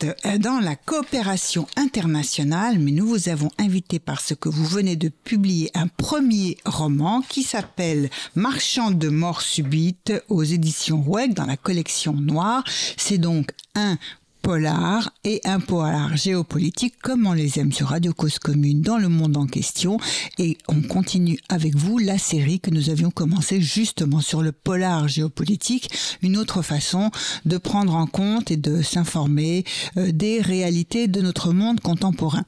dans 0.00 0.60
la 0.60 0.76
coopération 0.76 1.66
internationale, 1.76 2.78
mais 2.78 2.90
nous 2.90 3.06
vous 3.06 3.28
avons 3.28 3.50
invité 3.58 3.98
parce 3.98 4.34
que 4.34 4.48
vous 4.48 4.66
venez 4.66 4.96
de 4.96 5.08
publier 5.08 5.70
un 5.74 5.88
premier 5.88 6.58
roman 6.64 7.22
qui 7.22 7.42
s'appelle 7.42 8.10
Marchand 8.34 8.90
de 8.90 9.08
mort 9.08 9.40
subite 9.40 10.12
aux 10.28 10.42
éditions 10.42 11.00
Roueg 11.00 11.34
dans 11.34 11.46
la 11.46 11.56
collection 11.56 12.12
Noire. 12.12 12.64
C'est 12.96 13.18
donc 13.18 13.52
un 13.74 13.96
polar 14.46 15.12
et 15.24 15.40
un 15.44 15.58
polar 15.58 16.16
géopolitique 16.16 16.94
comme 17.02 17.26
on 17.26 17.32
les 17.32 17.58
aime 17.58 17.72
sur 17.72 17.88
Radio 17.88 18.12
Cause 18.12 18.38
Commune 18.38 18.80
dans 18.80 18.96
le 18.96 19.08
monde 19.08 19.36
en 19.36 19.46
question. 19.46 19.98
Et 20.38 20.56
on 20.68 20.82
continue 20.82 21.36
avec 21.48 21.74
vous 21.74 21.98
la 21.98 22.16
série 22.16 22.60
que 22.60 22.70
nous 22.70 22.88
avions 22.88 23.10
commencé 23.10 23.60
justement 23.60 24.20
sur 24.20 24.42
le 24.42 24.52
polar 24.52 25.08
géopolitique, 25.08 25.90
une 26.22 26.36
autre 26.36 26.62
façon 26.62 27.10
de 27.44 27.58
prendre 27.58 27.96
en 27.96 28.06
compte 28.06 28.52
et 28.52 28.56
de 28.56 28.82
s'informer 28.82 29.64
euh, 29.96 30.12
des 30.12 30.40
réalités 30.40 31.08
de 31.08 31.20
notre 31.20 31.52
monde 31.52 31.80
contemporain. 31.80 32.44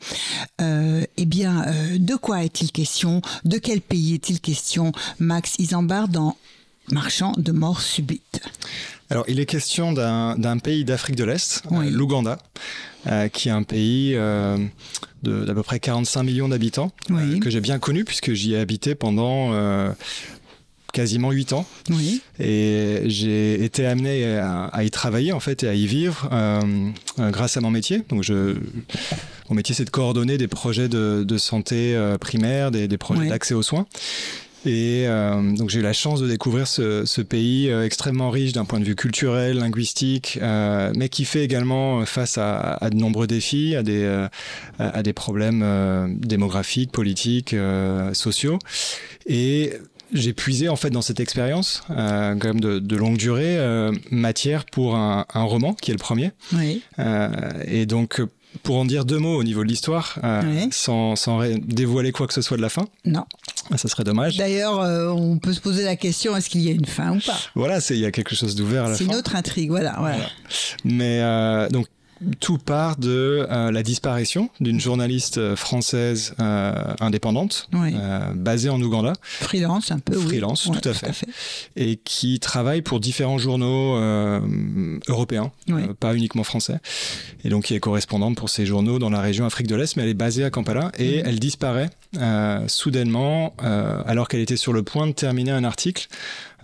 Euh, 0.60 1.04
eh 1.16 1.26
bien, 1.26 1.64
euh, 1.66 1.98
de 1.98 2.14
quoi 2.14 2.44
est-il 2.44 2.70
question? 2.70 3.22
De 3.44 3.58
quel 3.58 3.80
pays 3.80 4.14
est-il 4.14 4.40
question? 4.40 4.92
Max 5.18 5.56
Isambard 5.58 6.06
dans 6.06 6.36
Marchand 6.92 7.32
de 7.36 7.52
mort 7.52 7.80
subite. 7.80 8.40
Alors, 9.10 9.24
il 9.28 9.40
est 9.40 9.46
question 9.46 9.92
d'un 9.92 10.58
pays 10.58 10.84
d'Afrique 10.84 11.16
de 11.16 11.24
l'Est, 11.24 11.62
euh, 11.72 11.90
l'Ouganda, 11.90 12.38
euh, 13.06 13.28
qui 13.28 13.48
est 13.48 13.52
un 13.52 13.62
pays 13.62 14.12
euh, 14.14 14.58
d'à 15.22 15.54
peu 15.54 15.62
près 15.62 15.80
45 15.80 16.22
millions 16.24 16.48
d'habitants, 16.48 16.92
que 17.40 17.50
j'ai 17.50 17.60
bien 17.60 17.78
connu 17.78 18.04
puisque 18.04 18.32
j'y 18.32 18.54
ai 18.54 18.58
habité 18.58 18.94
pendant 18.94 19.52
quasiment 20.92 21.30
8 21.30 21.52
ans. 21.52 21.66
Oui. 21.90 22.22
Et 22.38 23.02
j'ai 23.06 23.62
été 23.64 23.86
amené 23.86 24.36
à, 24.38 24.84
y 24.84 24.90
travailler 24.90 25.32
en 25.32 25.40
fait 25.40 25.62
et 25.62 25.68
à 25.68 25.74
y 25.74 25.86
vivre 25.86 26.28
grâce 27.18 27.56
à 27.56 27.60
mon 27.60 27.70
métier. 27.70 28.02
Donc 28.10 28.22
je, 28.22 28.56
mon 29.48 29.56
métier 29.56 29.74
c'est 29.74 29.84
de 29.84 29.90
coordonner 29.90 30.36
des 30.36 30.48
projets 30.48 30.88
de, 30.88 31.38
santé 31.38 31.98
primaire, 32.20 32.70
des, 32.70 32.98
projets 32.98 33.28
d'accès 33.28 33.54
aux 33.54 33.62
soins. 33.62 33.86
Et 34.66 35.04
euh, 35.06 35.54
donc 35.56 35.70
j'ai 35.70 35.78
eu 35.78 35.82
la 35.82 35.92
chance 35.92 36.20
de 36.20 36.26
découvrir 36.26 36.66
ce, 36.66 37.20
pays 37.22 37.70
euh, 37.70 37.84
extrêmement 37.84 38.30
riche 38.30 38.52
d'un 38.52 38.64
point 38.64 38.80
de 38.80 38.84
vue 38.84 38.96
culturel, 38.96 39.58
linguistique, 39.58 40.38
euh, 40.42 40.92
mais 40.96 41.08
qui 41.08 41.24
fait 41.24 41.44
également 41.44 42.04
face 42.06 42.38
à, 42.38 42.78
de 42.90 42.96
nombreux 42.96 43.26
défis, 43.26 43.76
à 43.76 43.82
des, 43.82 44.26
à 44.78 45.02
des 45.02 45.12
problèmes 45.12 46.16
démographiques, 46.20 46.90
politiques, 46.92 47.54
sociaux. 48.12 48.58
Et 49.26 49.74
j'ai 50.12 50.32
puisé 50.32 50.68
en 50.68 50.76
fait 50.76 50.90
dans 50.90 51.02
cette 51.02 51.20
expérience, 51.20 51.82
quand 51.88 52.44
même 52.44 52.60
de, 52.60 52.96
longue 52.96 53.16
durée, 53.16 53.58
matière 54.10 54.64
pour 54.64 54.96
un, 54.96 55.26
un, 55.32 55.42
roman 55.42 55.74
qui 55.74 55.90
est 55.90 55.94
le 55.94 55.98
premier. 55.98 56.32
Oui. 56.52 56.82
et 57.66 57.86
donc 57.86 58.20
pour 58.62 58.76
en 58.76 58.84
dire 58.84 59.04
deux 59.04 59.18
mots 59.18 59.36
au 59.36 59.44
niveau 59.44 59.62
de 59.62 59.68
l'histoire, 59.68 60.18
sans, 60.70 61.16
sans, 61.16 61.40
dévoiler 61.58 62.12
quoi 62.12 62.26
que 62.26 62.34
ce 62.34 62.42
soit 62.42 62.56
de 62.56 62.62
la 62.62 62.70
fin. 62.70 62.86
Non. 63.04 63.24
Ça 63.76 63.88
serait 63.88 64.04
dommage. 64.04 64.36
D'ailleurs, 64.36 64.80
euh, 64.80 65.08
on 65.08 65.38
peut 65.38 65.52
se 65.52 65.60
poser 65.60 65.84
la 65.84 65.96
question 65.96 66.36
est-ce 66.36 66.48
qu'il 66.48 66.62
y 66.62 66.68
a 66.68 66.72
une 66.72 66.86
fin 66.86 67.16
ou 67.16 67.20
pas? 67.20 67.38
Voilà, 67.54 67.78
il 67.90 67.96
y 67.96 68.06
a 68.06 68.10
quelque 68.10 68.34
chose 68.34 68.54
d'ouvert 68.54 68.84
à 68.84 68.88
la 68.88 68.94
fin. 68.94 68.98
C'est 68.98 69.04
une 69.04 69.14
autre 69.14 69.36
intrigue, 69.36 69.70
voilà. 69.70 69.96
voilà. 69.98 70.26
Mais 70.84 71.20
euh, 71.20 71.68
donc 71.68 71.86
tout 72.40 72.58
part 72.58 72.96
de 72.96 73.46
euh, 73.50 73.70
la 73.70 73.82
disparition 73.82 74.50
d'une 74.60 74.80
journaliste 74.80 75.38
euh, 75.38 75.56
française 75.56 76.34
euh, 76.40 76.72
indépendante, 77.00 77.68
basée 78.34 78.68
en 78.68 78.80
Ouganda. 78.80 79.12
Freelance 79.22 79.90
un 79.90 79.98
peu. 79.98 80.14
Freelance, 80.14 80.64
tout, 80.64 80.88
à 80.88 80.92
fait. 80.92 81.26
Et 81.76 81.96
qui 81.96 82.40
travaille 82.40 82.82
pour 82.82 83.00
différents 83.00 83.38
journaux 83.38 83.96
européens, 85.08 85.50
pas 86.00 86.14
uniquement 86.14 86.44
français. 86.44 86.78
Et 87.44 87.48
donc 87.48 87.64
qui 87.64 87.74
est 87.74 87.80
correspondante 87.80 88.36
pour 88.36 88.48
ces 88.48 88.66
journaux 88.66 88.98
dans 88.98 89.10
la 89.10 89.20
région 89.20 89.46
Afrique 89.46 89.66
de 89.66 89.74
l'Est, 89.74 89.96
mais 89.96 90.02
elle 90.02 90.08
est 90.08 90.14
basée 90.14 90.44
à 90.44 90.50
Kampala 90.50 90.92
et 90.98 91.18
elle 91.24 91.38
disparaît 91.38 91.90
soudainement 92.66 93.54
alors 93.58 94.28
qu'elle 94.28 94.40
était 94.40 94.56
sur 94.56 94.72
le 94.72 94.82
point 94.82 95.06
de 95.06 95.12
terminer 95.12 95.52
un 95.52 95.64
article 95.64 96.08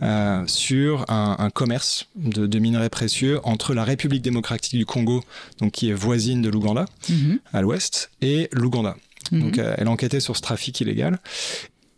euh, 0.02 0.42
sur 0.46 1.04
un, 1.08 1.50
commerce 1.50 2.06
de, 2.16 2.58
minerais 2.58 2.90
précieux 2.90 3.40
entre 3.44 3.74
la 3.74 3.84
République 3.84 4.22
démocratique 4.22 4.76
du 4.76 4.86
Congo, 4.86 5.22
donc 5.60 5.72
qui 5.72 5.90
est 5.90 5.92
voisine 5.92 6.42
de 6.42 6.48
l'Ouganda 6.48 6.86
mhm. 7.08 7.38
à 7.52 7.62
l'ouest, 7.62 8.10
et 8.20 8.48
l'Ouganda. 8.52 8.96
Mhm. 9.30 9.40
Donc 9.40 9.58
euh, 9.58 9.74
elle 9.78 9.88
enquêtait 9.88 10.20
sur 10.20 10.36
ce 10.36 10.42
trafic 10.42 10.80
illégal 10.80 11.18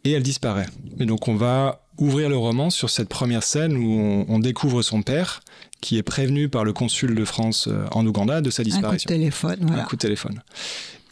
et 0.04 0.12
elle 0.12 0.22
disparaît. 0.22 0.66
Et 1.00 1.06
donc 1.06 1.26
on 1.28 1.36
va 1.36 1.86
ouvrir 1.98 2.28
le 2.28 2.36
roman 2.36 2.68
sur 2.68 2.90
cette 2.90 3.08
première 3.08 3.42
scène 3.42 3.76
où 3.76 4.26
on, 4.28 4.38
découvre 4.38 4.82
son 4.82 5.02
père 5.02 5.40
qui 5.80 5.96
est 5.96 6.02
prévenu 6.02 6.50
par 6.50 6.64
le 6.64 6.74
consul 6.74 7.14
de 7.14 7.24
France 7.24 7.68
euh, 7.68 7.86
en 7.92 8.06
Ouganda 8.06 8.42
de 8.42 8.50
sa 8.50 8.62
disparition. 8.62 9.08
Un 9.08 9.12
coup 9.12 9.14
de 9.14 9.20
téléphone. 9.20 9.58
Voilà. 9.62 9.82
Un 9.82 9.86
coup 9.86 9.96
de 9.96 10.00
téléphone. 10.00 10.42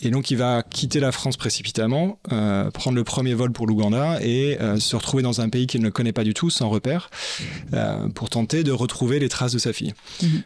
Et 0.05 0.11
donc 0.11 0.31
il 0.31 0.37
va 0.37 0.63
quitter 0.63 1.01
la 1.01 1.13
France 1.13 1.37
précipitamment, 1.37 2.19
euh, 2.31 2.71
prendre 2.71 2.97
le 2.97 3.05
premier 3.05 3.35
vol 3.35 3.53
pour 3.53 3.67
l'Ouganda 3.67 4.19
et 4.21 4.61
euh, 4.61 4.79
se 4.79 4.95
retrouver 4.97 5.23
dans 5.23 5.41
un 5.41 5.49
pays 5.49 5.67
qu'il 5.67 5.81
ne 5.81 5.89
connaît 5.89 6.13
pas 6.13 6.25
du 6.25 6.35
tout, 6.35 6.51
sans 6.51 6.69
repère, 6.69 7.11
euh, 7.73 8.09
pour 8.11 8.29
tenter 8.29 8.65
de 8.65 8.73
retrouver 8.73 9.19
les 9.19 9.29
traces 9.29 9.53
de 9.53 9.59
sa 9.59 9.73
fille. 9.73 9.95
Mhm. 10.23 10.43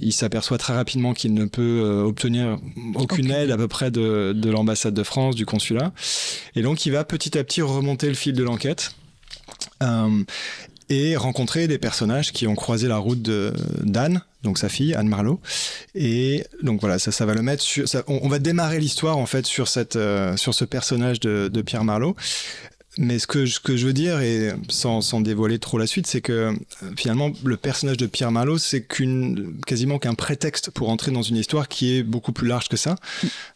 il 0.00 0.12
s'aperçoit 0.12 0.58
très 0.58 0.74
rapidement 0.74 1.12
qu'il 1.12 1.34
ne 1.34 1.44
peut 1.44 1.80
obtenir 2.04 2.58
aucune 2.94 3.30
aide 3.30 3.50
à 3.50 3.56
peu 3.56 3.68
près 3.68 3.90
de, 3.90 4.32
de 4.34 4.50
l'ambassade 4.50 4.94
de 4.94 5.02
France, 5.02 5.34
du 5.34 5.44
consulat. 5.44 5.92
Et 6.54 6.62
donc 6.62 6.86
il 6.86 6.92
va 6.92 7.04
petit 7.04 7.36
à 7.36 7.44
petit 7.44 7.62
remonter 7.62 8.08
le 8.08 8.14
fil 8.14 8.34
de 8.34 8.44
l'enquête. 8.44 8.94
Euh, 9.82 10.24
et 10.90 11.16
rencontrer 11.16 11.68
des 11.68 11.78
personnages 11.78 12.32
qui 12.32 12.46
ont 12.46 12.54
croisé 12.54 12.88
la 12.88 12.98
route 12.98 13.22
d'Anne, 13.22 14.22
donc 14.42 14.58
sa 14.58 14.68
fille, 14.68 14.94
Anne 14.94 15.08
Marlowe. 15.08 15.40
Et 15.94 16.44
donc 16.62 16.80
voilà, 16.80 16.98
ça, 16.98 17.12
ça 17.12 17.26
va 17.26 17.34
le 17.34 17.42
mettre 17.42 17.62
sur. 17.62 17.84
on, 18.06 18.28
va 18.28 18.38
démarrer 18.38 18.80
l'histoire 18.80 19.18
en 19.18 19.26
fait 19.26 19.46
sur 19.46 19.68
cette, 19.68 19.96
euh, 19.96 20.36
sur 20.36 20.54
ce 20.54 20.64
personnage 20.64 21.20
de, 21.20 21.48
de 21.52 21.62
Pierre 21.62 21.84
Marlowe. 21.84 22.14
Mais 22.98 23.20
ce 23.20 23.28
que, 23.28 23.46
ce 23.46 23.60
que 23.60 23.76
je 23.76 23.86
veux 23.86 23.92
dire, 23.92 24.20
et 24.20 24.52
sans, 24.68 25.00
sans 25.02 25.20
dévoiler 25.20 25.60
trop 25.60 25.78
la 25.78 25.86
suite, 25.86 26.08
c'est 26.08 26.20
que 26.20 26.32
euh, 26.32 26.52
finalement, 26.96 27.30
le 27.44 27.56
personnage 27.56 27.96
de 27.96 28.06
Pierre 28.06 28.32
Marlowe, 28.32 28.58
c'est 28.58 28.82
qu'une, 28.82 29.54
quasiment 29.66 30.00
qu'un 30.00 30.14
prétexte 30.14 30.72
pour 30.72 30.90
entrer 30.90 31.12
dans 31.12 31.22
une 31.22 31.36
histoire 31.36 31.68
qui 31.68 31.96
est 31.96 32.02
beaucoup 32.02 32.32
plus 32.32 32.48
large 32.48 32.68
que 32.68 32.76
ça. 32.76 32.96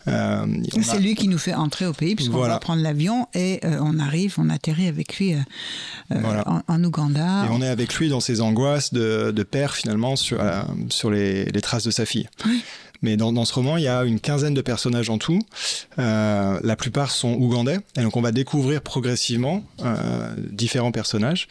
Euh, 0.06 0.46
c'est 0.82 1.00
lui 1.00 1.16
qui 1.16 1.26
nous 1.26 1.38
fait 1.38 1.54
entrer 1.54 1.86
au 1.86 1.92
pays, 1.92 2.14
puisqu'on 2.14 2.38
va 2.38 2.58
prendre 2.60 2.82
l'avion 2.82 3.26
et 3.34 3.58
euh, 3.64 3.78
on 3.80 3.98
arrive, 3.98 4.36
on 4.38 4.48
atterrit 4.48 4.86
avec 4.86 5.18
lui 5.18 5.34
en, 6.10 6.84
Ouganda. 6.84 7.46
Et 7.46 7.48
on 7.50 7.60
est 7.60 7.68
avec 7.68 7.94
lui 7.96 8.08
dans 8.08 8.20
ses 8.20 8.40
angoisses 8.40 8.92
de, 8.94 9.32
de 9.34 9.42
père, 9.42 9.74
finalement, 9.74 10.14
sur, 10.14 10.40
sur 10.88 11.10
les, 11.10 11.46
les, 11.46 11.60
traces 11.60 11.84
de 11.84 11.90
sa 11.90 12.06
fille. 12.06 12.28
Oui. 12.46 12.62
Mais 13.02 13.16
dans, 13.16 13.32
dans, 13.32 13.44
ce 13.44 13.54
roman, 13.54 13.76
il 13.76 13.82
y 13.82 13.88
a 13.88 14.04
une 14.04 14.20
quinzaine 14.20 14.54
de 14.54 14.62
personnages 14.62 15.10
en 15.10 15.18
tout. 15.18 15.40
Euh, 15.98 16.60
la 16.62 16.76
plupart 16.76 17.10
sont 17.10 17.34
ougandais. 17.34 17.78
Et 17.96 18.02
donc, 18.02 18.16
on 18.16 18.22
va 18.22 18.32
découvrir 18.32 18.80
progressivement 18.82 19.64
euh, 19.84 20.34
différents 20.50 20.92
personnages, 20.92 21.48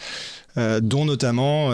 euh, 0.57 0.79
dont 0.79 1.05
notamment 1.05 1.71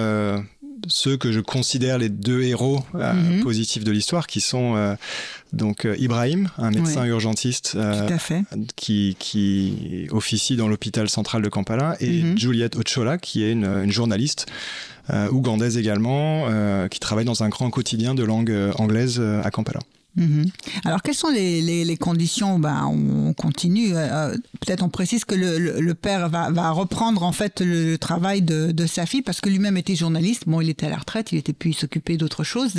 ceux 0.88 1.18
que 1.18 1.32
je 1.32 1.40
considère 1.40 1.98
les 1.98 2.10
deux 2.10 2.44
héros 2.44 2.84
euh, 2.96 3.14
mhm. 3.14 3.42
positifs 3.42 3.84
de 3.84 3.92
l'histoire, 3.92 4.28
qui 4.28 4.42
sont 4.42 4.76
euh, 4.76 4.96
donc 5.54 5.88
Ibrahim, 5.98 6.50
un 6.58 6.72
médecin 6.72 7.06
urgentiste 7.06 7.78
qui, 8.76 9.16
qui 9.20 10.08
officie 10.12 10.56
dans 10.56 10.68
l'hôpital 10.68 11.10
central 11.10 11.42
de 11.42 11.50
Kampala, 11.50 11.96
et 12.00 12.24
mhm. 12.24 12.38
Juliette 12.38 12.76
Ochola, 12.76 13.18
qui 13.18 13.44
est 13.44 13.52
une, 13.52 13.66
une 13.66 13.92
journaliste 13.92 14.46
ougandaise 15.32 15.78
également, 15.78 16.48
euh, 16.50 16.88
qui 16.88 17.00
travaille 17.00 17.26
dans 17.26 17.44
un 17.44 17.50
grand 17.50 17.70
quotidien 17.70 18.16
de 18.16 18.24
langue 18.24 18.52
euh, 18.52 18.72
anglaise 18.78 19.22
à 19.44 19.50
Kampala. 19.52 19.80
Mhm. 20.18 20.46
Alors, 20.84 21.04
quelles 21.04 21.16
sont 21.16 21.30
les, 21.30 21.62
les, 21.62 21.86
les 21.86 21.98
conditions? 21.98 22.58
Ben, 22.58 22.86
On 22.86 23.34
continue. 23.34 23.92
Euh, 23.94 24.36
peut-être 24.66 24.84
on 24.84 24.90
précise 24.90 25.26
que 25.26 25.36
le, 25.36 25.80
le, 25.80 25.94
père 25.94 26.28
va, 26.30 26.50
va, 26.50 26.72
reprendre 26.72 27.22
en 27.24 27.32
fait 27.32 27.62
le, 27.62 27.98
travail 27.98 28.42
de, 28.42 28.72
de, 28.72 28.86
sa 28.88 29.06
fille 29.06 29.22
parce 29.22 29.42
que 29.42 29.50
lui-même 29.50 29.78
était 29.78 29.96
journaliste. 29.96 30.44
Bon, 30.48 30.60
il 30.60 30.70
était 30.70 30.88
à 30.88 30.90
la 30.90 30.98
retraite, 30.98 31.32
il 31.32 31.38
était 31.38 31.54
plus 31.54 31.74
s'occuper 31.74 32.18
d'autre 32.18 32.44
chose. 32.44 32.74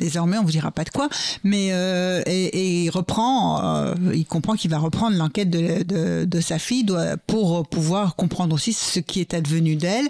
Désormais, 0.00 0.36
on 0.38 0.42
vous 0.42 0.50
dira 0.50 0.72
pas 0.72 0.82
de 0.82 0.90
quoi. 0.90 1.08
Mais 1.44 1.68
euh, 1.70 2.22
et, 2.26 2.46
et, 2.46 2.84
il 2.84 2.90
reprend. 2.90 3.64
Euh, 3.64 3.94
il 4.12 4.26
comprend 4.26 4.54
qu'il 4.54 4.70
va 4.70 4.78
reprendre 4.78 5.16
l'enquête 5.16 5.48
de, 5.48 5.84
de, 5.84 6.24
de, 6.24 6.40
sa 6.40 6.58
fille 6.58 6.86
pour 7.28 7.68
pouvoir 7.68 8.16
comprendre 8.16 8.54
aussi 8.54 8.72
ce 8.72 8.98
qui 8.98 9.20
est 9.20 9.32
advenu 9.34 9.76
d'elle. 9.76 10.08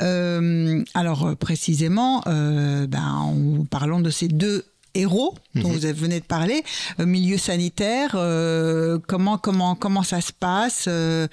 Euh, 0.00 0.84
alors 0.94 1.34
précisément, 1.36 2.22
ben, 2.26 2.86
en 3.02 3.64
parlant 3.64 4.00
de 4.00 4.10
ces 4.10 4.28
deux 4.28 4.64
héros 4.94 5.34
dont 5.54 5.68
Mhm. 5.68 5.74
vous 5.76 5.80
venez 6.00 6.20
de 6.20 6.24
parler, 6.24 6.62
euh, 7.00 7.06
milieu 7.06 7.36
sanitaire, 7.38 8.12
euh, 8.14 8.98
comment 9.06 9.36
comment 9.38 9.74
comment 9.74 10.02
ça 10.02 10.20
se 10.20 10.32
passe 10.32 10.84
euh, 10.88 11.26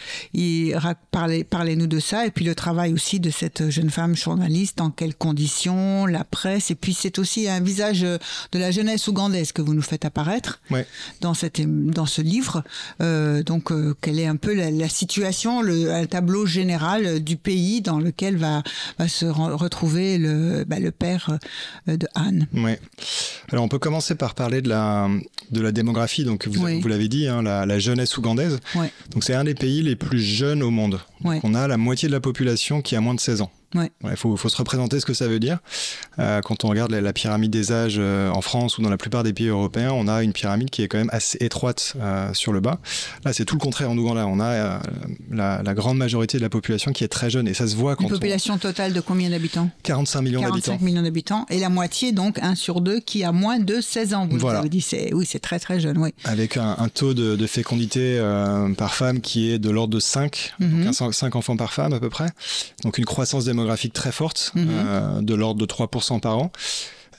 parlez 1.11 1.43
parlez-nous 1.43 1.87
de 1.87 1.99
ça 1.99 2.25
et 2.25 2.31
puis 2.31 2.45
le 2.45 2.55
travail 2.55 2.93
aussi 2.93 3.19
de 3.19 3.29
cette 3.29 3.69
jeune 3.69 3.89
femme 3.89 4.15
journaliste, 4.15 4.77
dans 4.77 4.89
quelles 4.91 5.15
conditions, 5.15 6.05
la 6.05 6.23
presse 6.23 6.71
et 6.71 6.75
puis 6.75 6.93
c'est 6.93 7.19
aussi 7.19 7.47
un 7.47 7.59
visage 7.61 8.03
euh, 8.03 8.17
de 8.51 8.59
la 8.59 8.71
jeunesse 8.71 9.07
ougandaise 9.07 9.51
que 9.51 9.61
vous 9.61 9.73
nous 9.73 9.81
faites 9.81 10.05
apparaître 10.05 10.61
Ouais. 10.71 10.85
dans 11.21 11.33
cette 11.33 11.61
dans 11.91 12.05
ce 12.05 12.21
livre. 12.21 12.63
Euh, 13.01 13.43
donc 13.43 13.71
euh, 13.71 13.95
quelle 14.01 14.19
est 14.19 14.27
un 14.27 14.35
peu 14.35 14.53
la, 14.53 14.71
la 14.71 14.89
situation, 14.89 15.61
le 15.61 15.91
un 15.93 16.05
tableau 16.05 16.45
général 16.45 17.19
du 17.23 17.37
pays 17.37 17.81
dans 17.81 17.99
lequel 17.99 18.37
va 18.37 18.63
va 18.97 19.07
se 19.07 19.25
re- 19.25 19.53
retrouver 19.55 20.17
le 20.17 20.63
bah, 20.65 20.79
le 20.79 20.91
père 20.91 21.37
de 21.87 22.07
Anne? 22.15 22.47
Ouais. 22.53 22.79
Alors 23.51 23.65
on 23.65 23.67
peut 23.67 23.79
commencer 23.79 24.15
par 24.15 24.35
parler 24.35 24.61
de 24.61 24.69
la, 24.69 25.09
de 25.51 25.61
la 25.61 25.71
démographie. 25.71 26.23
Donc 26.23 26.47
vous, 26.47 26.63
Oui. 26.63 26.79
vous 26.81 26.87
l'avez 26.87 27.07
dit, 27.07 27.27
hein, 27.27 27.41
la, 27.41 27.65
la 27.65 27.79
jeunesse 27.79 28.17
ougandaise. 28.17 28.59
Ouais. 28.75 28.91
Donc 29.11 29.23
c'est 29.23 29.33
un 29.33 29.43
des 29.43 29.55
pays 29.55 29.81
les 29.81 29.95
plus 29.95 30.21
jeunes 30.21 30.61
au 30.63 30.69
monde. 30.69 30.99
Ouais. 31.23 31.39
On 31.43 31.53
a 31.53 31.67
la 31.67 31.77
moitié 31.77 32.07
de 32.07 32.13
la 32.13 32.19
population 32.19 32.81
qui 32.81 32.95
a 32.95 33.01
moins 33.01 33.13
de 33.13 33.19
16 33.19 33.41
ans. 33.41 33.51
Ouais. 33.75 33.91
Il 34.03 34.15
faut, 34.15 34.35
faut 34.35 34.49
se 34.49 34.57
représenter 34.57 34.99
ce 34.99 35.05
que 35.05 35.13
ça 35.13 35.27
veut 35.27 35.39
dire. 35.39 35.59
Euh, 36.17 36.41
quand 36.41 36.63
on 36.63 36.69
regarde 36.69 36.89
la, 36.89 37.01
la 37.01 37.13
pyramide 37.13 37.51
des 37.51 37.71
âges 37.71 37.97
euh, 37.99 38.31
en 38.31 38.41
France 38.41 38.79
ou 38.79 38.81
dans 38.81 38.89
la 38.89 38.97
plupart 38.97 39.21
des 39.21 39.31
pays 39.31 39.49
européens, 39.49 39.91
on 39.93 40.07
a 40.07 40.23
une 40.23 40.33
pyramide 40.33 40.71
qui 40.71 40.81
est 40.81 40.87
quand 40.87 40.97
même 40.97 41.11
assez 41.13 41.37
étroite 41.41 41.93
euh, 42.01 42.33
sur 42.33 42.51
le 42.51 42.61
bas. 42.61 42.79
Là, 43.25 43.31
c'est 43.33 43.45
tout 43.45 43.53
le 43.53 43.59
contraire 43.59 43.91
en 43.91 43.97
Ouganda. 43.97 44.25
On 44.25 44.39
a 44.39 44.81
la, 45.29 45.61
la 45.61 45.73
grande 45.75 45.97
majorité 45.99 46.37
de 46.39 46.41
la 46.41 46.49
population 46.49 46.93
qui 46.93 47.03
est 47.03 47.07
très 47.09 47.29
jeune 47.29 47.47
et 47.47 47.53
ça 47.53 47.67
se 47.67 47.75
voit 47.75 47.95
quand 47.95 48.05
Une 48.05 48.09
population 48.09 48.57
totale 48.57 48.91
de 48.91 49.01
combien 49.01 49.29
d'habitants? 49.29 49.69
on... 49.71 49.81
45 49.83 50.21
millions 50.21 50.39
45 50.41 50.55
d'habitants. 50.71 50.85
millions 50.85 51.01
d'habitants 51.03 51.45
et 51.51 51.59
la 51.59 51.69
moitié 51.69 52.11
donc 52.11 52.39
1 52.39 52.55
sur 52.55 52.81
2 52.81 53.01
qui 53.01 53.23
a 53.23 53.31
moins 53.31 53.59
de 53.59 53.81
16 53.81 54.13
ans. 54.15 54.27
Vous 54.31 54.39
Voilà. 54.39 54.67
dit 54.67 54.83
oui 55.13 55.27
c'est 55.29 55.39
très 55.39 55.59
très 55.59 55.79
jeune 55.79 55.99
oui. 55.99 56.09
avec 56.23 56.57
un, 56.57 56.75
un 56.79 56.89
taux 56.89 57.13
de, 57.13 57.35
de 57.35 57.45
fécondité 57.47 58.19
par 58.79 58.95
femme 58.95 59.21
qui 59.21 59.51
est 59.51 59.59
de 59.59 59.69
l'ordre 59.69 59.93
de 59.93 59.99
5, 59.99 60.53
Mhm. 60.59 60.85
donc 60.85 60.93
5 61.11 61.35
enfants 61.35 61.57
par 61.57 61.73
femme 61.73 61.93
à 61.93 61.99
peu 61.99 62.09
près. 62.09 62.29
Donc 62.83 62.97
une 62.97 63.05
croissance 63.05 63.45
démographique 63.45 63.93
très 63.93 64.11
forte, 64.11 64.51
Mhm. 64.55 64.67
euh, 64.69 65.21
de 65.21 65.33
l'ordre 65.35 65.59
de 65.59 65.65
3% 65.65 66.19
par 66.19 66.37
an. 66.37 66.51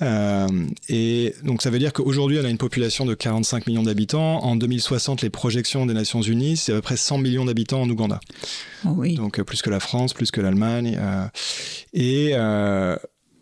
Euh, 0.03 0.49
et 0.89 1.35
donc 1.45 1.61
ça 1.61 1.69
veut 1.69 1.79
dire 1.79 1.93
qu'aujourd'hui 1.93 2.39
on 2.41 2.45
a 2.47 2.49
une 2.49 2.57
population 2.57 3.05
de 3.05 3.13
45 3.15 3.67
millions 3.67 3.83
d'habitants. 3.83 4.43
En 4.43 4.57
2060, 4.57 5.21
les 5.21 5.29
projections 5.29 5.85
des 5.85 5.93
Nations 5.93 6.23
Unies, 6.23 6.57
c'est 6.57 6.73
à 6.73 6.77
peu 6.77 6.81
près 6.81 6.97
100 6.97 7.19
millions 7.19 7.45
d'habitants 7.45 7.83
en 7.83 7.91
Ouganda. 7.91 8.19
Oh, 8.87 8.95
oui. 8.97 9.15
Donc 9.17 9.39
euh, 9.39 9.45
plus 9.45 9.61
que 9.61 9.69
la 9.69 9.79
France, 9.81 10.15
plus 10.15 10.31
que 10.31 10.41
l'Allemagne. 10.41 10.97
euh, 10.99 11.27
et 11.93 12.31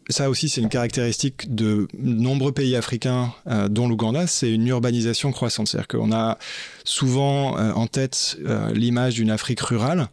ça 0.08 0.30
aussi, 0.30 0.48
c'est 0.48 0.62
une 0.62 0.70
caractéristique 0.70 1.54
de 1.54 1.86
nombreux 1.98 2.52
pays 2.52 2.76
africains, 2.76 3.32
euh, 3.46 3.68
dont 3.68 3.88
l'Ouganda, 3.88 4.26
c'est 4.26 4.50
une 4.50 4.66
urbanisation 4.66 5.32
croissante. 5.32 5.68
C'est-à-dire 5.68 5.88
qu'on 5.88 6.12
a 6.12 6.38
souvent 6.84 7.58
euh, 7.58 7.72
en 7.72 7.86
tête 7.86 8.38
euh, 8.46 8.72
l'image 8.72 9.14
d'une 9.14 9.30
Afrique 9.30 9.60
rurale. 9.60 10.08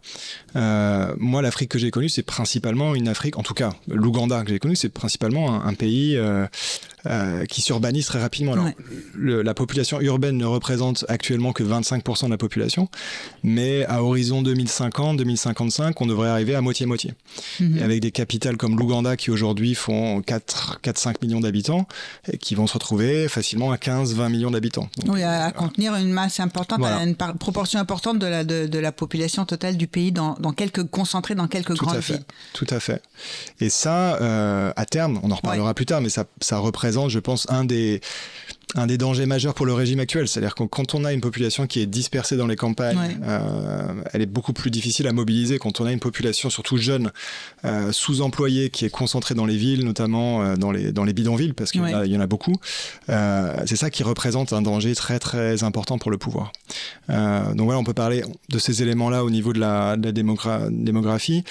Euh, 0.56 1.14
moi, 1.18 1.42
l'Afrique 1.42 1.70
que 1.70 1.80
j'ai 1.80 1.92
connue, 1.92 2.10
c'est 2.10 2.24
principalement 2.24 2.96
une 2.96 3.08
Afrique, 3.08 3.38
en 3.38 3.44
tout 3.44 3.54
cas, 3.54 3.74
l'Ouganda 3.88 4.42
que 4.44 4.50
j'ai 4.50 4.60
connu, 4.60 4.76
c'est 4.76 4.90
principalement 4.90 5.54
un, 5.54 5.68
un 5.68 5.74
pays 5.74 6.16
euh, 6.16 6.46
euh, 7.08 7.46
qui 7.46 7.62
s'urbanise 7.62 8.06
très 8.06 8.20
rapidement. 8.22 8.54
Alors, 8.54 8.66
Ouais. 8.66 8.76
le- 9.14 9.42
la 9.42 9.54
population 9.54 10.00
urbaine 10.02 10.38
ne 10.38 10.46
représente 10.46 11.06
actuellement 11.08 11.54
que 11.54 11.64
25% 11.64 12.26
de 12.28 12.32
la 12.32 12.38
population, 12.38 12.90
mais 13.44 13.86
à 13.86 14.02
horizon 14.04 14.42
2050-2055, 14.44 15.94
on 16.02 16.06
devrait 16.06 16.30
arriver 16.30 16.56
à 16.56 16.62
moitié-moitié. 16.62 17.14
Mhm. 17.60 17.82
Avec 17.84 18.02
des 18.02 18.12
capitales 18.12 18.58
comme 18.58 18.78
l'Ouganda 18.78 19.18
qui 19.18 19.32
aujourd'hui 19.32 19.76
font 19.76 20.22
4-5 20.22 21.22
millions 21.22 21.40
d'habitants, 21.42 21.88
et 22.32 22.38
qui 22.38 22.56
vont 22.56 22.68
se 22.68 22.74
retrouver 22.74 23.28
facilement 23.28 23.72
à 23.72 23.78
15-20 23.78 24.30
millions 24.30 24.52
d'habitants. 24.52 24.90
Donc, 24.98 25.14
Oui, 25.16 25.24
à, 25.24 25.46
à 25.46 25.52
contenir 25.52 25.96
une 25.96 26.12
masse 26.12 26.40
importante, 26.40 26.80
Voilà. 26.80 27.04
une 27.04 27.16
proportion 27.16 27.80
importante 27.80 28.20
de 28.20 28.26
la, 28.28 28.44
de, 28.44 28.68
de 28.68 28.80
la 28.80 28.92
population 28.92 29.46
totale 29.46 29.78
du 29.78 29.88
pays 29.88 30.12
dans, 30.12 30.36
dans 30.40 30.45
quelques, 30.52 30.84
concentrée 30.84 31.36
dans 31.36 31.48
quelques 31.48 31.76
Tout 31.76 31.86
grandes 31.86 31.98
à 31.98 32.02
fait, 32.02 32.14
villes. 32.14 32.26
tout 32.54 32.68
à 32.70 32.80
fait. 32.80 33.02
Et 33.60 33.70
ça, 33.70 34.16
euh, 34.22 34.72
à 34.76 34.86
terme, 34.86 35.20
on 35.24 35.32
en 35.32 35.36
reparlera 35.36 35.74
plus 35.74 35.86
tard, 35.86 36.02
mais 36.02 36.10
ça, 36.10 36.26
ça 36.42 36.58
représente, 36.58 37.10
je 37.10 37.20
pense, 37.20 37.50
un 37.50 37.66
des, 37.66 38.02
un 38.74 38.88
des 38.88 38.98
dangers 38.98 39.26
majeurs 39.26 39.54
pour 39.54 39.66
le 39.66 39.74
régime 39.74 40.00
actuel. 40.00 40.28
C'est-à-dire 40.28 40.56
que 40.56 40.64
quand 40.64 40.96
on 40.96 41.06
a 41.06 41.14
une 41.14 41.22
population 41.22 41.68
qui 41.68 41.80
est 41.82 41.86
dispersée 41.86 42.36
dans 42.36 42.48
les 42.48 42.56
campagnes, 42.56 42.98
Ouais. 42.98 43.16
euh, 43.24 43.94
elle 44.12 44.22
est 44.22 44.26
beaucoup 44.26 44.54
plus 44.54 44.72
difficile 44.72 45.08
à 45.08 45.14
mobiliser. 45.14 45.60
Quand 45.60 45.80
on 45.82 45.86
a 45.86 45.92
une 45.92 46.00
population, 46.00 46.50
surtout 46.50 46.78
jeune, 46.78 47.12
euh, 47.64 47.92
sous-employée, 47.92 48.70
qui 48.72 48.86
est 48.86 48.90
concentrée 48.90 49.36
dans 49.36 49.46
les 49.46 49.56
villes, 49.58 49.86
notamment 49.86 50.42
euh, 50.42 50.56
dans, 50.56 50.72
les, 50.72 50.92
dans 50.92 51.04
les 51.04 51.14
bidonvilles, 51.14 51.54
parce 51.54 51.72
qu'il 51.72 51.82
y, 51.82 51.84
en 51.84 51.88
a- 51.88 52.00
Ouais. 52.02 52.08
il 52.08 52.14
y 52.14 52.18
en 52.18 52.22
a 52.22 52.28
beaucoup, 52.28 52.56
c'est 53.08 53.76
ça 53.76 53.90
qui 53.90 54.04
représente 54.04 54.52
un 54.54 54.62
danger 54.62 54.94
très 54.96 55.20
très 55.20 55.64
important 55.64 55.98
pour 55.98 56.12
le 56.12 56.18
pouvoir. 56.18 56.52
Donc 57.10 57.66
voilà, 57.66 57.80
on 57.80 57.84
peut 57.84 57.94
parler 57.94 58.24
de 58.50 58.60
ces 58.60 58.82
éléments-là 58.82 59.24
au 59.24 59.30
niveau 59.30 59.54
de 59.54 59.60
la, 59.60 59.96
de 59.98 60.06
la 60.08 60.12
démogra- 60.12 60.70
démographie. 60.72 61.44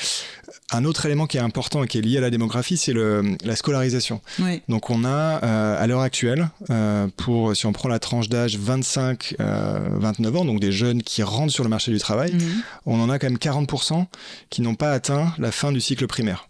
Un 0.70 0.84
autre 0.84 1.06
élément 1.06 1.26
qui 1.26 1.36
est 1.36 1.40
important 1.40 1.84
et 1.84 1.86
qui 1.86 1.98
est 1.98 2.00
lié 2.00 2.18
à 2.18 2.20
la 2.20 2.30
démographie, 2.30 2.76
c'est 2.76 2.94
la 2.94 3.56
scolarisation. 3.56 4.20
Donc 4.68 4.90
on 4.90 5.04
a 5.04 5.36
à 5.76 5.86
l'heure 5.86 6.00
actuelle, 6.00 6.48
euh, 6.70 7.03
pour 7.16 7.54
si 7.56 7.66
on 7.66 7.72
prend 7.72 7.88
la 7.88 7.98
tranche 7.98 8.28
d'âge 8.28 8.58
25-29 8.58 10.36
ans, 10.36 10.44
donc 10.44 10.60
des 10.60 10.72
jeunes 10.72 11.02
qui 11.02 11.22
rentrent 11.22 11.52
sur 11.52 11.64
le 11.64 11.70
marché 11.70 11.92
du 11.92 11.98
travail, 11.98 12.32
Mhm. 12.32 12.62
on 12.86 13.00
en 13.00 13.10
a 13.10 13.18
quand 13.18 13.26
même 13.28 13.38
40% 13.38 14.06
qui 14.50 14.62
n'ont 14.62 14.74
pas 14.74 14.92
atteint 14.92 15.32
la 15.38 15.52
fin 15.52 15.72
du 15.72 15.80
cycle 15.80 16.06
primaire. 16.06 16.48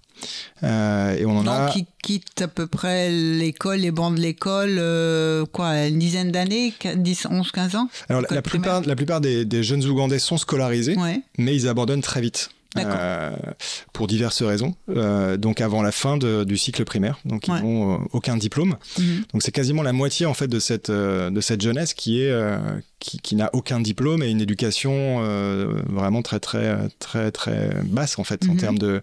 Euh, 0.63 1.17
et 1.19 1.27
on 1.27 1.37
en 1.39 1.43
Donc, 1.45 1.49
a 1.55 1.71
qui 1.71 1.87
quitte 2.03 2.41
à 2.41 2.49
peu 2.49 2.67
près 2.67 3.11
l'école, 3.11 3.79
les 3.79 3.91
bancs 3.91 4.15
de 4.17 4.21
l'école, 4.21 4.77
euh, 4.79 5.45
quoi, 5.53 5.87
une 5.87 5.99
dizaine 5.99 6.31
d'années, 6.31 6.73
qu- 6.79 6.97
10, 6.97 7.27
11, 7.31 7.51
15 7.51 7.75
ans 7.75 7.89
alors 8.09 8.23
la, 8.31 8.41
plupart, 8.41 8.81
la 8.87 8.97
plupart 8.97 9.21
des, 9.21 9.45
des 9.45 9.63
jeunes 9.63 9.85
Ougandais 9.85 10.19
sont 10.21 10.39
scolarisés, 10.39 10.97
Ouais. 10.97 11.21
mais 11.37 11.55
ils 11.55 11.69
abandonnent 11.69 12.01
très 12.01 12.21
vite. 12.21 12.51
Euh, 12.77 13.31
pour 13.93 14.07
diverses 14.09 14.43
raisons. 14.43 14.75
Euh, 14.89 15.37
donc 15.37 15.61
avant 15.61 15.81
la 15.83 15.93
fin 15.93 16.17
de- 16.17 16.43
du 16.45 16.57
cycle 16.57 16.85
primaire, 16.85 17.19
donc 17.25 17.47
ils 17.47 17.55
n'ont 17.55 17.95
euh, 17.95 17.99
aucun 18.13 18.37
diplôme. 18.37 18.77
Mhm. 18.99 19.25
Donc 19.33 19.43
c'est 19.43 19.53
quasiment 19.53 19.83
la 19.83 19.93
moitié 19.93 20.27
en 20.27 20.35
fait 20.35 20.49
de 20.49 20.59
cette 20.59 20.91
de 20.91 21.41
cette 21.41 21.61
jeunesse 21.63 21.95
qui 21.95 22.21
est 22.23 22.35
qui, 22.99 23.19
qui 23.19 23.37
n'a 23.37 23.51
aucun 23.53 23.81
diplôme 23.81 24.23
et 24.23 24.31
une 24.31 24.41
éducation 24.41 25.21
vraiment 25.89 26.23
très 26.23 26.41
très 26.41 26.77
très 26.99 27.31
très 27.31 27.71
basse 27.85 28.19
en 28.19 28.25
fait 28.25 28.45
en 28.49 28.53
Mhm. 28.55 28.57
termes 28.59 28.79
de 28.79 29.01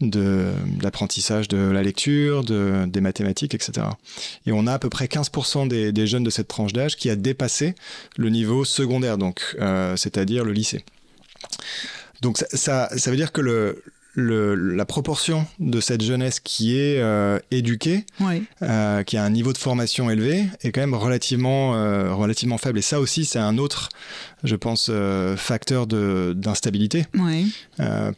de 0.00 0.50
d'apprentissage 0.80 1.46
de 1.46 1.56
la 1.58 1.82
lecture, 1.82 2.42
de 2.42 2.84
des 2.86 3.00
mathématiques, 3.00 3.54
etc. 3.54 3.86
Et 4.46 4.52
on 4.52 4.66
a 4.66 4.72
à 4.72 4.78
peu 4.80 4.88
près 4.90 5.06
15% 5.06 5.66
des, 5.68 5.92
des 5.92 6.06
jeunes 6.08 6.24
de 6.24 6.30
cette 6.30 6.48
tranche 6.48 6.72
d'âge 6.72 6.96
qui 6.96 7.10
a 7.10 7.16
dépassé 7.16 7.74
le 8.16 8.28
niveau 8.30 8.64
secondaire, 8.64 9.18
donc 9.18 9.40
euh, 9.60 9.94
c'est-à-dire 9.96 10.44
le 10.44 10.52
lycée. 10.52 10.84
Donc 12.24 12.38
ça, 12.38 12.46
ça, 12.52 12.88
ça 12.96 13.10
veut 13.10 13.16
dire 13.16 13.30
que 13.32 13.40
le, 13.40 13.82
le, 14.16 14.54
la 14.54 14.84
proportion 14.84 15.44
de 15.58 15.80
cette 15.80 16.02
jeunesse 16.02 16.38
qui 16.40 16.76
est 16.78 16.98
euh, 17.00 17.38
éduquée, 17.50 18.06
Oui. 18.20 18.44
euh, 18.62 19.02
qui 19.02 19.16
a 19.16 19.24
un 19.24 19.30
niveau 19.30 19.52
de 19.52 19.58
formation 19.58 20.08
élevé, 20.08 20.44
est 20.62 20.70
quand 20.72 20.80
même 20.80 20.94
relativement, 20.94 21.74
euh, 21.74 22.14
relativement 22.14 22.56
faible. 22.58 22.78
Et 22.78 22.82
ça 22.82 23.00
aussi, 23.00 23.24
c'est 23.24 23.40
un 23.40 23.58
autre, 23.58 23.88
je 24.44 24.54
pense, 24.56 24.90
facteur 25.36 25.86
d'instabilité, 25.88 27.06
Oui. 27.18 27.52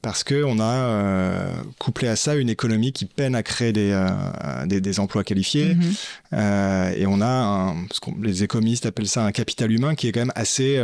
parce 0.03 0.23
qu'on 0.23 0.61
a 0.61 1.49
couplé 1.79 2.09
à 2.09 2.17
ça 2.17 2.35
une 2.35 2.51
économie 2.51 2.93
qui 2.93 3.07
peine 3.07 3.35
à 3.35 3.43
créer 3.43 3.73
des, 3.73 4.07
des, 4.67 4.81
des 4.81 5.01
emplois 5.01 5.25
qualifiés, 5.25 5.75
Mhm. 5.75 5.83
euh, 6.35 6.91
et 6.97 7.07
on 7.07 7.21
a, 7.21 7.27
un, 7.27 7.75
ce 7.91 8.01
qu'on- 8.01 8.17
les 8.23 8.43
économistes 8.43 8.87
appellent 8.87 9.09
ça 9.09 9.25
un 9.25 9.33
capital 9.33 9.73
humain 9.73 9.95
qui 9.95 10.09
est 10.09 10.13
quand 10.13 10.21
même 10.21 10.33
assez, 10.35 10.77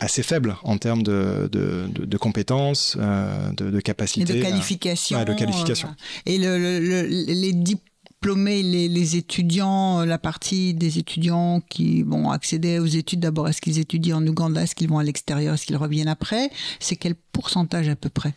assez 0.00 0.22
faible 0.22 0.56
en 0.64 0.78
termes 0.78 1.02
de, 1.02 1.48
de, 1.52 1.86
de- 1.92 2.04
de 2.04 2.16
compétences, 2.16 2.96
euh, 2.98 3.52
de, 3.52 3.70
de 3.70 3.78
Et 3.78 3.82
capacités. 3.82 4.24
de 4.32 4.38
euh, 4.38 4.42
qualification. 4.42 5.18
ouais, 5.18 5.24
de 5.24 5.34
qualification. 5.34 5.88
euh, 5.88 5.92
et 6.32 6.38
le, 6.38 6.58
le- 6.58 6.80
le- 6.80 7.06
les 7.06 7.52
diplômés, 7.52 8.62
les, 8.62 8.88
les 8.88 9.16
étudiants, 9.16 10.04
la 10.04 10.18
partie 10.18 10.74
des 10.74 10.98
étudiants 10.98 11.62
qui 11.68 12.02
vont 12.02 12.30
accéder 12.30 12.78
aux 12.78 12.86
études, 12.86 13.20
d'abord, 13.20 13.48
est-ce 13.48 13.60
qu'ils 13.60 13.78
étudient 13.78 14.16
en 14.18 14.26
Ouganda, 14.26 14.62
est-ce 14.62 14.74
qu'ils 14.74 14.88
vont 14.88 14.98
à 14.98 15.04
l'extérieur, 15.04 15.54
est-ce 15.54 15.66
qu'ils 15.66 15.76
reviennent 15.76 16.08
après 16.08 16.50
C'est 16.80 16.96
quel 16.96 17.14
pourcentage 17.14 17.88
à 17.88 17.96
peu 17.96 18.08
près 18.08 18.34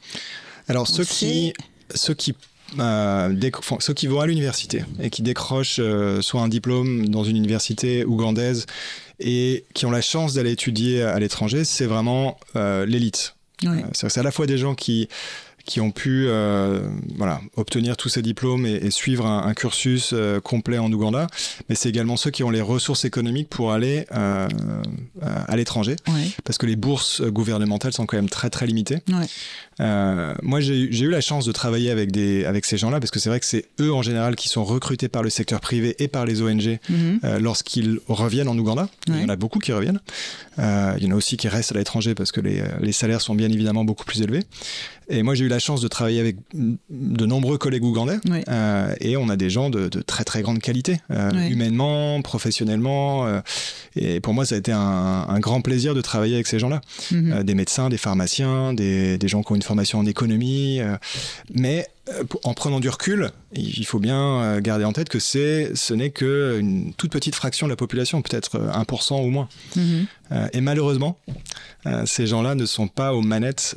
Alors 0.67 0.87
ceux 0.87 0.99
le 1.03 1.07
qui, 1.07 1.53
ceux 1.95 2.13
qui 2.13 2.33
euh, 2.79 3.29
décro- 3.33 3.59
enfin, 3.59 3.77
ceux 3.79 3.93
qui 3.93 4.07
vont 4.07 4.19
à 4.21 4.25
l'université 4.25 4.83
et 4.99 5.09
qui 5.11 5.21
décrochent 5.21 5.77
euh, 5.79 6.21
soit 6.21 6.41
un 6.41 6.47
diplôme 6.47 7.07
dans 7.09 7.23
une 7.23 7.37
université 7.37 8.03
ougandaise 8.05 8.65
et 9.19 9.65
qui 9.73 9.85
ont 9.85 9.91
la 9.91 10.01
chance 10.01 10.33
d'aller 10.33 10.51
étudier 10.51 11.01
à 11.01 11.19
l'étranger, 11.19 11.63
c'est 11.63 11.85
vraiment 11.85 12.37
euh, 12.55 12.85
l'élite. 12.85 13.35
Ouais. 13.63 13.69
Euh, 13.69 13.87
C'est 13.93 14.17
à 14.17 14.23
la 14.23 14.31
fois 14.31 14.45
des 14.45 14.57
gens 14.57 14.75
qui 14.75 15.07
qui 15.65 15.79
ont 15.79 15.91
pu 15.91 16.27
voilà, 17.15 17.39
obtenir 17.55 17.95
tous 17.95 18.09
ces 18.09 18.21
diplômes 18.21 18.65
et, 18.65 18.91
suivre 18.91 19.25
un, 19.25 19.53
cursus 19.53 20.13
complet 20.43 20.77
en 20.77 20.91
Ouganda, 20.91 21.27
mais 21.69 21.75
c'est 21.75 21.87
également 21.87 22.17
ceux 22.17 22.31
qui 22.31 22.43
ont 22.43 22.49
les 22.49 22.59
ressources 22.59 23.05
économiques 23.05 23.47
pour 23.47 23.71
aller 23.71 24.05
à 24.11 25.55
l'étranger, 25.55 25.95
parce 26.43 26.57
que 26.57 26.65
les 26.65 26.75
bourses 26.75 27.21
gouvernementales 27.21 27.93
sont 27.93 28.05
quand 28.05 28.17
même 28.17 28.27
très 28.27 28.49
très 28.49 28.67
limitées. 28.67 28.99
Moi, 29.79 30.59
j'ai 30.59 30.89
eu 30.89 31.09
la 31.09 31.21
chance 31.21 31.45
de 31.45 31.51
travailler 31.51 31.91
avec, 31.91 32.11
des, 32.11 32.45
avec 32.45 32.65
ces 32.65 32.77
gens-là, 32.77 32.99
parce 32.99 33.11
que 33.11 33.19
c'est 33.19 33.29
vrai 33.29 33.39
que 33.39 33.45
c'est 33.45 33.65
eux 33.79 33.93
en 33.93 34.01
général 34.01 34.35
qui 34.35 34.49
sont 34.49 34.63
recrutés 34.63 35.07
par 35.07 35.23
le 35.23 35.29
secteur 35.29 35.59
privé 35.59 35.95
et 35.99 36.07
par 36.07 36.25
les 36.25 36.41
ONG 36.41 36.79
mhm. 36.89 37.19
lorsqu'ils 37.39 37.99
reviennent 38.07 38.47
en 38.47 38.57
Ouganda. 38.57 38.87
Il 39.07 39.21
y 39.21 39.23
en 39.23 39.29
a 39.29 39.35
beaucoup 39.35 39.59
qui 39.59 39.71
reviennent. 39.71 39.99
Euh, 40.59 40.93
il 40.97 41.03
y 41.03 41.07
en 41.07 41.11
a 41.11 41.15
aussi 41.15 41.37
qui 41.37 41.47
restent 41.47 41.71
à 41.71 41.75
l'étranger 41.75 42.13
parce 42.13 42.31
que 42.31 42.41
les, 42.41 42.63
les, 42.79 42.91
salaires 42.91 43.21
sont 43.21 43.35
bien 43.35 43.49
évidemment 43.49 43.83
beaucoup 43.83 44.05
plus 44.05 44.21
élevés. 44.21 44.43
Et 45.09 45.21
moi, 45.23 45.35
j'ai 45.35 45.45
eu 45.45 45.49
la 45.49 45.59
chance 45.59 45.81
de 45.81 45.87
travailler 45.87 46.19
avec 46.19 46.37
de 46.53 47.25
nombreux 47.25 47.57
collègues 47.57 47.83
ougandais. 47.83 48.19
Euh, 48.47 48.95
et 49.01 49.17
on 49.17 49.29
a 49.29 49.35
des 49.35 49.49
gens 49.49 49.69
de, 49.69 49.87
très 49.87 50.23
très 50.23 50.41
grande 50.41 50.59
qualité, 50.59 50.97
euh, 51.11 51.31
humainement, 51.49 52.21
professionnellement. 52.21 53.41
et 53.95 54.19
pour 54.19 54.33
moi, 54.33 54.45
ça 54.45 54.55
a 54.55 54.57
été 54.57 54.71
un, 54.71 55.39
grand 55.39 55.61
plaisir 55.61 55.93
de 55.93 56.01
travailler 56.01 56.35
avec 56.35 56.47
ces 56.47 56.59
gens-là. 56.59 56.81
Mhm. 57.11 57.43
des 57.43 57.55
médecins, 57.55 57.89
des 57.89 57.97
pharmaciens, 57.97 58.73
des, 58.73 59.17
des, 59.17 59.27
gens 59.27 59.43
qui 59.43 59.51
ont 59.51 59.55
une 59.55 59.62
formation 59.63 59.99
en 59.99 60.05
économie. 60.05 60.81
mais 61.53 61.87
euh, 62.09 62.23
en 62.43 62.53
prenant 62.53 62.81
du 62.81 62.89
recul, 62.89 63.31
il 63.53 63.85
faut 63.85 63.99
bien 63.99 64.41
euh, 64.41 64.59
garder 64.59 64.83
en 64.83 64.91
tête 64.91 65.07
que 65.07 65.19
c'est, 65.19 65.73
ce 65.73 65.93
n'est 65.93 66.09
qu'une 66.09 66.93
toute 66.97 67.11
petite 67.11 67.33
fraction 67.33 67.65
de 67.65 67.71
la 67.71 67.77
population, 67.77 68.21
peut-être 68.21 68.59
1% 68.59 69.13
euh, 69.13 69.23
ou 69.23 69.29
moins. 69.29 69.47
Mhm. 69.77 70.07
et 70.51 70.61
malheureusement, 70.61 71.17
ces 72.05 72.27
gens-là 72.27 72.55
ne 72.55 72.65
sont 72.65 72.87
pas 72.87 73.13
aux 73.13 73.21
manettes 73.21 73.75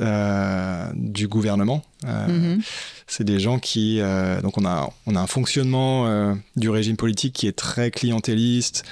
du 0.95 1.29
gouvernement. 1.29 1.83
Mhm. 2.05 2.63
C'est 3.07 3.25
des 3.25 3.39
gens 3.39 3.59
qui, 3.59 4.01
donc 4.43 4.57
on 4.57 4.65
a, 4.65 4.91
on 5.07 5.15
a 5.17 5.21
un 5.21 5.27
fonctionnement 5.27 6.35
du 6.57 6.71
régime 6.71 6.97
politique 6.97 7.35
qui 7.35 7.47
est 7.47 7.57
très 7.57 7.91
clientéliste. 7.91 8.85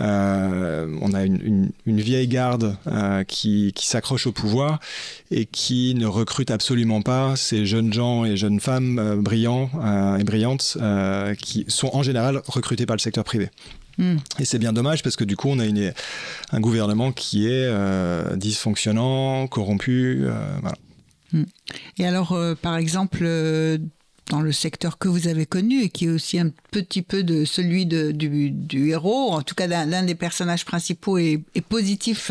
Euh, 0.00 0.96
on 1.02 1.12
a 1.12 1.24
une, 1.24 1.72
vieille 1.86 2.28
garde 2.28 2.76
euh, 2.86 3.22
qui, 3.24 3.72
s'accroche 3.76 4.26
au 4.26 4.32
pouvoir 4.32 4.80
et 5.30 5.44
qui 5.44 5.94
ne 5.94 6.06
recrute 6.06 6.50
absolument 6.50 7.02
pas 7.02 7.36
ces 7.36 7.66
jeunes 7.66 7.92
gens 7.92 8.24
et 8.24 8.36
jeunes 8.36 8.60
femmes 8.60 8.98
euh, 8.98 9.16
brillants 9.16 9.70
et 10.18 10.24
brillantes 10.24 10.78
qui 11.38 11.64
sont 11.68 11.90
en 11.92 12.02
général 12.02 12.42
recrutés 12.46 12.86
par 12.86 12.96
le 12.96 13.00
secteur 13.00 13.24
privé. 13.24 13.50
Hmm. 13.98 14.16
Et 14.38 14.44
c'est 14.44 14.58
bien 14.58 14.72
dommage 14.72 15.02
parce 15.02 15.16
que 15.16 15.24
du 15.24 15.36
coup, 15.36 15.48
on 15.48 15.58
a 15.58 15.66
une, 15.66 15.92
un 16.52 16.60
gouvernement 16.60 17.12
qui 17.12 17.48
est 17.48 17.68
dysfonctionnant, 18.36 19.46
corrompu. 19.48 20.26
voilà. 20.62 20.76
Hmm. 21.32 21.44
Et 21.98 22.06
alors, 22.06 22.36
par 22.62 22.76
exemple, 22.76 23.24
dans 24.30 24.40
le 24.40 24.52
secteur 24.52 24.96
que 24.96 25.08
vous 25.08 25.26
avez 25.28 25.44
connu 25.44 25.82
et 25.82 25.88
qui 25.88 26.06
est 26.06 26.08
aussi 26.08 26.38
un 26.38 26.50
petit 26.70 27.02
peu 27.02 27.22
de 27.24 27.44
celui 27.44 27.84
de, 27.84 28.12
du, 28.12 28.88
héros, 28.88 29.32
en 29.32 29.42
tout 29.42 29.56
cas 29.56 29.66
l'un 29.66 30.02
des 30.04 30.14
personnages 30.14 30.64
principaux 30.64 31.18
et, 31.18 31.42
positifs, 31.68 32.30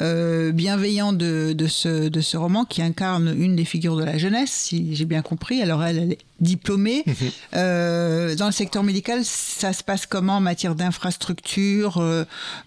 euh, 0.00 0.52
bienveillants 0.52 1.12
de, 1.12 1.52
de, 1.52 1.66
ce, 1.66 2.08
de 2.08 2.20
ce 2.20 2.36
roman 2.36 2.64
qui 2.64 2.82
incarne 2.82 3.34
une 3.38 3.56
des 3.56 3.64
figures 3.64 3.96
de 3.96 4.04
la 4.04 4.18
jeunesse, 4.18 4.50
si 4.50 4.96
j'ai 4.96 5.04
bien 5.04 5.22
compris. 5.22 5.62
Alors 5.62 5.84
elle, 5.84 5.98
elle 5.98 6.12
est 6.12 6.18
diplômée. 6.40 7.04
Mhm. 7.06 7.14
Euh, 7.54 8.34
dans 8.36 8.46
le 8.46 8.52
secteur 8.52 8.82
médical, 8.82 9.20
ça 9.22 9.72
se 9.72 9.84
passe 9.84 10.06
comment 10.06 10.38
en 10.38 10.40
matière 10.40 10.74
d'infrastructure 10.74 12.00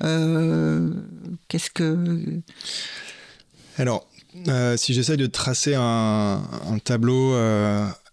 euh, 0.03 0.89
Qu'est-ce 1.47 1.71
que... 1.71 2.39
Alors, 3.79 4.07
si 4.75 4.93
j'essaie 4.93 5.17
de 5.17 5.27
tracer 5.27 5.73
un, 5.75 6.43
un 6.71 6.79
tableau 6.79 7.33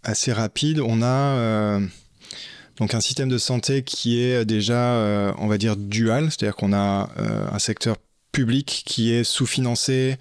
assez 0.04 0.32
rapide. 0.32 0.80
On 0.80 1.02
a 1.02 1.06
euh, 1.06 1.80
donc 2.76 2.94
un 2.94 3.00
système 3.00 3.28
de 3.28 3.38
santé 3.38 3.82
qui 3.82 4.20
est 4.20 4.44
déjà, 4.44 4.94
euh, 4.94 5.32
on 5.38 5.46
va 5.46 5.58
dire, 5.58 5.76
dual, 5.76 6.30
c'est-à-dire 6.30 6.56
qu'on 6.56 6.73
a 6.73 7.11
euh, 7.18 7.46
un 7.50 7.58
secteur 7.58 7.96
public 8.32 8.82
qui 8.87 9.12
est 9.12 9.25
sous-financé, 9.25 10.16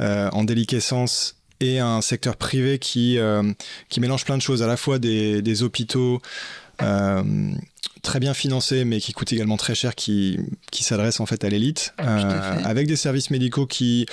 en 0.00 0.44
déliquescence, 0.44 1.34
et 1.58 1.80
un 1.80 2.00
secteur 2.02 2.36
privé 2.36 2.78
qui, 2.78 3.18
qui 3.88 3.98
mélange 3.98 4.24
plein 4.24 4.36
de 4.36 4.42
choses, 4.42 4.62
à 4.62 4.68
la 4.68 4.76
fois 4.76 5.00
des, 5.00 5.42
des 5.42 5.64
hôpitaux 5.64 6.22
très 6.78 8.20
bien 8.20 8.32
financés, 8.32 8.84
mais 8.84 9.00
qui 9.00 9.12
coûtent 9.12 9.32
également 9.32 9.56
très 9.56 9.74
cher, 9.74 9.96
qui, 9.96 10.38
qui 10.70 10.84
s'adressent 10.84 11.18
en 11.18 11.26
fait 11.26 11.42
à 11.42 11.48
l'élite, 11.48 11.94
avec 11.98 12.86
des 12.86 12.94
services 12.94 13.30
médicaux 13.30 13.66
qui 13.66 14.06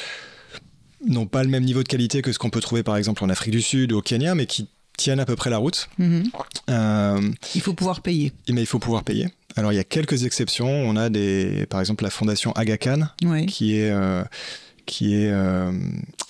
n'ont 1.05 1.27
pas 1.27 1.43
le 1.43 1.49
même 1.49 1.63
niveau 1.63 1.83
de 1.83 1.87
qualité 1.87 2.23
que 2.23 2.31
ce 2.31 2.39
qu'on 2.39 2.49
peut 2.49 2.61
trouver 2.61 2.81
par 2.81 2.97
exemple 2.97 3.23
en 3.23 3.29
Afrique 3.29 3.51
du 3.51 3.61
Sud 3.61 3.91
ou 3.91 3.97
au 3.97 4.01
Kenya, 4.01 4.33
mais 4.33 4.47
qui 4.47 4.67
tiennent 4.97 5.19
à 5.19 5.25
peu 5.25 5.35
près 5.35 5.49
la 5.49 5.57
route. 5.57 5.89
Mhm. 5.97 6.23
Euh, 6.69 7.31
il 7.53 7.61
faut 7.61 7.73
pouvoir 7.73 8.01
payer. 8.01 8.33
Mais 8.49 8.61
il 8.61 8.67
faut 8.67 8.79
pouvoir 8.79 9.03
payer. 9.03 9.27
Alors 9.55 9.71
il 9.71 9.75
y 9.75 9.79
a 9.79 9.83
quelques 9.83 10.25
exceptions. 10.25 10.67
On 10.67 10.95
a 10.95 11.09
des, 11.09 11.65
par 11.69 11.79
exemple 11.79 12.03
la 12.03 12.09
fondation 12.09 12.51
Aga 12.53 12.77
Khan, 12.77 13.07
qui 13.47 13.77
est 13.77 13.91
euh, 13.91 14.23
qui 14.85 15.15
est 15.15 15.31
euh, 15.31 15.71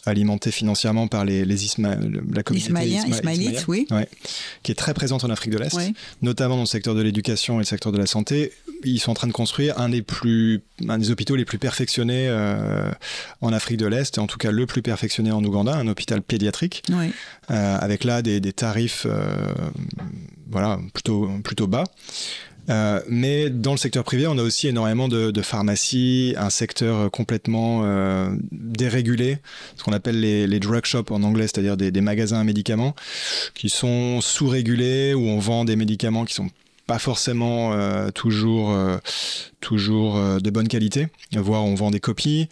alimentée 0.05 0.51
financièrement 0.51 1.07
par 1.07 1.25
les, 1.25 1.45
les 1.45 1.55
la 1.77 2.43
communauté 2.43 2.87
ismaélites, 3.07 3.65
oui. 3.67 3.87
qui 4.63 4.71
est 4.71 4.75
très 4.75 4.93
présente 4.93 5.23
en 5.23 5.29
Afrique 5.29 5.51
de 5.51 5.57
l'Est, 5.57 5.77
notamment 6.21 6.55
dans 6.55 6.61
le 6.61 6.67
secteur 6.67 6.95
de 6.95 7.01
l'éducation 7.01 7.55
et 7.55 7.59
le 7.59 7.65
secteur 7.65 7.91
de 7.91 7.97
la 7.97 8.05
santé. 8.05 8.51
Ils 8.83 8.99
sont 8.99 9.11
en 9.11 9.15
train 9.15 9.27
de 9.27 9.33
construire 9.33 9.79
un 9.79 9.89
des 9.89 10.01
plus, 10.01 10.61
un 10.87 10.97
des 10.97 11.11
hôpitaux 11.11 11.35
les 11.35 11.45
plus 11.45 11.57
perfectionnés 11.57 12.27
euh, 12.27 12.91
en 13.41 13.51
Afrique 13.51 13.77
de 13.77 13.87
l'Est, 13.87 14.17
et 14.17 14.21
en 14.21 14.27
tout 14.27 14.37
cas 14.37 14.51
le 14.51 14.65
plus 14.65 14.81
perfectionné 14.81 15.31
en 15.31 15.43
Ouganda, 15.43 15.75
un 15.75 15.87
hôpital 15.87 16.21
pédiatrique, 16.21 16.83
euh, 16.91 17.77
avec 17.79 18.03
là 18.03 18.21
des, 18.21 18.39
des 18.39 18.53
tarifs, 18.53 19.07
voilà, 20.49 20.79
plutôt 20.93 21.29
plutôt 21.43 21.67
bas. 21.67 21.85
Euh, 22.69 22.99
mais 23.07 23.49
dans 23.49 23.71
le 23.71 23.77
secteur 23.77 24.03
privé, 24.03 24.27
on 24.27 24.37
a 24.37 24.41
aussi 24.41 24.67
énormément 24.67 25.07
de, 25.07 25.31
de 25.31 25.41
pharmacies, 25.41 26.33
un 26.37 26.49
secteur 26.49 27.11
complètement 27.11 27.81
euh, 27.83 28.29
dérégulé, 28.51 29.37
ce 29.75 29.83
qu'on 29.83 29.93
appelle 29.93 30.19
les, 30.19 30.47
les, 30.47 30.59
drug 30.59 30.85
shops 30.85 31.11
en 31.11 31.23
anglais, 31.23 31.43
c'est-à-dire 31.43 31.77
des, 31.77 31.91
des, 31.91 32.01
magasins 32.01 32.39
à 32.39 32.43
médicaments 32.43 32.95
qui 33.53 33.69
sont 33.69 34.19
sous-régulés, 34.21 35.13
où 35.13 35.21
on 35.21 35.39
vend 35.39 35.65
des 35.65 35.75
médicaments 35.75 36.25
qui 36.25 36.33
sont 36.33 36.49
pas 36.87 36.99
forcément 36.99 37.73
euh, 37.73 38.11
toujours, 38.11 38.71
euh, 38.71 38.97
toujours 39.59 40.17
euh, 40.17 40.39
de 40.39 40.49
bonne 40.51 40.67
qualité, 40.67 41.07
voire 41.33 41.63
on 41.63 41.73
vend 41.73 41.89
des 41.89 41.99
copies. 41.99 42.47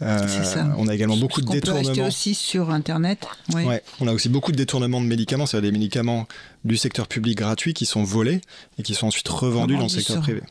Ça. 0.00 0.66
On 0.76 0.88
a 0.88 0.94
également 0.94 1.16
beaucoup 1.16 1.40
de 1.40 1.46
détournements. 1.46 1.90
On 1.90 1.94
peut 1.94 2.02
aussi 2.02 2.34
sur 2.34 2.70
Internet? 2.70 3.26
Ouais, 3.54 3.82
on 4.00 4.08
a 4.08 4.12
aussi 4.12 4.28
beaucoup 4.28 4.52
de 4.52 4.56
détournements 4.56 5.00
de 5.00 5.06
médicaments, 5.06 5.46
c'est-à-dire 5.46 5.70
des 5.70 5.78
médicaments 5.78 6.26
du 6.66 6.76
secteur 6.76 7.08
public 7.08 7.38
gratuit 7.38 7.74
qui 7.74 7.86
sont 7.86 8.04
volés 8.04 8.40
et 8.78 8.82
qui 8.82 8.94
sont 8.94 9.06
ensuite 9.06 9.28
revendus 9.28 9.76
dans 9.76 9.84
le 9.84 9.88
secteur 9.88 10.20
privé. 10.20 10.42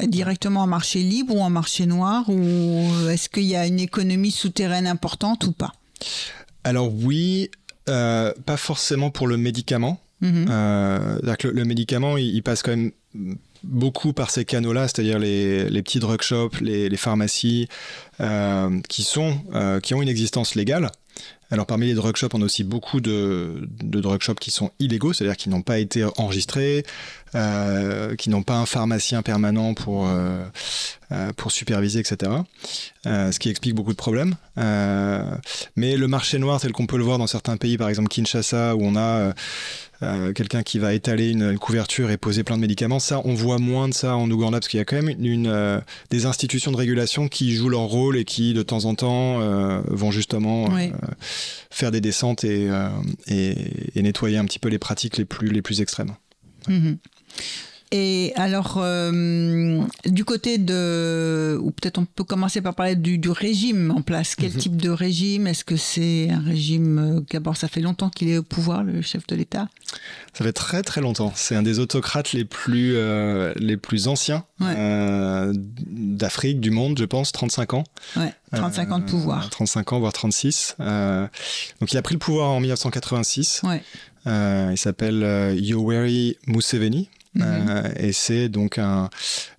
Directement 0.00 0.60
en 0.60 0.66
marché 0.66 1.00
libre 1.00 1.34
ou 1.34 1.40
en 1.40 1.50
marché 1.50 1.84
noir 1.84 2.28
Ou 2.28 3.08
est-ce 3.10 3.28
qu'il 3.28 3.44
y 3.44 3.56
a 3.56 3.66
une 3.66 3.80
économie 3.80 4.30
souterraine 4.30 4.86
importante 4.86 5.44
ou 5.44 5.52
pas? 5.52 5.72
Alors 6.62 6.92
oui, 6.92 7.50
pas 7.86 8.56
forcément 8.56 9.10
pour 9.10 9.26
le 9.26 9.36
médicament. 9.36 10.00
Mhm. 10.24 10.46
Euh, 10.48 11.18
le, 11.42 11.64
médicament, 11.64 12.16
il, 12.16 12.42
passe 12.42 12.62
quand 12.62 12.70
même 12.70 12.92
beaucoup 13.62 14.12
par 14.12 14.30
ces 14.30 14.44
canaux-là, 14.44 14.88
c'est-à-dire 14.88 15.18
les, 15.18 15.82
petits 15.82 15.98
drug 15.98 16.22
shops, 16.22 16.60
les, 16.60 16.96
pharmacies, 16.96 17.68
euh, 18.20 18.80
qui, 18.88 19.02
sont, 19.02 19.38
euh, 19.54 19.80
qui 19.80 19.94
ont 19.94 20.02
une 20.02 20.08
existence 20.08 20.54
légale. 20.54 20.90
Alors 21.54 21.66
parmi 21.66 21.86
les 21.86 21.94
drug 21.94 22.16
shops, 22.16 22.34
on 22.34 22.42
a 22.42 22.46
aussi 22.46 22.64
beaucoup 22.64 23.00
de, 23.00 23.68
de 23.80 24.00
drug 24.00 24.20
shops 24.20 24.40
qui 24.40 24.50
sont 24.50 24.72
illégaux, 24.80 25.12
c'est-à-dire 25.12 25.36
qui 25.36 25.48
n'ont 25.48 25.62
pas 25.62 25.78
été 25.78 26.04
enregistrés, 26.16 26.84
qui 28.16 28.30
n'ont 28.30 28.42
pas 28.42 28.54
un 28.54 28.66
pharmacien 28.66 29.22
permanent 29.22 29.74
pour, 29.74 30.08
pour 31.36 31.52
superviser, 31.52 32.00
etc. 32.00 32.30
ce 33.04 33.38
qui 33.38 33.50
explique 33.50 33.74
beaucoup 33.74 33.92
de 33.92 33.96
problèmes. 33.96 34.36
mais 34.56 35.96
le 35.96 36.06
marché 36.06 36.38
noir, 36.38 36.60
tel 36.60 36.72
qu'on 36.72 36.86
peut 36.86 36.98
le 36.98 37.04
voir 37.04 37.18
dans 37.18 37.26
certains 37.26 37.56
pays, 37.56 37.76
par 37.76 37.88
exemple 37.88 38.08
Kinshasa, 38.08 38.76
où 38.76 38.84
on 38.84 38.96
a 38.96 39.34
euh, 40.04 40.32
quelqu'un 40.32 40.62
qui 40.62 40.78
va 40.78 40.92
étaler 40.92 41.30
une, 41.30 41.58
couverture 41.58 42.10
et 42.10 42.16
poser 42.16 42.42
plein 42.42 42.56
de 42.56 42.60
médicaments. 42.60 42.98
Ça, 42.98 43.20
on 43.24 43.34
voit 43.34 43.58
moins 43.58 43.88
de 43.88 43.94
ça 43.94 44.16
en 44.16 44.30
Ouganda 44.30 44.58
parce 44.58 44.68
qu'il 44.68 44.78
y 44.78 44.80
a 44.80 44.84
quand 44.84 45.00
même 45.00 45.14
une, 45.24 45.46
euh, 45.46 45.80
des 46.10 46.26
institutions 46.26 46.72
de 46.72 46.76
régulation 46.76 47.28
qui 47.28 47.54
jouent 47.54 47.68
leur 47.68 47.82
rôle 47.82 48.16
et 48.16 48.24
qui, 48.24 48.54
de 48.54 48.62
temps 48.62 48.84
en 48.84 48.94
temps, 48.94 49.40
euh, 49.40 49.80
vont 49.86 50.10
justement 50.10 50.68
faire 51.70 51.90
des 51.90 52.00
descentes 52.00 52.44
et, 52.44 52.68
et, 53.28 54.02
nettoyer 54.02 54.36
un 54.36 54.44
petit 54.44 54.58
peu 54.58 54.68
les 54.68 54.78
pratiques 54.78 55.16
les 55.16 55.24
plus, 55.24 55.48
les 55.48 55.62
plus 55.62 55.80
extrêmes. 55.80 56.14
Mhm. 56.68 56.98
Et 57.96 58.32
alors, 58.34 58.78
euh, 58.78 59.80
du 60.04 60.24
côté 60.24 60.58
de, 60.58 61.56
ou 61.62 61.70
peut-être 61.70 61.98
on 61.98 62.04
peut 62.04 62.24
commencer 62.24 62.60
par 62.60 62.74
parler 62.74 62.96
du, 62.96 63.30
régime 63.30 63.92
en 63.92 64.02
place. 64.02 64.34
Quel 64.34 64.50
mhm. 64.50 64.58
type 64.58 64.76
de 64.76 64.90
régime? 64.90 65.46
Est-ce 65.46 65.64
que 65.64 65.76
c'est 65.76 66.28
un 66.28 66.40
régime 66.40 66.98
euh, 66.98 67.20
D'abord, 67.30 67.56
ça 67.56 67.68
fait 67.68 67.80
longtemps 67.80 68.10
qu'il 68.10 68.28
est 68.30 68.38
au 68.38 68.42
pouvoir, 68.42 68.82
le 68.82 69.00
chef 69.00 69.28
de 69.28 69.36
l'État? 69.36 69.68
Ça 70.32 70.44
fait 70.44 70.52
très 70.52 70.82
très 70.82 71.02
longtemps. 71.02 71.32
C'est 71.36 71.54
un 71.54 71.62
des 71.62 71.78
autocrates 71.78 72.32
les 72.32 72.44
plus 72.44 72.96
euh, 72.96 73.52
les 73.56 73.76
plus 73.76 74.08
anciens 74.08 74.44
d'Afrique, 74.58 76.58
du 76.58 76.72
monde, 76.72 76.98
je 76.98 77.04
pense, 77.04 77.30
35 77.30 77.74
ans. 77.74 77.84
Ouais, 78.16 78.34
35 78.50 78.90
ans 78.90 78.98
de 78.98 79.04
pouvoir. 79.04 79.48
35 79.50 79.92
ans, 79.92 80.00
voire 80.00 80.12
36. 80.12 80.74
donc, 80.80 81.92
il 81.92 81.96
a 81.96 82.02
pris 82.02 82.14
le 82.14 82.18
pouvoir 82.18 82.50
en 82.50 82.58
1986. 82.58 83.60
Ouais. 83.62 83.82
il 84.26 84.78
s'appelle 84.78 85.54
Yoweri 85.60 86.38
Museveni. 86.48 87.08
Mhm. 87.34 87.66
Euh, 87.68 87.92
et 87.96 88.12
c'est 88.12 88.48
donc 88.48 88.78
un, 88.78 89.10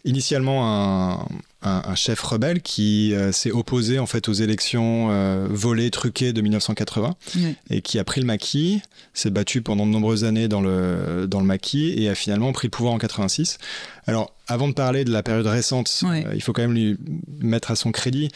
initialement 0.05 1.19
un, 1.21 1.27
un, 1.61 1.95
chef 1.95 2.21
rebelle 2.21 2.61
qui 2.61 3.13
euh, 3.13 3.31
s'est 3.31 3.51
opposé 3.51 3.99
en 3.99 4.05
fait 4.05 4.29
aux 4.29 4.33
élections 4.33 5.09
euh, 5.11 5.47
volées, 5.49 5.89
truquées 5.91 6.31
de 6.31 6.41
1980 6.41 7.15
et 7.69 7.81
qui 7.81 7.99
a 7.99 8.03
pris 8.03 8.21
le 8.21 8.27
maquis, 8.27 8.81
s'est 9.13 9.29
battu 9.29 9.61
pendant 9.61 9.85
de 9.85 9.91
nombreuses 9.91 10.23
années 10.23 10.47
dans 10.47 10.61
le, 10.61 11.25
dans 11.27 11.39
le 11.39 11.45
maquis 11.45 11.93
et 11.97 12.09
a 12.09 12.15
finalement 12.15 12.53
pris 12.53 12.67
le 12.67 12.71
pouvoir 12.71 12.93
en 12.93 12.97
86. 12.97 13.57
Alors, 14.07 14.31
avant 14.47 14.67
de 14.67 14.73
parler 14.73 15.03
de 15.03 15.11
la 15.11 15.23
période 15.23 15.47
récente, 15.47 16.03
il 16.33 16.41
faut 16.41 16.53
quand 16.53 16.61
même 16.61 16.73
lui 16.73 16.97
mettre 17.39 17.71
à 17.71 17.75
son 17.75 17.91
crédit 17.91 18.29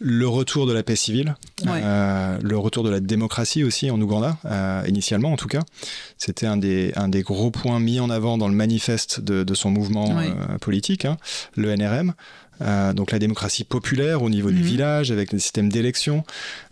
le 0.00 0.28
retour 0.28 0.66
de 0.66 0.72
la 0.72 0.82
paix 0.82 0.96
civile, 0.96 1.34
euh, 1.66 2.38
le 2.40 2.58
retour 2.58 2.84
de 2.84 2.90
la 2.90 3.00
démocratie 3.00 3.64
aussi 3.64 3.90
en 3.90 4.00
Ouganda, 4.00 4.38
euh, 4.44 4.82
initialement 4.86 5.32
en 5.32 5.36
tout 5.36 5.48
cas. 5.48 5.62
C'était 6.18 6.46
un 6.46 6.56
des, 6.56 6.92
un 6.96 7.08
des 7.08 7.22
gros 7.22 7.50
points 7.50 7.80
mis 7.80 7.98
en 8.00 8.10
avant 8.10 8.38
dans 8.38 8.48
le 8.48 8.54
manifeste 8.54 9.20
de, 9.20 9.54
son 9.54 9.70
mouvement 9.70 10.18
euh, 10.18 10.58
politique, 10.58 11.04
hein, 11.04 11.16
le 11.56 11.74
NRM. 11.74 12.14
donc 12.94 13.10
la 13.10 13.18
démocratie 13.18 13.64
populaire 13.64 14.22
au 14.22 14.30
niveau 14.30 14.50
des 14.50 14.60
mhm. 14.60 14.62
villages, 14.62 15.10
avec 15.10 15.30
des 15.30 15.40
systèmes 15.40 15.70
d'élection. 15.70 16.24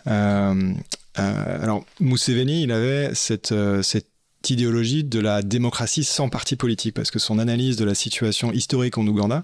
alors 0.04 1.84
Mousseveni, 2.00 2.62
il 2.62 2.72
avait 2.72 3.14
cette, 3.14 3.54
cette 3.82 4.06
idéologie 4.50 5.02
de 5.02 5.18
la 5.18 5.42
démocratie 5.42 6.04
sans 6.04 6.28
parti 6.28 6.54
politique, 6.54 6.94
parce 6.94 7.10
que 7.10 7.18
son 7.18 7.40
analyse 7.40 7.76
de 7.76 7.84
la 7.84 7.96
situation 7.96 8.52
historique 8.52 8.98
en 8.98 9.06
Ouganda 9.06 9.42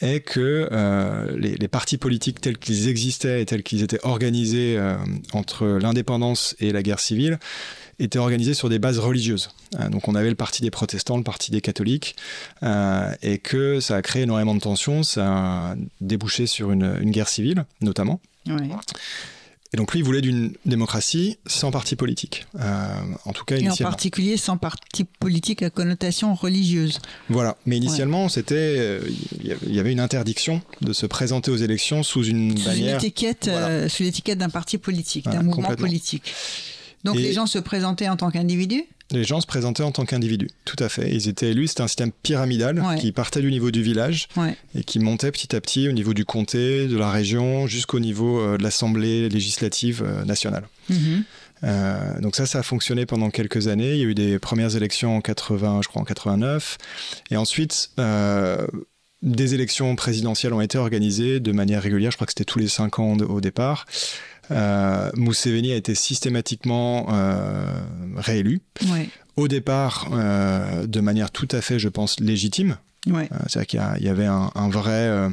est 0.00 0.20
que 0.20 0.68
euh, 0.72 1.36
les, 1.38 1.68
partis 1.68 1.98
politiques 1.98 2.40
tels 2.40 2.58
qu'ils 2.58 2.88
existaient 2.88 3.40
et 3.40 3.46
tels 3.46 3.62
qu'ils 3.62 3.82
étaient 3.82 4.04
organisés 4.04 4.76
euh, 4.76 4.96
entre 5.32 5.66
l'indépendance 5.66 6.56
et 6.60 6.72
la 6.72 6.82
guerre 6.82 7.00
civile 7.00 7.38
étaient 8.00 8.18
organisés 8.18 8.54
sur 8.54 8.68
des 8.68 8.78
bases 8.78 8.98
religieuses. 8.98 9.50
Euh, 9.78 9.88
donc 9.88 10.08
on 10.08 10.14
avait 10.14 10.28
le 10.30 10.34
parti 10.34 10.62
des 10.62 10.70
protestants, 10.70 11.16
le 11.16 11.22
parti 11.22 11.50
des 11.50 11.60
catholiques, 11.60 12.16
et 13.22 13.38
que 13.38 13.80
ça 13.80 13.96
a 13.96 14.02
créé 14.02 14.22
énormément 14.22 14.54
de 14.54 14.60
tensions, 14.60 15.02
ça 15.02 15.26
a 15.26 15.76
débouché 16.00 16.46
sur 16.46 16.72
une, 16.72 17.10
guerre 17.10 17.28
civile 17.28 17.64
notamment. 17.80 18.20
Ouais. 18.46 18.56
Et 19.74 19.76
donc 19.76 19.90
lui, 19.90 19.98
il 19.98 20.04
voulait 20.04 20.20
d'une 20.20 20.52
démocratie 20.66 21.36
sans 21.48 21.72
parti 21.72 21.96
politique. 21.96 22.46
Euh, 22.60 22.94
en 23.24 23.32
tout 23.32 23.44
cas, 23.44 23.56
initialement. 23.56 23.76
Et 23.76 23.82
en 23.82 23.90
particulier 23.90 24.36
sans 24.36 24.56
parti 24.56 25.02
politique 25.02 25.64
à 25.64 25.70
connotation 25.70 26.32
religieuse. 26.36 27.00
Voilà. 27.28 27.56
Mais 27.66 27.76
initialement, 27.76 28.28
c'était, 28.28 29.00
il 29.42 29.50
euh, 29.50 29.56
y 29.66 29.80
avait 29.80 29.90
une 29.90 29.98
interdiction 29.98 30.62
de 30.80 30.92
se 30.92 31.06
présenter 31.06 31.50
aux 31.50 31.56
élections 31.56 32.04
sous 32.04 32.22
une 32.22 32.56
sous 32.56 32.66
bannière. 32.66 32.90
Une 32.90 33.04
étiquette, 33.04 33.48
euh, 33.48 33.88
sous 33.88 34.04
l'étiquette 34.04 34.38
d'un 34.38 34.48
parti 34.48 34.78
politique, 34.78 35.24
d'un 35.24 35.42
mouvement 35.42 35.74
politique. 35.74 36.32
Donc 37.02 37.16
les 37.16 37.32
gens 37.32 37.46
se 37.46 37.58
présentaient 37.58 38.08
en 38.08 38.16
tant 38.16 38.30
qu'individus 38.30 38.84
les 39.10 39.24
gens 39.24 39.40
se 39.40 39.46
présentaient 39.46 39.82
en 39.82 39.92
tant 39.92 40.04
qu'individus, 40.04 40.50
tout 40.64 40.76
à 40.78 40.88
fait. 40.88 41.10
Ils 41.12 41.28
étaient 41.28 41.50
élus, 41.50 41.68
c'était 41.68 41.82
un 41.82 41.88
système 41.88 42.12
pyramidal 42.12 42.82
qui 42.98 43.12
partait 43.12 43.40
du 43.40 43.50
niveau 43.50 43.70
du 43.70 43.82
village 43.82 44.28
et 44.74 44.84
qui 44.84 44.98
montait 44.98 45.30
petit 45.30 45.54
à 45.54 45.60
petit 45.60 45.88
au 45.88 45.92
niveau 45.92 46.14
du 46.14 46.24
comté, 46.24 46.86
de 46.86 46.96
la 46.96 47.10
région, 47.10 47.66
jusqu'au 47.66 48.00
niveau 48.00 48.40
euh, 48.40 48.56
de 48.56 48.62
l'Assemblée 48.62 49.28
législative 49.28 50.02
euh, 50.04 50.24
nationale. 50.24 50.64
Mhm. 50.88 51.24
Euh, 51.62 52.20
donc 52.20 52.36
ça, 52.36 52.46
ça 52.46 52.58
a 52.58 52.62
fonctionné 52.62 53.06
pendant 53.06 53.30
quelques 53.30 53.68
années. 53.68 53.92
Il 53.92 53.98
y 53.98 54.02
a 54.02 54.06
eu 54.06 54.14
des 54.14 54.38
premières 54.38 54.76
élections 54.76 55.16
en 55.16 55.20
80, 55.20 55.80
je 55.82 55.88
crois 55.88 56.02
en 56.02 56.04
89. 56.04 56.78
Et 57.30 57.36
ensuite, 57.36 57.90
des 59.22 59.54
élections 59.54 59.96
présidentielles 59.96 60.52
ont 60.52 60.60
été 60.60 60.76
organisées 60.76 61.40
de 61.40 61.52
manière 61.52 61.82
régulière. 61.82 62.10
Je 62.10 62.16
crois 62.16 62.26
que 62.26 62.32
c'était 62.32 62.44
tous 62.44 62.58
les 62.58 62.68
cinq 62.68 62.98
ans 62.98 63.16
au 63.16 63.40
départ. 63.40 63.86
Euh, 64.50 65.10
Mousseveni 65.14 65.72
a 65.72 65.76
été 65.76 65.94
systématiquement 65.94 67.06
euh, 67.10 67.80
réélu. 68.16 68.60
Au 69.36 69.48
départ, 69.48 70.08
euh, 70.12 70.86
de 70.86 71.00
manière 71.00 71.30
tout 71.30 71.48
à 71.50 71.60
fait, 71.60 71.78
je 71.78 71.88
pense, 71.88 72.20
légitime. 72.20 72.76
C'est-à-dire 73.06 73.66
qu'il 73.66 74.04
y, 74.06 74.08
avait 74.08 74.24
un, 74.24 74.68
vrai 74.70 75.28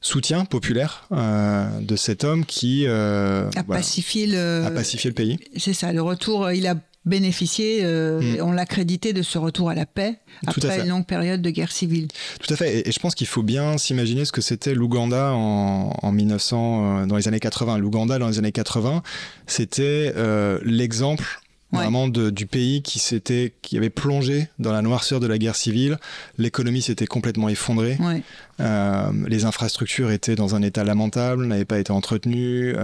soutien 0.00 0.46
populaire 0.46 1.06
de 1.10 1.96
cet 1.96 2.24
homme 2.24 2.46
qui 2.46 2.86
a, 2.86 3.50
pacifié 3.68 4.26
le... 4.26 4.64
a 4.64 4.70
pacifié 4.70 5.10
le 5.10 5.14
pays. 5.14 5.38
C'est 5.58 5.74
ça, 5.74 5.92
le 5.92 6.00
retour, 6.00 6.50
il 6.50 6.66
a 6.66 6.76
bénéficié, 7.06 7.80
euh, 7.82 8.20
mm. 8.20 8.42
on 8.42 8.52
l'a 8.52 8.66
crédité 8.66 9.12
de 9.12 9.22
ce 9.22 9.38
retour 9.38 9.70
à 9.70 9.74
la 9.74 9.86
paix 9.86 10.16
après 10.46 10.80
une 10.80 10.88
longue 10.88 11.06
période 11.06 11.42
de 11.42 11.50
guerre 11.50 11.72
civile. 11.72 12.08
Tout 12.40 12.52
à 12.52 12.56
fait, 12.56 12.88
et, 12.88 12.92
je 12.92 12.98
pense 12.98 13.14
qu'il 13.14 13.26
faut 13.26 13.42
bien 13.42 13.78
s'imaginer 13.78 14.24
ce 14.24 14.32
que 14.32 14.40
c'était 14.40 14.74
l'Ouganda 14.74 15.32
en, 15.32 16.12
1900, 16.12 17.02
euh, 17.02 17.06
dans 17.06 17.16
les 17.16 17.28
années 17.28 17.40
80. 17.40 17.78
L'Ouganda 17.78 18.18
dans 18.18 18.28
les 18.28 18.38
années 18.38 18.52
80, 18.52 19.02
c'était 19.46 20.12
euh, 20.16 20.58
l'exemple 20.64 21.40
vraiment 21.72 22.06
du 22.06 22.46
pays 22.46 22.82
qui 22.82 23.00
s'était 23.00 23.52
qui 23.60 23.76
avait 23.76 23.90
plongé 23.90 24.46
dans 24.60 24.70
la 24.70 24.80
noirceur 24.80 25.18
de 25.18 25.26
la 25.26 25.38
guerre 25.38 25.56
civile 25.56 25.98
l'économie 26.38 26.82
s'était 26.82 27.06
complètement 27.06 27.48
effondrée 27.48 27.98
les 28.60 29.44
infrastructures 29.44 30.12
étaient 30.12 30.36
dans 30.36 30.54
un 30.54 30.62
état 30.62 30.84
lamentable 30.84 31.44
n'avaient 31.46 31.64
pas 31.64 31.80
été 31.80 31.90
entretenues 31.90 32.76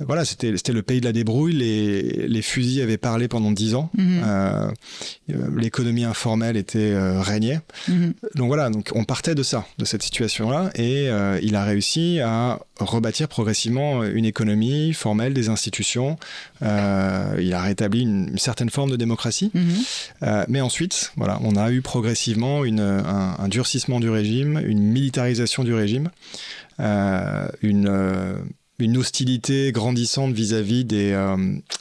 voilà, 0.00 0.24
c'était 0.24 0.50
le 0.50 0.82
pays 0.82 1.00
de 1.00 1.04
la 1.04 1.12
débrouille. 1.12 1.52
Les, 1.52 2.28
les 2.28 2.42
fusils 2.42 2.82
avaient 2.82 2.98
parlé 2.98 3.28
pendant 3.28 3.52
dix 3.52 3.74
ans. 3.74 3.90
Mhm. 3.96 4.22
Euh, 4.24 4.70
l'économie 5.56 6.04
informelle 6.04 6.56
était 6.56 6.92
euh, 6.92 7.20
régnait. 7.20 7.60
Mhm. 7.88 8.14
Donc 8.34 8.48
voilà, 8.48 8.70
donc 8.70 8.90
on 8.94 9.04
partait 9.04 9.34
de 9.34 9.42
ça, 9.42 9.66
de 9.78 9.84
cette 9.84 10.02
situation-là, 10.02 10.70
et 10.74 11.08
euh, 11.08 11.38
il 11.42 11.56
a 11.56 11.64
réussi 11.64 12.20
à 12.20 12.60
rebâtir 12.78 13.28
progressivement 13.28 14.02
une 14.04 14.24
économie 14.24 14.92
formelle, 14.92 15.32
des 15.32 15.48
institutions. 15.48 16.18
il 16.60 16.66
a 16.66 17.62
rétabli 17.62 18.02
une, 18.02 18.38
certaine 18.38 18.70
forme 18.70 18.90
de 18.90 18.96
démocratie. 18.96 19.50
Mhm. 19.54 20.44
mais 20.48 20.60
ensuite, 20.60 21.12
voilà, 21.16 21.38
on 21.42 21.56
a 21.56 21.70
eu 21.70 21.82
progressivement 21.82 22.64
une, 22.64 22.80
un, 22.80 23.36
un, 23.38 23.48
durcissement 23.48 24.00
du 24.00 24.10
régime, 24.10 24.60
une 24.64 24.82
militarisation 24.82 25.62
du 25.64 25.72
régime, 25.72 26.10
une 26.78 27.88
une 28.78 28.96
hostilité 28.96 29.72
grandissante 29.72 30.32
vis-à-vis 30.32 30.84
des, 30.84 31.12
euh, 31.12 31.36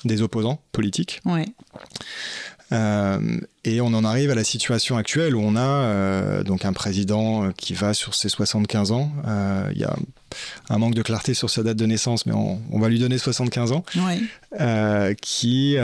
des, 0.06 0.21
opposants 0.21 0.62
politiques. 0.71 1.21
Ouais. 1.25 1.45
Euh, 2.71 3.39
et 3.65 3.82
on 3.82 3.88
en 3.88 4.03
arrive 4.03 4.32
à 4.32 4.36
la 4.36 4.43
situation 4.43 4.97
actuelle 4.97 5.36
où 5.36 5.41
on 5.41 5.56
a 5.56 5.62
euh, 5.62 6.43
donc 6.43 6.65
un 6.65 6.73
président 6.73 7.51
qui 7.56 7.73
va 7.73 7.93
sur 7.93 8.15
ses 8.15 8.29
75 8.29 8.91
ans. 8.91 9.12
Il 9.71 9.77
y 9.77 9.84
a 9.84 9.95
un 10.69 10.77
manque 10.77 10.95
de 10.95 11.01
clarté 11.03 11.34
sur 11.34 11.49
sa 11.49 11.62
date 11.62 11.77
de 11.77 11.86
naissance, 11.86 12.25
mais 12.25 12.34
on, 12.34 12.60
on 12.71 12.79
va 12.79 12.89
lui 12.89 12.99
donner 12.99 13.17
75 13.17 13.71
ans. 13.73 13.84
Ouais. 13.97 15.15
qui 15.21 15.75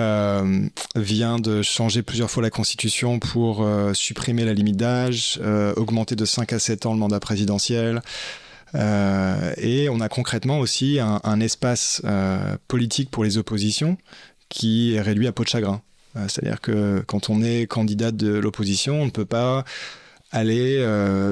vient 0.96 1.40
de 1.40 1.62
changer 1.62 2.02
plusieurs 2.02 2.32
fois 2.32 2.44
la 2.44 2.50
constitution 2.50 3.20
pour 3.20 3.68
supprimer 3.94 4.46
la 4.46 4.54
limite 4.54 4.78
d'âge, 4.78 5.40
augmenter 5.76 6.16
de 6.16 6.26
5 6.26 6.54
à 6.54 6.60
7 6.60 6.86
ans 6.86 6.94
le 6.94 7.00
mandat 7.00 7.20
présidentiel. 7.20 8.02
Euh, 8.76 9.54
et 9.58 9.90
on 9.90 10.00
a 10.00 10.10
concrètement 10.10 10.60
aussi 10.60 11.00
un, 11.00 11.40
espace 11.40 12.02
euh, 12.06 12.58
politique 12.68 13.10
pour 13.10 13.24
les 13.24 13.38
oppositions 13.38 13.98
qui 14.50 14.96
est 14.96 15.02
réduit 15.02 15.28
à 15.28 15.32
peau 15.32 15.44
de 15.44 15.50
chagrin. 15.50 15.82
Euh, 16.16 16.28
c'est-à-dire 16.28 16.62
que 16.62 17.04
quand 17.08 17.30
on 17.30 17.42
est 17.42 17.68
candidat 17.68 18.12
de 18.12 18.30
l'opposition, 18.30 19.02
on 19.02 19.06
ne 19.06 19.12
peut 19.12 19.26
pas 19.26 19.64
aller 20.32 20.84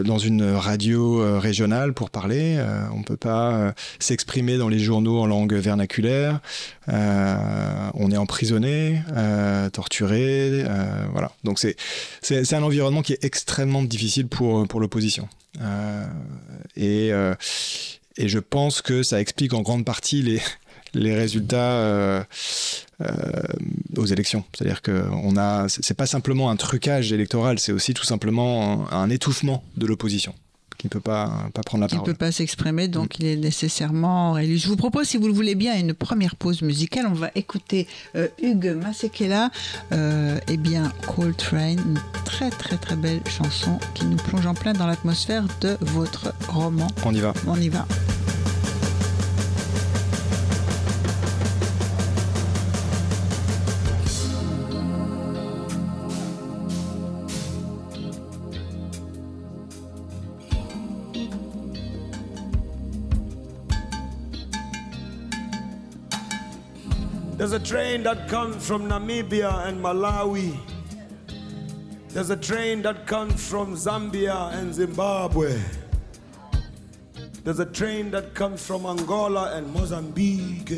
dans 0.05 0.17
une 0.17 0.43
radio 0.43 1.39
régionale 1.39 1.93
pour 1.93 2.09
parler, 2.09 2.59
on 2.93 2.99
ne 2.99 3.03
peut 3.03 3.17
pas 3.17 3.73
s'exprimer 3.99 4.57
dans 4.57 4.69
les 4.69 4.79
journaux 4.79 5.19
en 5.19 5.27
langue 5.27 5.53
vernaculaire, 5.53 6.39
on 6.87 8.11
est 8.11 8.17
emprisonné, 8.17 9.01
torturé, 9.71 10.63
voilà. 11.11 11.31
Donc 11.43 11.59
c'est 11.59 12.53
un 12.53 12.63
environnement 12.63 13.01
qui 13.01 13.13
est 13.13 13.23
extrêmement 13.23 13.83
difficile 13.83 14.27
pour, 14.27 14.67
pour 14.67 14.79
l'opposition. 14.79 15.29
Euh, 15.61 16.05
et, 16.75 17.11
euh, 17.11 17.33
et 18.17 18.27
je 18.27 18.39
pense 18.39 18.81
que 18.81 19.03
ça 19.03 19.19
explique 19.19 19.53
en 19.53 19.61
grande 19.61 19.85
partie 19.85 20.21
les, 20.21 20.41
les 20.97 21.15
résultats 21.15 21.71
euh, 21.71 22.23
aux 23.95 24.05
élections. 24.05 24.43
C'est-à-dire 24.53 24.81
que 24.81 25.05
on 25.23 25.37
a, 25.37 25.67
c'est 25.69 25.93
pas 25.93 26.07
simplement 26.07 26.49
un 26.49 26.55
trucage 26.55 27.13
électoral, 27.13 27.59
c'est 27.59 27.71
aussi 27.71 27.93
tout 27.93 28.03
simplement 28.03 28.91
un, 28.91 29.09
étouffement 29.09 29.63
de 29.77 29.85
l'opposition 29.85 30.33
qui 30.77 30.89
peut 30.89 30.99
pas, 30.99 31.49
pas 31.53 31.63
prendre 31.63 31.83
la 31.83 31.87
parole. 31.87 32.03
Qui 32.03 32.09
ne 32.09 32.13
peut 32.13 32.17
pas 32.17 32.31
s'exprimer, 32.31 32.87
donc 32.87 33.15
mm. 33.15 33.21
il 33.21 33.25
est 33.27 33.35
nécessairement 33.35 34.33
réélu. 34.33 34.57
Je 34.57 34.67
vous 34.67 34.75
propose, 34.75 35.07
si 35.07 35.17
vous 35.17 35.27
le 35.27 35.33
voulez 35.33 35.55
bien, 35.55 35.75
une 35.77 35.93
première 35.93 36.35
pause 36.35 36.61
musicale. 36.61 37.07
On 37.09 37.15
va 37.15 37.31
écouter 37.35 37.87
euh, 38.15 38.27
Hugues 38.41 38.77
Masekela, 38.79 39.49
euh, 39.91 40.39
eh 40.47 40.57
bien 40.57 40.91
Coltrane, 41.07 41.79
une 41.79 41.99
très 42.25 42.49
très 42.51 42.77
très 42.77 42.95
belle 42.95 43.21
chanson 43.27 43.79
qui 43.95 44.05
nous 44.05 44.17
plonge 44.17 44.45
en 44.45 44.53
plein 44.53 44.73
dans 44.73 44.87
l'atmosphère 44.87 45.45
de 45.61 45.77
votre 45.81 46.33
roman. 46.47 46.87
On 47.05 47.13
y 47.13 47.19
va. 47.19 47.33
On 47.47 47.59
y 47.59 47.69
va. 47.69 47.87
There's 67.37 67.51
a 67.51 67.59
train 67.59 68.01
that 68.01 68.27
comes 68.27 68.67
from 68.67 68.89
Namibia 68.89 69.67
and 69.67 69.79
Malawi. 69.79 70.57
There's 72.09 72.31
a 72.31 72.35
train 72.35 72.81
that 72.81 73.05
comes 73.05 73.47
from 73.47 73.75
Zambia 73.75 74.51
and 74.55 74.73
Zimbabwe. 74.73 75.61
There's 77.43 77.59
a 77.59 77.65
train 77.65 78.09
that 78.09 78.33
comes 78.33 78.65
from 78.65 78.87
Angola 78.87 79.55
and 79.55 79.71
Mozambique. 79.71 80.69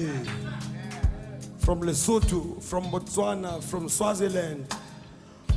From 1.59 1.81
Lesotho, 1.81 2.61
from 2.61 2.91
Botswana, 2.91 3.63
from 3.63 3.87
Swaziland, 3.87 4.67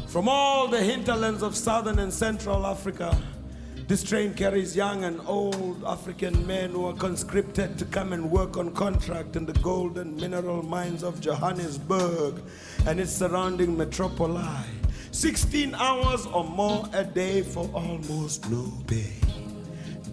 from 0.06 0.28
all 0.28 0.68
the 0.68 0.80
hinterlands 0.80 1.42
of 1.42 1.56
southern 1.56 1.98
and 1.98 2.12
central 2.12 2.64
Africa. 2.64 3.20
This 3.88 4.04
train 4.04 4.32
carries 4.32 4.76
young 4.76 5.04
and 5.04 5.20
old 5.26 5.82
African 5.84 6.46
men 6.46 6.70
who 6.70 6.86
are 6.86 6.94
conscripted 6.94 7.78
to 7.78 7.84
come 7.84 8.12
and 8.12 8.30
work 8.30 8.56
on 8.56 8.72
contract 8.72 9.34
in 9.34 9.44
the 9.44 9.52
gold 9.54 9.98
and 9.98 10.16
mineral 10.16 10.62
mines 10.62 11.02
of 11.02 11.20
Johannesburg 11.20 12.40
and 12.86 13.00
its 13.00 13.12
surrounding 13.12 13.76
metropoli. 13.76 14.64
16 15.10 15.74
hours 15.74 16.26
or 16.26 16.44
more 16.44 16.88
a 16.92 17.04
day 17.04 17.42
for 17.42 17.68
almost 17.74 18.48
no 18.50 18.72
pay. 18.86 19.12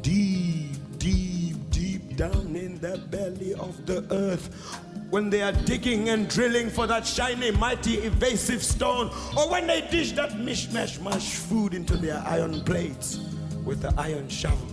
Deep, 0.02 0.76
deep, 0.98 1.56
deep 1.70 2.18
down 2.18 2.56
in 2.56 2.80
the 2.80 2.98
belly 3.12 3.54
of 3.54 3.86
the 3.86 4.06
earth, 4.12 4.82
when 5.10 5.30
they 5.30 5.42
are 5.42 5.54
digging 5.54 6.10
and 6.10 6.28
drilling 6.28 6.70
for 6.70 6.86
that 6.88 7.06
shiny, 7.06 7.52
mighty, 7.52 7.98
evasive 8.00 8.64
stone, 8.64 9.10
or 9.38 9.50
when 9.50 9.68
they 9.68 9.82
dish 9.90 10.12
that 10.14 10.32
mishmash 10.32 11.02
mash 11.02 11.36
food 11.36 11.74
into 11.74 11.96
their 11.96 12.22
iron 12.26 12.62
plates 12.64 13.29
with 13.70 13.84
the 13.84 13.94
iron 14.02 14.28
shovel. 14.28 14.68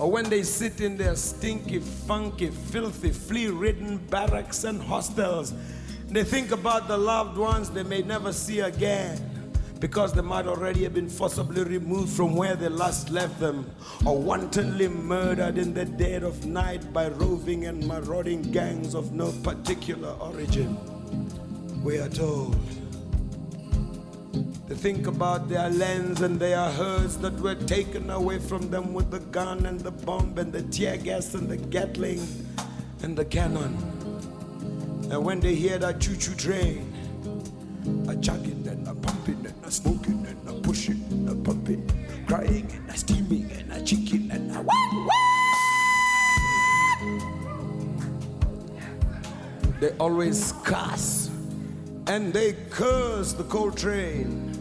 Or 0.00 0.10
when 0.10 0.28
they 0.28 0.42
sit 0.42 0.80
in 0.80 0.96
their 0.96 1.14
stinky, 1.14 1.78
funky, 1.78 2.50
filthy, 2.50 3.12
flea 3.12 3.46
ridden 3.46 3.98
barracks 4.10 4.64
and 4.64 4.82
hostels, 4.82 5.54
they 6.08 6.24
think 6.24 6.50
about 6.50 6.88
the 6.88 6.98
loved 6.98 7.38
ones 7.38 7.70
they 7.70 7.84
may 7.84 8.02
never 8.02 8.32
see 8.32 8.58
again 8.58 9.16
because 9.78 10.12
they 10.12 10.20
might 10.20 10.48
already 10.48 10.82
have 10.82 10.94
been 10.94 11.08
forcibly 11.08 11.62
removed 11.62 12.12
from 12.12 12.34
where 12.34 12.56
they 12.56 12.68
last 12.68 13.10
left 13.10 13.38
them, 13.38 13.70
or 14.04 14.18
wantonly 14.18 14.88
murdered 14.88 15.58
in 15.58 15.72
the 15.72 15.84
dead 15.84 16.24
of 16.24 16.44
night 16.44 16.92
by 16.92 17.08
roving 17.08 17.66
and 17.66 17.86
marauding 17.86 18.42
gangs 18.42 18.94
of 18.94 19.12
no 19.12 19.30
particular 19.44 20.10
origin. 20.20 20.76
We 21.84 21.98
are 21.98 22.08
told. 22.08 22.81
They 24.32 24.74
think 24.74 25.06
about 25.06 25.48
their 25.48 25.68
lands 25.68 26.22
and 26.22 26.40
their 26.40 26.70
herds 26.70 27.18
that 27.18 27.34
were 27.40 27.54
taken 27.54 28.08
away 28.08 28.38
from 28.38 28.70
them 28.70 28.94
with 28.94 29.10
the 29.10 29.18
gun 29.18 29.66
and 29.66 29.78
the 29.78 29.90
bomb 29.90 30.38
and 30.38 30.52
the 30.52 30.62
tear 30.62 30.96
gas 30.96 31.34
and 31.34 31.48
the 31.48 31.58
Gatling 31.58 32.26
and 33.02 33.16
the 33.16 33.24
cannon. 33.24 33.76
And 35.10 35.24
when 35.24 35.40
they 35.40 35.54
hear 35.54 35.78
that 35.78 36.00
choo 36.00 36.16
choo 36.16 36.34
train, 36.34 36.90
a 38.08 38.16
chugging 38.16 38.66
and 38.66 38.88
a 38.88 38.94
pumping 38.94 39.44
and 39.44 39.64
a 39.64 39.70
smoking 39.70 40.26
and 40.26 40.48
a 40.48 40.52
pushing 40.62 41.04
and 41.10 41.28
a 41.28 41.34
pumping, 41.34 41.86
crying 42.26 42.66
and 42.72 42.88
a 42.88 42.96
steaming 42.96 43.50
and 43.52 43.72
a 43.72 43.84
chicken 43.84 44.30
and 44.30 44.50
a 44.56 44.62
wah, 44.62 45.06
wah. 45.06 45.12
They 49.80 49.90
always 49.98 50.52
cuss 50.64 51.21
and 52.06 52.32
they 52.32 52.54
curse 52.70 53.32
the 53.32 53.44
coal 53.44 53.70
train 53.70 54.52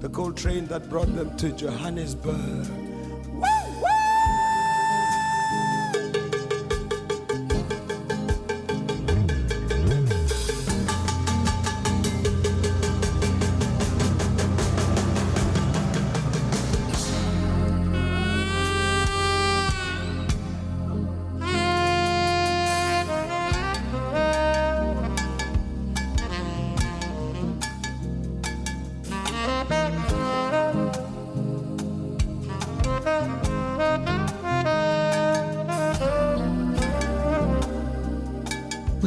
the 0.00 0.08
coal 0.08 0.32
train 0.32 0.66
that 0.66 0.88
brought 0.88 1.14
them 1.14 1.36
to 1.36 1.52
Johannesburg. 1.52 2.89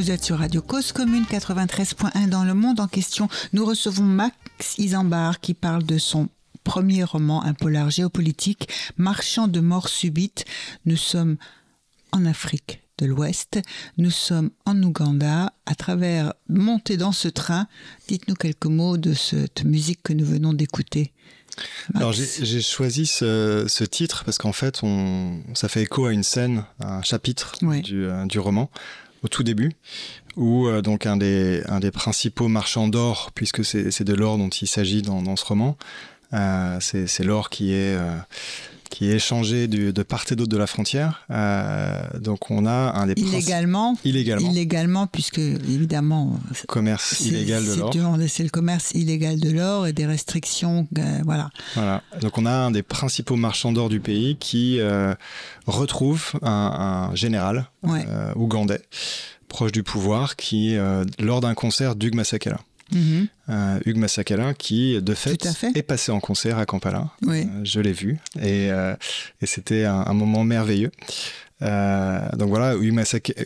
Vous 0.04 0.12
êtes 0.12 0.26
sur 0.26 0.40
Radio 0.40 0.62
Cause 0.62 0.92
Commune 0.92 1.24
93.1 1.24 2.28
dans 2.28 2.44
le 2.44 2.54
monde 2.54 2.82
en 2.82 2.90
question. 2.90 3.30
Nous 3.54 3.66
recevons 3.66 4.04
Max 4.04 4.36
Isambard 4.78 5.40
qui 5.40 5.54
parle 5.54 5.84
de 5.84 5.98
son 5.98 6.28
premier 6.66 7.06
roman, 7.06 7.42
un 7.46 7.54
polar 7.54 7.90
géopolitique, 7.90 8.68
Marchand 8.98 9.48
de 9.48 9.62
mort 9.62 9.88
subite. 9.88 10.44
Nous 10.86 10.98
sommes 10.98 11.38
en 12.12 12.26
Afrique 12.26 12.82
de 12.98 13.06
l'Ouest. 13.06 13.62
Nous 13.98 14.12
sommes 14.12 14.50
en 14.66 14.84
Ouganda. 14.84 15.54
À 15.66 15.74
travers 15.74 16.34
monter 16.50 16.98
dans 16.98 17.14
ce 17.14 17.30
train, 17.30 17.68
dites-nous 18.10 18.36
quelques 18.36 18.66
mots 18.66 18.98
de 18.98 19.14
cette 19.14 19.64
musique 19.64 20.04
que 20.04 20.12
nous 20.12 20.26
venons 20.26 20.52
d'écouter. 20.52 21.14
Alors 21.96 22.12
j'ai 22.14 22.62
choisi 22.62 23.06
ce, 23.06 23.84
titre 23.84 24.24
parce 24.26 24.38
qu'en 24.38 24.54
fait, 24.54 24.82
on, 24.84 25.42
ça 25.54 25.70
fait 25.70 25.84
écho 25.84 26.06
à 26.06 26.12
une 26.12 26.24
scène, 26.24 26.66
à 26.80 26.98
un 26.98 27.02
chapitre 27.04 27.56
du, 27.62 28.06
euh, 28.06 28.26
du, 28.26 28.40
roman 28.40 28.70
au 29.24 29.28
tout 29.28 29.44
début, 29.44 29.72
où 30.36 30.68
euh, 30.68 30.82
donc 30.82 31.06
un 31.06 31.18
des, 31.18 31.64
principaux 31.94 32.48
marchands 32.48 32.88
d'or, 32.88 33.32
puisque 33.34 33.64
c'est 33.64 34.04
de 34.04 34.14
l'or 34.14 34.38
dont 34.38 34.50
il 34.50 34.68
s'agit 34.68 35.02
dans, 35.02 35.22
dans, 35.22 35.36
ce 35.36 35.46
roman, 35.46 35.78
euh, 36.34 36.78
c'est 36.80 37.24
l'or 37.24 37.50
qui 37.50 37.74
est 37.74 37.96
euh, 37.96 38.18
qui 38.94 39.10
est 39.10 39.16
échangé 39.16 39.68
de 39.68 40.04
part 40.04 40.26
et 40.30 40.36
d'autre 40.36 40.52
de 40.52 40.58
la 40.58 40.68
frontière. 40.68 41.26
Euh, 41.32 42.04
donc 42.20 42.52
on 42.52 42.68
a 42.68 42.94
un 42.94 43.08
des 43.08 43.14
illégalement, 43.20 43.98
illégalement, 44.06 44.52
illégalement, 44.52 45.08
puisque 45.08 45.40
évidemment 45.40 46.40
commerce 46.68 47.22
illégal 47.22 47.66
de 47.66 47.74
l'or. 47.74 47.92
C'est 48.28 48.44
le 48.44 48.50
commerce 48.50 48.92
illégal 48.92 49.40
de 49.40 49.50
l'or 49.50 49.88
et 49.88 49.94
des 49.94 50.06
restrictions, 50.06 50.88
euh, 51.00 51.22
voilà. 51.26 51.50
Voilà. 51.74 52.04
Donc 52.22 52.38
on 52.38 52.46
a 52.46 52.52
un 52.52 52.70
des 52.70 52.84
principaux 52.84 53.36
marchands 53.36 53.72
d'or 53.72 53.90
du 53.90 54.00
pays 54.00 54.36
qui 54.36 54.80
euh, 54.80 55.16
retrouve 55.66 56.34
un, 56.44 57.10
un 57.10 57.16
général 57.16 57.66
ougandais 58.36 58.84
proche 59.48 59.72
du 59.72 59.82
pouvoir 59.82 60.36
qui, 60.36 60.76
lors 61.18 61.42
d'un 61.42 61.56
concert 61.56 61.96
d'Hugues 61.96 62.16
Masakela. 62.16 62.60
Mhm. 62.94 63.28
Euh, 63.50 63.80
Hugues 63.86 63.98
Massacala, 63.98 64.54
qui 64.54 65.02
de 65.02 65.14
fait, 65.14 65.46
est 65.76 65.84
passé 65.84 66.12
en 66.12 66.20
concert 66.20 66.58
à 66.58 66.66
Kampala. 66.66 67.10
Euh, 67.28 67.44
je 67.64 67.80
l'ai 67.80 67.92
vu 67.92 68.20
et, 68.38 68.72
euh, 68.72 68.96
c'était 69.44 69.84
un, 69.86 70.14
moment 70.14 70.44
merveilleux. 70.44 70.92
donc 71.60 72.50
voilà, 72.50 72.76
Hugues 72.76 72.94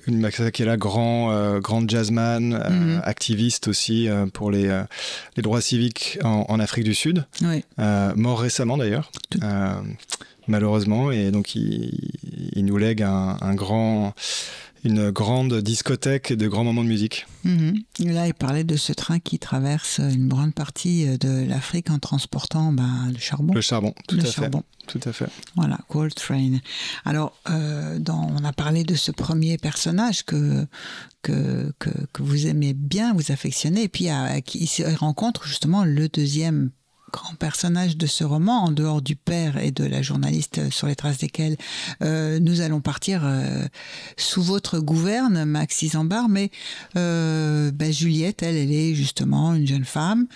Massacala, 0.08 0.78
grand, 0.78 1.60
grand 1.60 1.90
jazzman, 1.90 2.50
mhm. 2.50 3.02
activiste 3.04 3.68
aussi 3.68 4.08
pour 4.34 4.52
les, 4.52 4.84
les 5.36 5.44
droits 5.44 5.62
civiques 5.62 6.20
en, 6.24 6.60
Afrique 6.60 6.86
du 6.86 6.94
Sud, 6.94 7.26
mort 8.16 8.40
récemment 8.40 8.78
d'ailleurs, 8.78 9.12
malheureusement, 10.48 11.12
et 11.12 11.32
donc 11.32 11.56
il, 11.56 12.66
nous 12.66 12.78
lègue 12.78 13.02
un 13.02 13.56
grand 13.56 14.14
une 14.84 15.12
grande 15.12 15.62
discothèque 15.62 16.32
et 16.32 16.36
de 16.36 16.48
grands 16.48 16.64
moments 16.64 16.84
de 16.84 16.90
musique. 16.90 17.26
Mhm. 17.44 17.82
Là, 18.00 18.28
il 18.28 18.34
parlait 18.34 18.64
de 18.64 18.76
ce 18.76 18.94
train 18.94 19.20
qui 19.20 19.40
traverse 19.40 20.00
une 20.00 20.28
grande 20.28 20.54
partie 20.54 21.08
euh, 21.08 21.18
de 21.18 21.48
l'Afrique 21.48 21.90
en 21.90 22.00
transportant 22.00 22.72
bah, 22.72 22.84
le 23.12 23.20
charbon. 23.20 23.54
Le 23.54 23.62
charbon, 23.62 23.94
tout 24.08 24.20
à 24.20 24.26
fait. 24.26 24.52
Tout 24.88 25.02
à 25.04 25.12
fait. 25.12 25.28
Voilà, 25.56 25.78
Cold 25.90 26.16
Train. 26.16 26.60
Alors, 27.04 27.36
euh, 27.50 28.00
dans, 28.00 28.32
on 28.32 28.46
a 28.46 28.54
parlé 28.54 28.86
de 28.86 28.96
ce 28.96 29.12
premier 29.12 29.58
personnage 29.58 30.24
que, 30.24 30.66
que, 31.22 31.74
que, 31.80 31.90
vous 32.20 32.48
aimez 32.48 32.74
bien, 32.74 33.14
vous 33.14 33.32
affectionnez, 33.32 33.84
et 33.84 33.90
puis 33.90 34.10
à, 34.10 34.40
qui 34.40 34.66
se 34.66 34.84
rencontre 34.98 35.46
justement 35.46 35.84
le 35.84 36.08
deuxième 36.08 36.72
grands 37.12 37.36
personnages 37.36 37.98
de 37.98 38.06
ce 38.06 38.24
roman, 38.24 38.66
en 38.66 38.72
dehors 38.72 39.02
du 39.02 39.16
père 39.16 39.58
et 39.58 39.72
de 39.72 39.84
la 39.84 40.02
journaliste 40.02 40.70
sur 40.72 40.88
les 40.88 40.96
traces 40.96 41.20
desquels 41.20 41.58
euh, 42.04 42.40
nous 42.40 42.62
allons 42.62 42.82
partir 42.82 43.22
euh, 43.24 43.66
sous 44.18 44.44
votre 44.44 44.80
gouverne, 44.80 45.46
Max 45.46 45.82
Isambard. 45.82 46.30
Mais 46.30 46.52
euh, 46.96 47.72
ben, 47.72 47.92
Juliette, 47.92 48.44
elle, 48.44 48.56
elle 48.56 48.72
est 48.72 48.94
justement 48.94 49.54
une 49.54 49.68
jeune 49.68 49.86
femme 49.86 50.28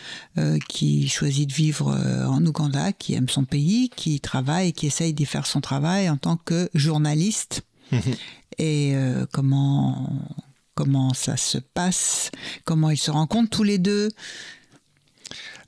qui 0.67 1.07
choisit 1.07 1.49
de 1.49 1.53
vivre 1.53 1.91
en 2.27 2.45
Ouganda, 2.45 2.93
qui 2.93 3.13
aime 3.13 3.29
son 3.29 3.43
pays, 3.43 3.89
qui 3.89 4.19
travaille 4.19 4.73
qui 4.73 4.87
essaye 4.87 5.13
d'y 5.13 5.25
faire 5.25 5.45
son 5.45 5.61
travail 5.61 6.09
en 6.09 6.17
tant 6.17 6.37
que 6.37 6.69
journaliste. 6.73 7.63
et 8.57 8.95
comment 9.31 10.09
comment 10.75 11.13
ça 11.13 11.37
se 11.37 11.57
passe, 11.57 12.31
comment 12.63 12.89
ils 12.89 12.97
se 12.97 13.11
rencontrent 13.11 13.49
tous 13.49 13.63
les 13.63 13.77
deux? 13.77 14.09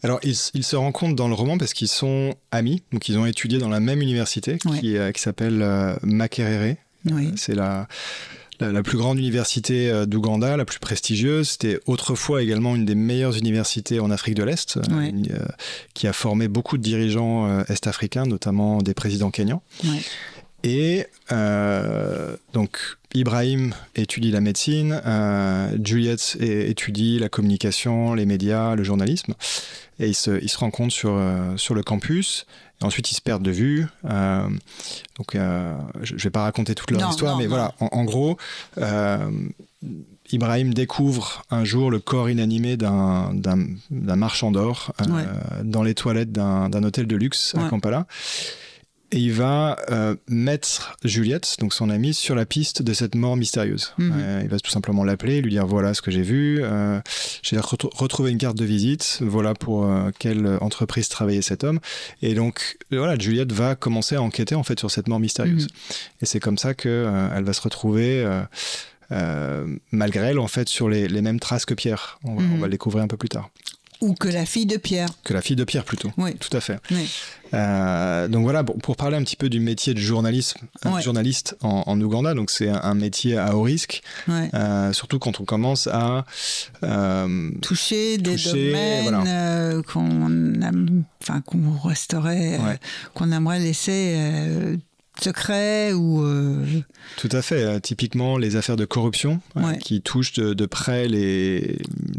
Alors, 0.04 0.20
ils, 0.24 0.36
se 0.36 0.76
rencontrent 0.76 1.16
dans 1.16 1.30
le 1.30 1.34
roman 1.34 1.58
parce 1.58 1.74
qu'ils 1.74 1.88
sont 1.88 2.36
amis, 2.52 2.84
donc 2.92 3.08
ils 3.08 3.18
ont 3.18 3.26
étudié 3.26 3.58
dans 3.58 3.70
la 3.70 3.80
même 3.80 4.02
université 4.02 4.58
qui, 4.80 4.98
euh, 4.98 5.12
s'appelle 5.16 5.62
euh, 5.62 5.96
Makerere. 6.04 6.76
Euh, 7.10 7.32
c'est 7.38 7.56
la, 7.56 7.88
la, 8.60 8.84
plus 8.84 8.98
grande 8.98 9.18
université 9.18 10.06
d'Ouganda, 10.06 10.58
la 10.58 10.66
plus 10.66 10.80
prestigieuse. 10.80 11.52
C'était 11.52 11.80
autrefois 11.86 12.44
également 12.44 12.76
une 12.76 12.84
des 12.84 12.96
meilleures 12.96 13.38
universités 13.38 14.02
en 14.02 14.12
Afrique 14.12 14.36
de 14.36 14.44
l'Est, 14.44 14.78
qui 15.94 16.08
a 16.08 16.14
formé 16.14 16.50
beaucoup 16.50 16.78
de 16.78 16.84
dirigeants 16.84 17.64
est-africains, 17.64 18.26
notamment 18.26 18.82
des 18.82 18.94
présidents 18.94 19.32
kenyans. 19.32 19.62
Et 20.64 21.06
donc, 22.54 22.80
Ibrahim 23.14 23.74
étudie 23.96 24.32
la 24.32 24.42
médecine, 24.42 25.02
Juliette 25.84 26.38
étudie 26.40 27.20
la 27.20 27.30
communication, 27.30 28.14
les 28.14 28.26
médias, 28.26 28.76
le 28.76 28.84
journalisme. 28.84 29.34
Et 30.00 30.08
ils 30.08 30.16
se, 30.16 30.42
ils 30.42 30.50
se 30.50 30.58
rencontrent 30.58 30.94
sur, 30.94 31.14
euh, 31.14 31.56
sur 31.58 31.76
le 31.76 31.84
campus. 31.84 32.46
Et 32.82 32.86
ensuite, 32.86 33.12
ils 33.12 33.16
se 33.16 33.22
perdent 33.22 33.44
de 33.44 33.52
vue. 33.52 33.86
Euh, 34.06 34.48
donc, 35.18 35.36
euh, 35.36 35.76
je 36.02 36.16
ne 36.16 36.20
vais 36.20 36.30
pas 36.30 36.44
raconter 36.44 36.74
toute 36.76 36.92
leur 36.92 37.10
histoire, 37.10 37.38
mais 37.38 37.48
voilà, 37.48 37.74
en, 37.80 38.04
gros, 38.04 38.38
Ibrahim 40.32 40.74
découvre 40.74 41.44
un 41.52 41.64
jour 41.64 41.92
le 41.92 42.00
corps 42.00 42.30
inanimé 42.30 42.76
d'un 42.76 43.36
marchand 43.92 44.52
d'or 44.52 44.94
dans 45.64 45.84
les 45.84 45.94
toilettes 45.94 46.32
d'un 46.32 46.84
hôtel 46.84 47.08
de 47.08 47.16
luxe 47.16 47.54
à 47.56 47.70
Kampala 47.70 48.08
et 49.14 49.20
il 49.20 49.32
va 49.32 49.78
euh, 49.92 50.16
mettre 50.28 50.98
Juliette, 51.04 51.58
donc 51.60 51.76
son 51.76 51.92
amie, 51.92 52.16
sur 52.16 52.34
la 52.34 52.48
piste 52.48 52.82
de 52.82 52.94
cette 52.94 53.14
mort 53.14 53.38
mystérieuse. 53.38 53.94
Mhm. 54.00 54.14
Euh, 54.16 54.42
il 54.44 54.50
va 54.50 54.60
tout 54.60 54.72
simplement 54.72 55.04
l'appeler, 55.04 55.40
lui 55.42 55.52
dire 55.52 55.68
voilà 55.68 55.94
ce 55.94 56.02
que 56.02 56.10
j'ai 56.10 56.24
vu, 56.24 56.62
euh, 56.64 57.00
j'ai 57.44 57.60
retrouvé 57.60 58.32
une 58.32 58.40
carte 58.40 58.58
de 58.58 58.66
visite, 58.66 59.20
voilà 59.22 59.54
pour 59.54 59.88
quelle 60.18 60.58
entreprise 60.62 61.10
travaillait 61.10 61.44
cet 61.44 61.64
homme. 61.64 61.80
Et 62.24 62.34
donc 62.34 62.78
voilà, 62.92 63.16
Juliette 63.18 63.52
va 63.52 63.76
commencer 63.76 64.16
à 64.16 64.22
enquêter 64.22 64.56
en 64.56 64.64
fait 64.64 64.80
sur 64.80 64.90
cette 64.90 65.08
mort 65.08 65.20
mystérieuse. 65.20 65.66
Mhm. 65.66 65.96
Et 66.22 66.26
c'est 66.26 66.40
comme 66.40 66.58
ça 66.58 66.74
que 66.74 67.08
elle 67.36 67.44
va 67.44 67.54
se 67.54 67.62
retrouver. 67.62 68.26
malgré 69.92 70.30
elle, 70.30 70.40
en 70.40 70.48
fait, 70.48 70.68
sur 70.68 70.90
les, 70.90 71.22
mêmes 71.22 71.40
traces 71.40 71.66
que 71.66 71.76
Pierre. 71.76 72.18
On, 72.24 72.32
on, 72.32 72.58
va 72.58 72.66
le 72.66 72.72
découvrir 72.72 73.04
un 73.04 73.08
peu 73.08 73.18
plus 73.18 73.30
tard. 73.30 73.52
Ou 74.04 74.14
que 74.16 74.28
la 74.28 74.46
fille 74.46 74.66
de 74.66 74.76
Pierre. 74.76 75.08
Que 75.24 75.34
la 75.34 75.42
fille 75.42 75.56
de 75.56 75.64
Pierre, 75.64 75.86
plutôt. 75.86 76.12
Oui. 76.18 76.36
Tout 76.36 76.56
à 76.56 76.60
fait. 76.60 76.78
Euh, 77.54 78.28
donc 78.28 78.44
voilà, 78.44 78.66
pour, 78.66 78.98
parler 78.98 79.16
un 79.16 79.24
petit 79.24 79.38
peu 79.38 79.48
du 79.48 79.62
métier 79.62 79.94
de 79.94 80.00
journalisme, 80.00 80.60
euh, 80.86 81.00
journaliste 81.00 81.56
en, 81.62 82.00
Ouganda, 82.02 82.34
donc 82.34 82.52
c'est 82.52 82.68
un, 82.68 82.96
métier 82.96 83.38
à 83.38 83.56
haut 83.56 83.62
risque, 83.62 84.02
euh, 84.28 84.92
surtout 84.92 85.20
quand 85.20 85.40
on 85.40 85.46
commence 85.46 85.88
à 85.88 86.26
toucher 87.62 88.18
des 88.18 88.36
domaines 88.36 89.84
qu'on 89.84 90.54
enfin, 91.22 91.42
qu'on 91.42 91.78
resterait, 91.82 92.60
qu'on 93.14 93.32
aimerait 93.32 93.60
laisser 93.60 94.78
secret 95.22 95.94
ou 95.94 96.24
euh, 96.24 96.66
tout 97.18 97.30
à 97.32 97.42
fait. 97.42 97.64
Euh, 97.64 97.80
typiquement 97.80 98.38
les 98.38 98.56
affaires 98.56 98.76
de 98.76 98.86
corruption 98.86 99.42
euh, 99.58 99.74
qui 99.74 100.02
touchent 100.02 100.34
de, 100.34 100.66
près 100.66 101.08
les, 101.08 101.78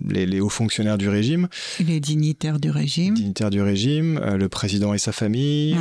les, 0.09 0.41
hauts 0.41 0.49
fonctionnaires 0.49 0.99
du 0.99 1.09
régime. 1.09 1.49
Les 1.81 2.01
dignitaires 2.01 2.59
du 2.59 2.71
régime. 2.71 3.15
Dignitaires 3.15 3.51
du 3.51 3.61
régime 3.61 4.21
le 4.21 4.49
président 4.49 4.95
et 4.95 4.99
sa 4.99 5.13
famille 5.13 5.77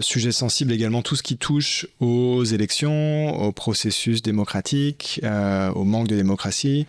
sujet 0.00 0.32
sensible 0.32 0.72
également 0.72 1.02
tout 1.02 1.16
ce 1.16 1.22
qui 1.22 1.36
touche 1.36 1.86
aux 2.00 2.44
élections 2.44 3.42
au 3.42 3.52
processus 3.52 4.22
démocratique 4.22 5.20
au 5.74 5.84
manque 5.84 6.08
de 6.08 6.16
démocratie 6.16 6.86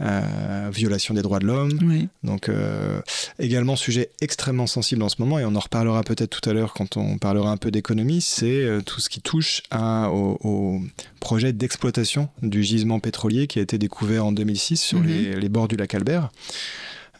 euh, 0.00 0.70
violation 0.72 1.12
des 1.12 1.20
droits 1.20 1.40
de 1.40 1.46
l'homme. 1.46 1.78
Donc 2.22 2.48
euh, 2.48 3.02
également 3.38 3.76
sujet 3.76 4.10
extrêmement 4.22 4.66
sensible 4.66 5.02
en 5.02 5.10
ce 5.10 5.16
moment 5.18 5.38
et 5.38 5.44
on 5.44 5.54
en 5.54 5.60
reparlera 5.60 6.02
peut-être 6.04 6.40
tout 6.40 6.48
à 6.48 6.54
l'heure 6.54 6.72
quand 6.72 6.96
on 6.96 7.18
parlera 7.18 7.50
un 7.50 7.58
peu 7.58 7.70
d'économie, 7.70 8.22
c'est 8.22 8.62
euh, 8.62 8.80
tout 8.80 9.00
ce 9.00 9.10
qui 9.10 9.20
touche 9.20 9.62
à, 9.70 10.08
au, 10.10 10.80
projet 11.20 11.52
d'exploitation 11.52 12.30
du 12.42 12.62
gisement 12.62 12.98
pétrolier 12.98 13.46
qui 13.46 13.58
a 13.58 13.62
été 13.62 13.76
découvert 13.76 14.24
en 14.24 14.32
2006 14.32 14.78
sur 14.78 15.00
mhm. 15.00 15.38
les, 15.38 15.48
bords 15.50 15.68
du 15.68 15.76
lac 15.76 15.94
Albert. 15.94 16.30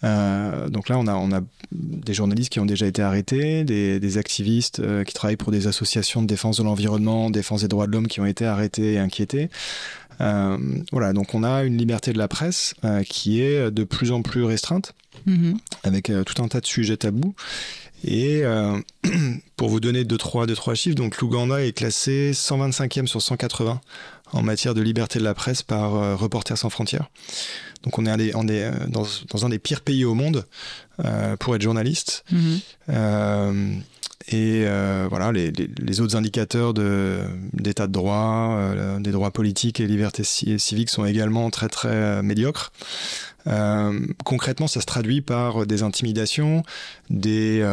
donc 0.03 0.88
là, 0.88 0.97
on 0.97 1.07
a, 1.07 1.14
on 1.14 1.33
a 1.33 1.40
des 1.73 2.14
journalistes 2.14 2.51
qui 2.51 2.61
ont 2.61 2.66
déjà 2.66 2.87
été 2.87 3.03
arrêtés, 3.03 3.64
des, 3.64 4.19
activistes 4.19 4.81
qui 5.05 5.12
travaillent 5.12 5.37
pour 5.37 5.53
des 5.53 5.66
associations 5.66 6.23
de 6.23 6.27
défense 6.27 6.57
de 6.57 6.62
l'environnement, 6.62 7.29
défense 7.29 7.61
des 7.61 7.69
droits 7.69 7.87
de 7.87 7.93
l'homme 7.93 8.09
qui 8.09 8.21
ont 8.21 8.27
été 8.27 8.47
arrêtés 8.47 8.95
et 8.95 8.99
inquiétés. 8.99 9.51
Euh, 10.21 10.59
voilà, 10.93 11.13
donc 11.13 11.35
on 11.35 11.43
a 11.43 11.65
une 11.65 11.77
liberté 11.77 12.13
de 12.13 12.19
la 12.19 12.29
presse 12.29 12.75
euh, 12.85 13.03
qui 13.03 13.43
est 13.43 13.71
de 13.71 13.85
plus 13.85 14.13
en 14.13 14.23
plus 14.23 14.45
restreinte, 14.45 14.95
mhm. 15.27 15.59
avec 15.83 16.11
euh, 16.11 16.25
tout 16.25 16.43
un 16.43 16.49
tas 16.49 16.61
de 16.61 16.67
sujets 16.67 16.97
tabous. 16.97 17.35
Et 18.03 18.43
pour 19.57 19.69
vous 19.69 19.79
donner 19.79 20.05
deux 20.05 20.17
trois, 20.17 20.47
deux, 20.47 20.55
trois 20.55 20.75
chiffres, 20.75 20.97
donc 20.97 21.19
l'Ouganda 21.19 21.63
est 21.63 21.73
classé 21.73 22.31
125e 22.33 23.07
sur 23.07 23.21
180 23.21 23.79
en 24.33 24.43
matière 24.43 24.73
de 24.73 24.81
liberté 24.81 25.19
de 25.19 25.25
la 25.25 25.35
presse 25.35 25.63
par 25.63 26.19
Reporters 26.19 26.57
sans 26.57 26.71
frontières. 26.71 27.11
Donc 27.83 27.99
on 27.99 28.07
est, 28.07 28.33
dans, 28.89 29.05
dans, 29.29 29.45
un 29.45 29.49
des 29.51 29.59
pires 29.59 29.83
pays 29.83 30.07
au 30.07 30.15
monde 30.15 30.47
pour 31.41 31.55
être 31.55 31.61
journaliste. 31.61 32.25
Mhm. 32.33 33.83
Et 34.31 34.62
euh, 34.64 35.09
voilà, 35.11 35.33
les, 35.33 35.51
les, 35.51 36.01
autres 36.01 36.14
indicateurs 36.14 36.73
d'état 36.73 37.88
de, 37.88 37.93
droit, 37.93 38.55
euh, 38.59 39.01
des 39.01 39.11
droits 39.11 39.33
politiques 39.33 39.81
et 39.81 39.88
libertés 39.88 40.23
civiques 40.23 40.90
sont 40.90 41.05
également 41.05 41.51
très 41.51 41.69
très 41.69 41.88
euh, 41.88 42.23
médiocres. 42.23 42.71
concrètement, 44.25 44.69
ça 44.69 44.81
se 44.81 44.87
traduit 44.87 45.21
par 45.21 45.66
des 45.66 45.83
intimidations, 45.83 46.62
des 47.09 47.64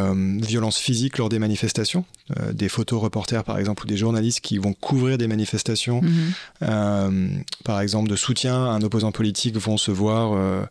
violences 0.42 0.78
physiques 0.78 1.18
lors 1.18 1.28
des 1.28 1.38
manifestations, 1.38 2.04
des 2.52 2.68
photos 2.68 3.00
reporters 3.00 3.44
par 3.44 3.58
exemple 3.58 3.84
ou 3.84 3.86
des 3.86 3.96
journalistes 3.96 4.40
qui 4.40 4.58
vont 4.58 4.72
couvrir 4.72 5.16
des 5.16 5.28
manifestations, 5.28 6.00
mhm. 6.02 7.44
par 7.64 7.80
exemple 7.80 8.08
de 8.08 8.16
soutien 8.16 8.64
à 8.64 8.70
un 8.70 8.82
opposant 8.82 9.12
politique 9.12 9.56
vont 9.56 9.76
se 9.76 9.92
voir 9.92 10.66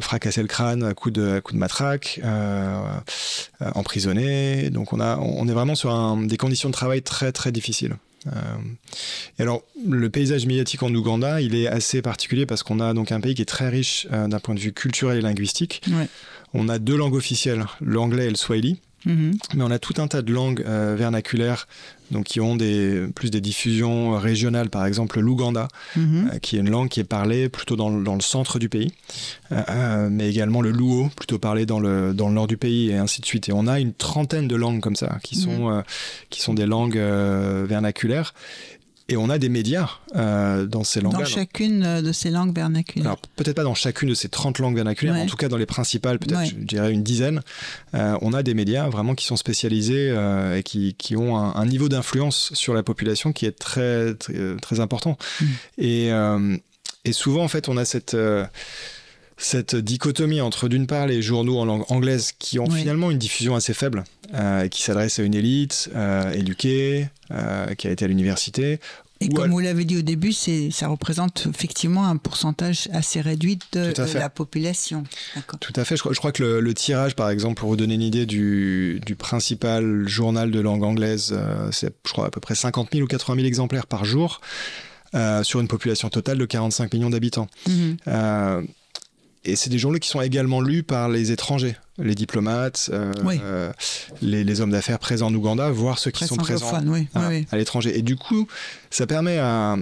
fracasser 0.00 0.42
le 0.42 0.48
crâne 0.48 0.82
à 0.82 0.94
coup 0.94 1.10
de, 1.10 1.36
à 1.36 1.40
coup 1.40 1.52
de 1.52 1.58
matraque, 1.58 2.20
euh, 2.24 2.82
euh, 3.60 3.70
emprisonné. 3.74 4.70
Donc 4.70 4.92
on, 4.92 5.00
a, 5.00 5.18
on 5.18 5.48
est 5.48 5.52
vraiment 5.52 5.74
sur 5.74 6.16
des 6.16 6.36
conditions 6.36 6.68
de 6.68 6.74
travail 6.74 7.02
très 7.02 7.32
très 7.32 7.52
difficiles. 7.52 7.96
et 9.38 9.42
alors, 9.42 9.62
le 9.86 10.08
paysage 10.10 10.46
médiatique 10.46 10.82
en 10.82 10.94
Ouganda, 10.94 11.40
il 11.40 11.54
est 11.54 11.66
assez 11.66 12.02
particulier 12.02 12.46
parce 12.46 12.62
qu'on 12.62 12.80
a 12.80 12.94
donc 12.94 13.12
un 13.12 13.20
pays 13.20 13.34
qui 13.34 13.42
est 13.42 13.46
très 13.46 13.68
riche 13.68 14.06
d'un 14.10 14.38
point 14.38 14.54
de 14.54 14.60
vue 14.60 14.72
culturel 14.72 15.18
et 15.18 15.22
linguistique. 15.22 15.82
On 16.54 16.68
a 16.68 16.78
deux 16.78 16.96
langues 16.96 17.14
officielles, 17.14 17.64
l'anglais 17.80 18.26
et 18.26 18.30
le 18.30 18.36
swahili. 18.36 18.80
Mhm. 19.04 19.36
Mais 19.54 19.64
on 19.64 19.70
a 19.70 19.78
tout 19.78 19.94
un 19.98 20.08
tas 20.08 20.22
de 20.22 20.32
langues 20.32 20.64
vernaculaires 20.64 21.66
donc 22.12 22.24
qui 22.24 22.40
ont 22.40 22.54
des, 22.54 23.06
plus 23.14 23.30
des 23.30 23.40
diffusions 23.40 24.12
régionales, 24.12 24.70
par 24.70 24.86
exemple 24.86 25.18
l'Ouganda, 25.18 25.68
mhm. 25.96 26.30
euh, 26.32 26.38
qui 26.38 26.56
est 26.56 26.60
une 26.60 26.70
langue 26.70 26.88
qui 26.88 27.00
est 27.00 27.04
parlée 27.04 27.48
plutôt 27.48 27.74
dans, 27.74 27.90
dans 27.90 28.14
le 28.14 28.20
centre 28.20 28.58
du 28.58 28.68
pays, 28.68 28.92
euh, 29.50 29.62
euh, 29.68 30.08
mais 30.10 30.28
également 30.28 30.60
le 30.60 30.70
Luo, 30.70 31.10
plutôt 31.16 31.38
parlé 31.38 31.66
dans 31.66 31.80
le, 31.80 32.14
dans 32.14 32.28
le 32.28 32.34
nord 32.34 32.46
du 32.46 32.56
pays, 32.56 32.90
et 32.90 32.96
ainsi 32.96 33.20
de 33.20 33.26
suite. 33.26 33.48
Et 33.48 33.52
on 33.52 33.66
a 33.66 33.80
une 33.80 33.94
trentaine 33.94 34.46
de 34.46 34.54
langues 34.54 34.80
comme 34.80 34.96
ça, 34.96 35.18
qui, 35.24 35.36
mhm. 35.36 35.42
sont, 35.42 35.82
qui 36.30 36.40
sont 36.40 36.54
des 36.54 36.66
langues 36.66 36.98
vernaculaires. 36.98 38.34
Et 39.08 39.16
on 39.16 39.28
a 39.30 39.38
des 39.38 39.48
médias 39.48 39.88
euh, 40.16 40.66
dans 40.66 40.84
ces 40.84 41.00
langues. 41.00 41.12
Dans 41.12 41.24
chacune 41.24 41.82
euh, 41.82 42.02
de 42.02 42.12
ces 42.12 42.30
langues 42.30 42.54
vernaculaires. 42.54 43.06
Alors, 43.06 43.18
peut-être 43.36 43.56
pas 43.56 43.64
dans 43.64 43.74
chacune 43.74 44.08
de 44.08 44.14
ces 44.14 44.28
30 44.28 44.58
langues 44.58 44.76
vernaculaires, 44.76 45.16
en 45.16 45.26
tout 45.26 45.36
cas 45.36 45.48
dans 45.48 45.56
les 45.56 45.66
principales, 45.66 46.18
peut-être, 46.18 46.44
je 46.44 46.54
dirais 46.54 46.92
une 46.92 47.02
dizaine. 47.02 47.42
Euh, 47.94 48.16
on 48.22 48.32
a 48.32 48.42
des 48.42 48.54
médias 48.54 48.88
vraiment 48.88 49.14
qui 49.14 49.24
sont 49.24 49.36
spécialisés 49.36 50.14
et 50.56 50.62
qui, 50.62 50.94
qui, 50.94 51.16
ont 51.16 51.36
un, 51.36 51.66
niveau 51.66 51.88
d'influence 51.88 52.52
sur 52.54 52.74
la 52.74 52.82
population 52.82 53.32
qui 53.32 53.46
est 53.46 53.58
très, 53.58 54.14
très, 54.14 54.80
important. 54.80 55.16
Mm. 55.40 55.46
Et, 55.78 56.10
et, 57.04 57.12
souvent, 57.12 57.44
en 57.44 57.48
fait, 57.48 57.68
on 57.68 57.76
a 57.76 57.84
cette 57.84 58.16
cette 59.44 59.76
dichotomie 59.76 60.40
entre 60.40 60.68
d'une 60.68 60.86
part 60.86 61.06
les 61.06 61.22
journaux 61.22 61.58
en 61.58 61.64
langue 61.64 61.84
anglaise 61.88 62.32
qui 62.38 62.58
ont 62.58 62.70
finalement 62.70 63.10
une 63.10 63.18
diffusion 63.18 63.54
assez 63.54 63.74
faible, 63.74 64.04
euh, 64.34 64.68
qui 64.68 64.82
s'adressent 64.82 65.18
à 65.18 65.22
une 65.22 65.34
élite 65.34 65.90
euh, 65.94 66.32
éduquée, 66.32 67.08
euh, 67.30 67.74
qui 67.74 67.88
a 67.88 67.90
été 67.90 68.04
à 68.04 68.08
l'université, 68.08 68.78
Et 69.20 69.28
comme 69.28 69.50
vous 69.50 69.60
l'avez 69.60 69.84
dit 69.84 69.98
au 69.98 70.02
début, 70.02 70.32
ça 70.32 70.88
représente 70.88 71.46
effectivement 71.48 72.06
un 72.06 72.16
pourcentage 72.16 72.88
assez 72.92 73.20
réduit 73.20 73.58
de, 73.72 73.92
la 74.14 74.28
population. 74.28 75.04
Tout 75.60 75.72
à 75.76 75.84
fait. 75.84 75.96
Je, 75.96 76.02
crois 76.02 76.32
que 76.32 76.42
le, 76.42 76.74
tirage, 76.74 77.14
par 77.14 77.30
exemple, 77.30 77.60
pour 77.60 77.68
vous 77.68 77.76
donner 77.76 77.94
une 77.94 78.02
idée 78.02 78.26
du, 78.26 79.00
principal 79.18 80.08
journal 80.08 80.50
de 80.50 80.60
langue 80.60 80.82
anglaise, 80.82 81.32
euh, 81.32 81.70
c'est, 81.70 81.94
je 82.06 82.12
crois, 82.12 82.26
à 82.26 82.30
peu 82.30 82.40
près 82.40 82.54
50 82.54 82.88
000 82.92 83.04
ou 83.04 83.06
80 83.06 83.36
000 83.36 83.46
exemplaires 83.46 83.86
par 83.86 84.04
jour. 84.04 84.40
Euh, 85.14 85.42
sur 85.42 85.60
une 85.60 85.68
population 85.68 86.08
totale 86.08 86.38
de 86.38 86.46
45 86.46 86.94
millions 86.94 87.10
d'habitants. 87.10 87.46
Mhm. 87.68 87.96
Euh, 88.08 88.62
et 89.44 89.56
c'est 89.56 89.70
des 89.70 89.78
journaux 89.78 89.98
qui 89.98 90.08
sont 90.08 90.20
également 90.20 90.60
lus 90.60 90.82
par 90.82 91.08
les 91.08 91.32
étrangers 91.32 91.76
les 91.98 92.14
diplomates, 92.14 92.90
euh, 92.92 93.12
euh, 93.26 93.72
les, 94.22 94.60
hommes 94.60 94.70
d'affaires 94.70 94.98
présents 94.98 95.26
en 95.26 95.34
Ouganda, 95.34 95.70
voire 95.70 95.98
ceux 95.98 96.10
qui 96.10 96.24
sont 96.24 96.36
présents 96.36 96.72
à, 97.14 97.56
l'étranger. 97.56 97.98
Et 97.98 98.02
du 98.02 98.16
coup, 98.16 98.46
ça 98.90 99.06
permet 99.06 99.40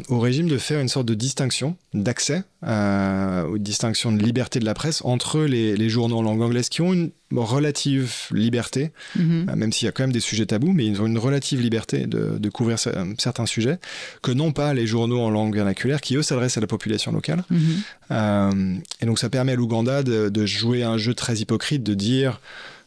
au 0.08 0.18
régime 0.18 0.48
de 0.48 0.58
faire 0.58 0.80
une 0.80 0.88
sorte 0.88 1.06
de 1.06 1.14
distinction 1.14 1.76
d'accès, 1.94 2.42
euh, 2.66 3.46
ou 3.48 3.58
distinction 3.58 4.12
de 4.12 4.22
liberté 4.22 4.60
de 4.60 4.64
la 4.64 4.74
presse 4.74 5.02
entre 5.04 5.40
les, 5.40 5.88
journaux 5.88 6.18
en 6.18 6.22
langue 6.22 6.42
anglaise 6.42 6.68
qui 6.68 6.82
ont 6.82 6.92
une 6.92 7.10
relative 7.32 8.12
liberté, 8.32 8.90
mhm. 9.16 9.52
même 9.54 9.72
s'il 9.72 9.86
y 9.86 9.88
a 9.88 9.92
quand 9.92 10.02
même 10.02 10.12
des 10.12 10.20
sujets 10.20 10.46
tabous, 10.46 10.72
mais 10.72 10.84
ils 10.84 11.00
ont 11.00 11.06
une 11.06 11.18
relative 11.18 11.60
liberté 11.60 12.06
de, 12.06 12.48
couvrir 12.50 12.78
certains 13.18 13.46
sujets, 13.46 13.78
que 14.20 14.32
non 14.32 14.50
pas 14.50 14.74
les 14.74 14.86
journaux 14.86 15.20
en 15.20 15.30
langue 15.30 15.54
vernaculaire 15.54 16.00
qui, 16.00 16.16
eux, 16.16 16.22
s'adressent 16.22 16.58
à 16.58 16.60
la 16.60 16.66
population 16.66 17.12
locale. 17.12 17.44
Mhm. 17.50 18.82
et 19.00 19.06
donc 19.06 19.20
ça 19.20 19.30
permet 19.30 19.52
à 19.52 19.56
l'Ouganda 19.56 20.02
de, 20.02 20.28
de 20.28 20.46
jouer 20.46 20.82
un 20.82 20.98
jeu 20.98 21.14
très 21.14 21.36
hypocrite 21.36 21.82
de 21.84 21.94
dire 22.00 22.40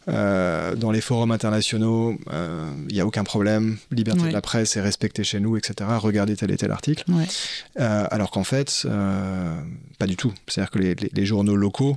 euh, 0.10 0.76
dans 0.76 0.91
les 0.91 1.02
forums 1.02 1.32
internationaux, 1.32 2.17
il 2.19 2.34
euh, 2.34 2.65
n'y 2.91 2.99
a 2.99 3.06
aucun 3.06 3.23
problème, 3.23 3.78
liberté 3.91 4.28
de 4.28 4.34
la 4.34 4.41
presse 4.41 4.76
est 4.76 4.82
respectée 4.82 5.23
chez 5.23 5.39
nous, 5.39 5.56
etc. 5.58 5.89
Regardez 5.97 6.36
tel 6.36 6.52
et 6.52 6.58
tel 6.58 6.71
article. 6.71 7.06
Euh, 7.80 8.06
alors 8.12 8.32
qu'en 8.32 8.43
fait, 8.43 8.88
pas 9.99 10.08
du 10.08 10.15
tout. 10.15 10.34
C'est-à-dire 10.47 10.71
que 10.71 10.80
les, 10.80 11.26
journaux 11.26 11.56
locaux, 11.56 11.95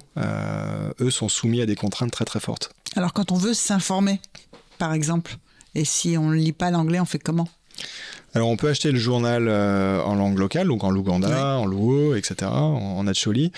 eux, 1.01 1.11
sont 1.11 1.29
soumis 1.29 1.61
à 1.61 1.67
des 1.67 1.77
contraintes 1.77 2.13
très 2.13 2.25
très 2.25 2.41
fortes. 2.41 2.71
Alors 2.95 3.13
quand 3.13 3.33
on 3.33 3.37
veut 3.37 3.55
s'informer, 3.55 4.21
par 4.79 4.93
exemple, 4.93 5.37
et 5.75 5.85
si 5.85 6.17
on 6.17 6.31
ne 6.31 6.37
lit 6.37 6.53
pas 6.53 6.71
l'anglais, 6.71 7.01
on 7.01 7.05
fait 7.05 7.19
comment? 7.19 7.49
Alors 8.35 8.49
on 8.49 8.57
peut 8.57 8.69
acheter 8.69 8.93
le 8.93 8.99
journal 8.99 9.49
en 9.49 10.15
langue 10.15 10.39
locale, 10.39 10.69
donc 10.69 10.85
en 10.85 10.91
Luganda, 10.91 11.57
en 11.59 11.67
Luo, 11.67 12.15
etc., 12.15 12.51
en, 12.53 12.99
en 12.99 13.07
Acholi. 13.07 13.53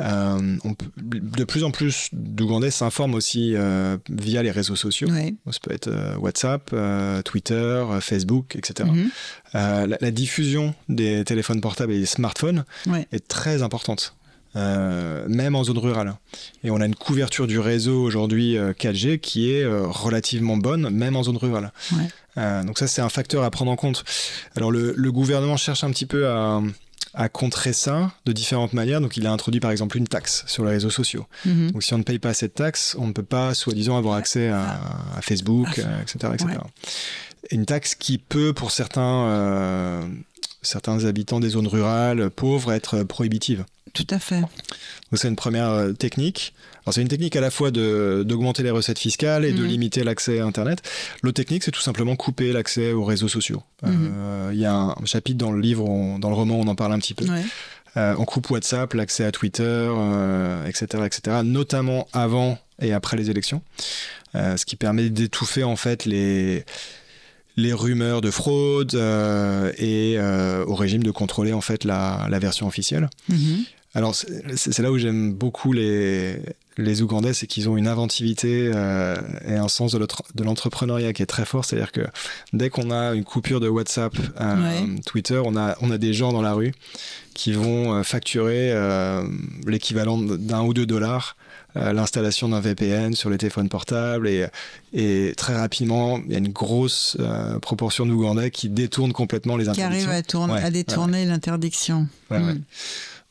Euh, 0.00 0.56
on 0.64 0.74
de 0.96 1.44
plus 1.44 1.64
en 1.64 1.70
plus 1.70 2.08
d'Ougandais 2.12 2.70
s'informent 2.70 3.14
aussi 3.14 3.54
euh, 3.54 3.96
via 4.08 4.42
les 4.42 4.50
réseaux 4.50 4.76
sociaux. 4.76 5.08
Ça 5.08 5.58
peut 5.62 5.72
être 5.72 5.88
euh, 5.88 6.16
WhatsApp, 6.16 6.74
Twitter, 7.24 7.84
Facebook, 8.00 8.56
etc. 8.56 8.88
Mhm. 8.88 9.10
La, 10.00 10.10
diffusion 10.10 10.74
des 10.88 11.24
téléphones 11.24 11.60
portables 11.60 11.92
et 11.92 11.98
des 11.98 12.06
smartphones 12.06 12.64
est 13.12 13.26
très 13.26 13.62
importante. 13.62 14.14
même 14.54 15.54
en 15.54 15.64
zone 15.64 15.78
rurale. 15.78 16.14
Et 16.64 16.70
on 16.70 16.80
a 16.80 16.86
une 16.86 16.94
couverture 16.94 17.46
du 17.46 17.58
réseau 17.58 18.02
aujourd'hui 18.02 18.56
4G 18.56 19.18
qui 19.18 19.50
est 19.50 19.66
relativement 19.66 20.56
bonne, 20.56 20.90
même 20.90 21.16
en 21.16 21.22
zone 21.22 21.36
rurale. 21.36 21.72
donc 22.36 22.78
ça, 22.78 22.86
c'est 22.86 23.02
un 23.02 23.08
facteur 23.08 23.44
à 23.44 23.50
prendre 23.50 23.70
en 23.70 23.76
compte. 23.76 24.04
Alors 24.56 24.70
le 24.70 25.12
gouvernement 25.12 25.56
cherche 25.56 25.84
un 25.84 25.90
petit 25.90 26.06
peu 26.06 26.28
à, 26.28 26.60
à 27.14 27.28
contrer 27.28 27.72
ça 27.72 28.12
de 28.26 28.32
différentes 28.32 28.72
manières. 28.72 29.00
Donc, 29.00 29.16
il 29.16 29.26
a 29.26 29.32
introduit 29.32 29.60
par 29.60 29.70
exemple 29.70 29.96
une 29.96 30.06
taxe 30.06 30.44
sur 30.46 30.64
les 30.64 30.70
réseaux 30.70 30.90
sociaux. 30.90 31.26
Mhm. 31.44 31.72
Donc, 31.72 31.82
si 31.82 31.94
on 31.94 31.98
ne 31.98 32.02
paye 32.02 32.18
pas 32.18 32.34
cette 32.34 32.54
taxe, 32.54 32.96
on 32.98 33.06
ne 33.06 33.12
peut 33.12 33.22
pas, 33.22 33.54
soi-disant, 33.54 33.96
avoir 33.96 34.16
accès 34.16 34.48
à, 34.48 34.80
Facebook, 35.20 35.68
etc., 36.02 36.18
ah, 36.22 36.34
etc. 36.34 36.58
Une 37.50 37.66
taxe 37.66 37.94
qui 37.94 38.18
peut, 38.18 38.52
pour 38.52 38.70
certains, 38.70 39.26
euh, 39.26 40.02
certains 40.62 41.04
habitants 41.04 41.40
des 41.40 41.50
zones 41.50 41.68
rurales 41.68 42.30
pauvres, 42.30 42.72
être 42.72 43.02
prohibitive. 43.04 43.64
Tout 43.94 44.06
à 44.10 44.18
fait. 44.18 44.40
Donc, 44.40 44.50
c'est 45.14 45.28
une 45.28 45.36
première 45.36 45.70
euh, 45.70 45.92
technique 45.92 46.52
c'est 46.92 47.02
une 47.02 47.08
technique 47.08 47.36
à 47.36 47.40
la 47.40 47.50
fois 47.50 47.70
d'augmenter 47.70 48.62
les 48.62 48.70
recettes 48.70 48.98
fiscales 48.98 49.44
et 49.44 49.52
de 49.52 49.62
mhm. 49.62 49.68
limiter 49.68 50.04
l'accès 50.04 50.40
à 50.40 50.44
Internet. 50.44 50.82
L'autre 51.22 51.36
technique, 51.36 51.64
c'est 51.64 51.70
tout 51.70 51.80
simplement 51.80 52.16
couper 52.16 52.52
l'accès 52.52 52.92
aux 52.92 53.04
réseaux 53.04 53.28
sociaux. 53.28 53.62
Mhm. 53.82 54.12
Euh, 54.12 54.50
il 54.52 54.58
y 54.58 54.66
a 54.66 54.74
un 54.74 55.04
chapitre 55.04 55.38
dans 55.38 55.52
le 55.52 55.60
livre, 55.60 55.84
dans 56.18 56.28
le 56.28 56.34
roman, 56.34 56.56
on 56.58 56.66
en 56.66 56.74
parle 56.74 56.92
un 56.92 56.98
petit 56.98 57.14
peu. 57.14 57.26
Euh, 57.96 58.14
on 58.18 58.24
coupe 58.24 58.50
WhatsApp, 58.50 58.92
l'accès 58.94 59.24
à 59.24 59.32
Twitter, 59.32 59.90
etc., 60.66 60.86
euh, 60.94 61.06
etc., 61.06 61.36
notamment 61.42 62.06
avant 62.12 62.58
et 62.80 62.92
après 62.92 63.16
les 63.16 63.30
élections, 63.30 63.62
ce 64.34 64.64
qui 64.64 64.76
permet 64.76 65.10
d'étouffer 65.10 65.64
en 65.64 65.76
fait 65.76 66.04
les 66.04 66.64
les 67.56 67.72
rumeurs 67.72 68.20
de 68.20 68.30
fraude 68.30 68.94
et 69.78 70.16
au 70.66 70.74
régime 70.76 71.02
de 71.02 71.10
contrôler 71.10 71.52
en 71.52 71.60
fait 71.60 71.82
la, 71.84 72.28
version 72.40 72.68
officielle. 72.68 73.10
Mhm. 73.28 73.64
Alors 73.94 74.14
c'est 74.14 74.78
là 74.78 74.92
où 74.92 74.98
j'aime 74.98 75.32
beaucoup 75.32 75.72
les, 75.72 76.36
les 76.78 77.02
Ougandais, 77.02 77.34
c'est 77.34 77.48
qu'ils 77.48 77.68
ont 77.68 77.76
une 77.76 77.88
inventivité 77.88 78.70
euh, 78.72 79.16
et 79.46 79.56
un 79.56 79.68
sens 79.68 79.92
de 79.92 80.44
l'entrepreneuriat 80.44 81.12
qui 81.12 81.22
est 81.22 81.26
très 81.26 81.44
fort. 81.44 81.64
C'est-à-dire 81.64 81.90
que 81.90 82.02
dès 82.52 82.70
qu'on 82.70 82.92
a 82.92 83.14
une 83.14 83.24
coupure 83.24 83.58
de 83.58 83.68
WhatsApp, 83.68 84.16
euh, 84.40 84.86
Twitter, 85.04 85.42
on 85.44 85.56
a, 85.56 85.76
on 85.80 85.90
a 85.90 85.98
des 85.98 86.14
gens 86.14 86.32
dans 86.32 86.40
la 86.40 86.52
rue 86.52 86.72
qui 87.34 87.52
vont 87.52 87.94
euh, 87.94 88.02
facturer 88.04 88.72
l'équivalent 89.66 90.18
d'un 90.18 90.62
ou 90.62 90.72
deux 90.72 90.86
dollars 90.86 91.36
l'installation 91.74 92.48
d'un 92.48 92.60
VPN 92.60 93.14
sur 93.14 93.30
les 93.30 93.38
téléphones 93.38 93.68
portables 93.68 94.26
et, 94.26 94.46
et 94.92 95.34
très 95.36 95.54
rapidement 95.54 96.18
il 96.26 96.32
y 96.32 96.34
a 96.34 96.38
une 96.38 96.48
grosse 96.48 97.16
proportion 97.60 98.06
d'Ougandais 98.06 98.50
qui 98.50 98.68
détournent 98.68 99.12
complètement 99.12 99.56
les 99.56 99.68
interdictions. 99.68 100.10
Qui 100.10 100.40
arrivent 100.40 100.50
à, 100.50 100.66
à 100.66 100.70
détourner 100.70 101.24
l'interdiction. 101.24 102.08
Hmm. 102.30 102.54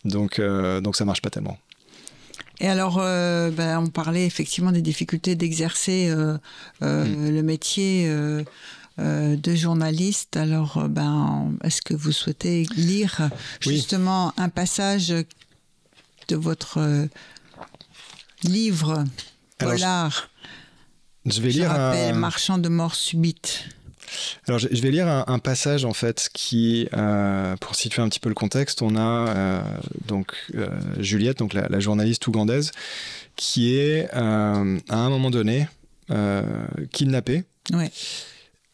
Donc, 0.05 0.39
donc 0.39 0.95
ça 0.95 1.03
marche 1.03 1.21
pas 1.21 1.29
tellement. 1.29 1.57
Et 2.59 2.67
alors, 2.67 2.97
euh, 2.99 3.51
ben, 3.51 3.79
on 3.79 3.87
parlait 3.87 4.25
effectivement 4.25 4.71
des 4.71 4.81
difficultés 4.81 5.35
d'exercer 5.35 6.09
euh, 6.09 6.37
euh, 6.81 7.05
mm. 7.05 7.35
le 7.35 7.43
métier 7.43 8.09
de 8.97 9.55
journaliste. 9.55 10.37
Alors, 10.37 10.89
ben, 10.89 11.53
est-ce 11.63 11.81
que 11.81 11.93
vous 11.93 12.11
souhaitez 12.11 12.65
lire 12.75 13.29
justement 13.59 14.33
un 14.37 14.49
passage 14.49 15.09
de 15.09 16.35
votre 16.35 17.07
livre 18.43 19.03
polar? 19.59 20.29
je, 21.25 21.41
vais 21.41 21.49
lire 21.49 21.69
rappelle, 21.69 22.15
Marchand 22.15 22.57
de 22.57 22.69
mort 22.69 22.95
subite. 22.95 23.65
Alors, 24.47 24.59
je, 24.59 24.67
vais 24.67 24.91
lire 24.91 25.07
un, 25.07 25.39
passage 25.39 25.85
en 25.85 25.93
fait 25.93 26.29
qui, 26.33 26.87
euh, 26.93 27.55
pour 27.57 27.75
situer 27.75 28.01
un 28.01 28.09
petit 28.09 28.19
peu 28.19 28.29
le 28.29 28.35
contexte, 28.35 28.81
on 28.81 28.95
a 28.95 29.27
euh, 29.29 29.61
donc 30.05 30.33
euh, 30.55 30.69
Juliette, 30.99 31.39
donc 31.39 31.53
la, 31.53 31.79
journaliste 31.79 32.25
ougandaise, 32.27 32.71
qui 33.35 33.75
est 33.75 34.09
à 34.11 34.55
un 34.55 35.09
moment 35.09 35.29
donné 35.29 35.67
kidnappée. 36.91 37.43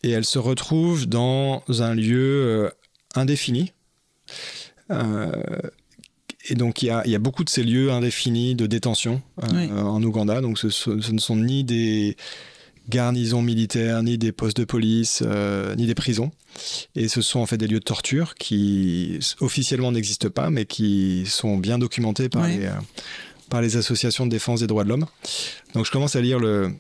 Et 0.03 0.11
elle 0.11 0.25
se 0.25 0.39
retrouve 0.39 1.07
dans 1.07 1.63
un 1.67 1.95
lieu 1.95 2.71
indéfini. 3.15 3.73
Et 6.49 6.55
donc 6.55 6.81
il 6.81 6.87
y, 6.87 7.15
a, 7.15 7.19
beaucoup 7.19 7.43
de 7.43 7.49
ces 7.49 7.63
lieux 7.63 7.91
indéfinis 7.91 8.53
de 8.55 8.67
détention 8.67 9.21
en 9.41 10.03
Ouganda. 10.03 10.41
Donc 10.41 10.59
ce, 10.59 10.69
ce, 10.69 10.91
ne 10.91 11.19
sont 11.19 11.37
ni 11.37 11.63
des, 11.63 12.17
garnisons 12.89 13.41
militaires, 13.41 14.03
ni 14.03 14.17
des 14.17 14.31
postes 14.31 14.57
de 14.57 14.65
police, 14.65 15.23
euh, 15.25 15.75
ni 15.75 15.85
des 15.85 15.95
prisons. 15.95 16.31
Et 16.95 17.07
ce 17.07 17.21
sont 17.21 17.39
en 17.39 17.45
fait 17.45 17.57
des 17.57 17.67
lieux 17.67 17.79
de 17.79 17.83
torture 17.83 18.35
qui 18.35 19.19
officiellement 19.39 19.91
n'existent 19.91 20.29
pas, 20.29 20.49
mais 20.49 20.65
qui 20.65 21.23
sont 21.25 21.57
bien 21.57 21.79
documentés 21.79 22.29
par, 22.29 22.47
les, 22.47 22.65
euh, 22.65 22.71
par 23.49 23.61
les 23.61 23.77
associations 23.77 24.25
de 24.25 24.31
défense 24.31 24.59
des 24.59 24.67
droits 24.67 24.83
de 24.83 24.89
l'homme. 24.89 25.05
Donc 25.73 25.85
je 25.85 25.91
commence 25.91 26.15
à 26.15 26.21
lire 26.21 26.39
le, 26.39 26.71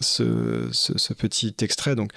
ce, 0.00 0.68
ce, 0.72 1.12
petit 1.12 1.54
extrait. 1.60 1.94
Donc, 1.94 2.12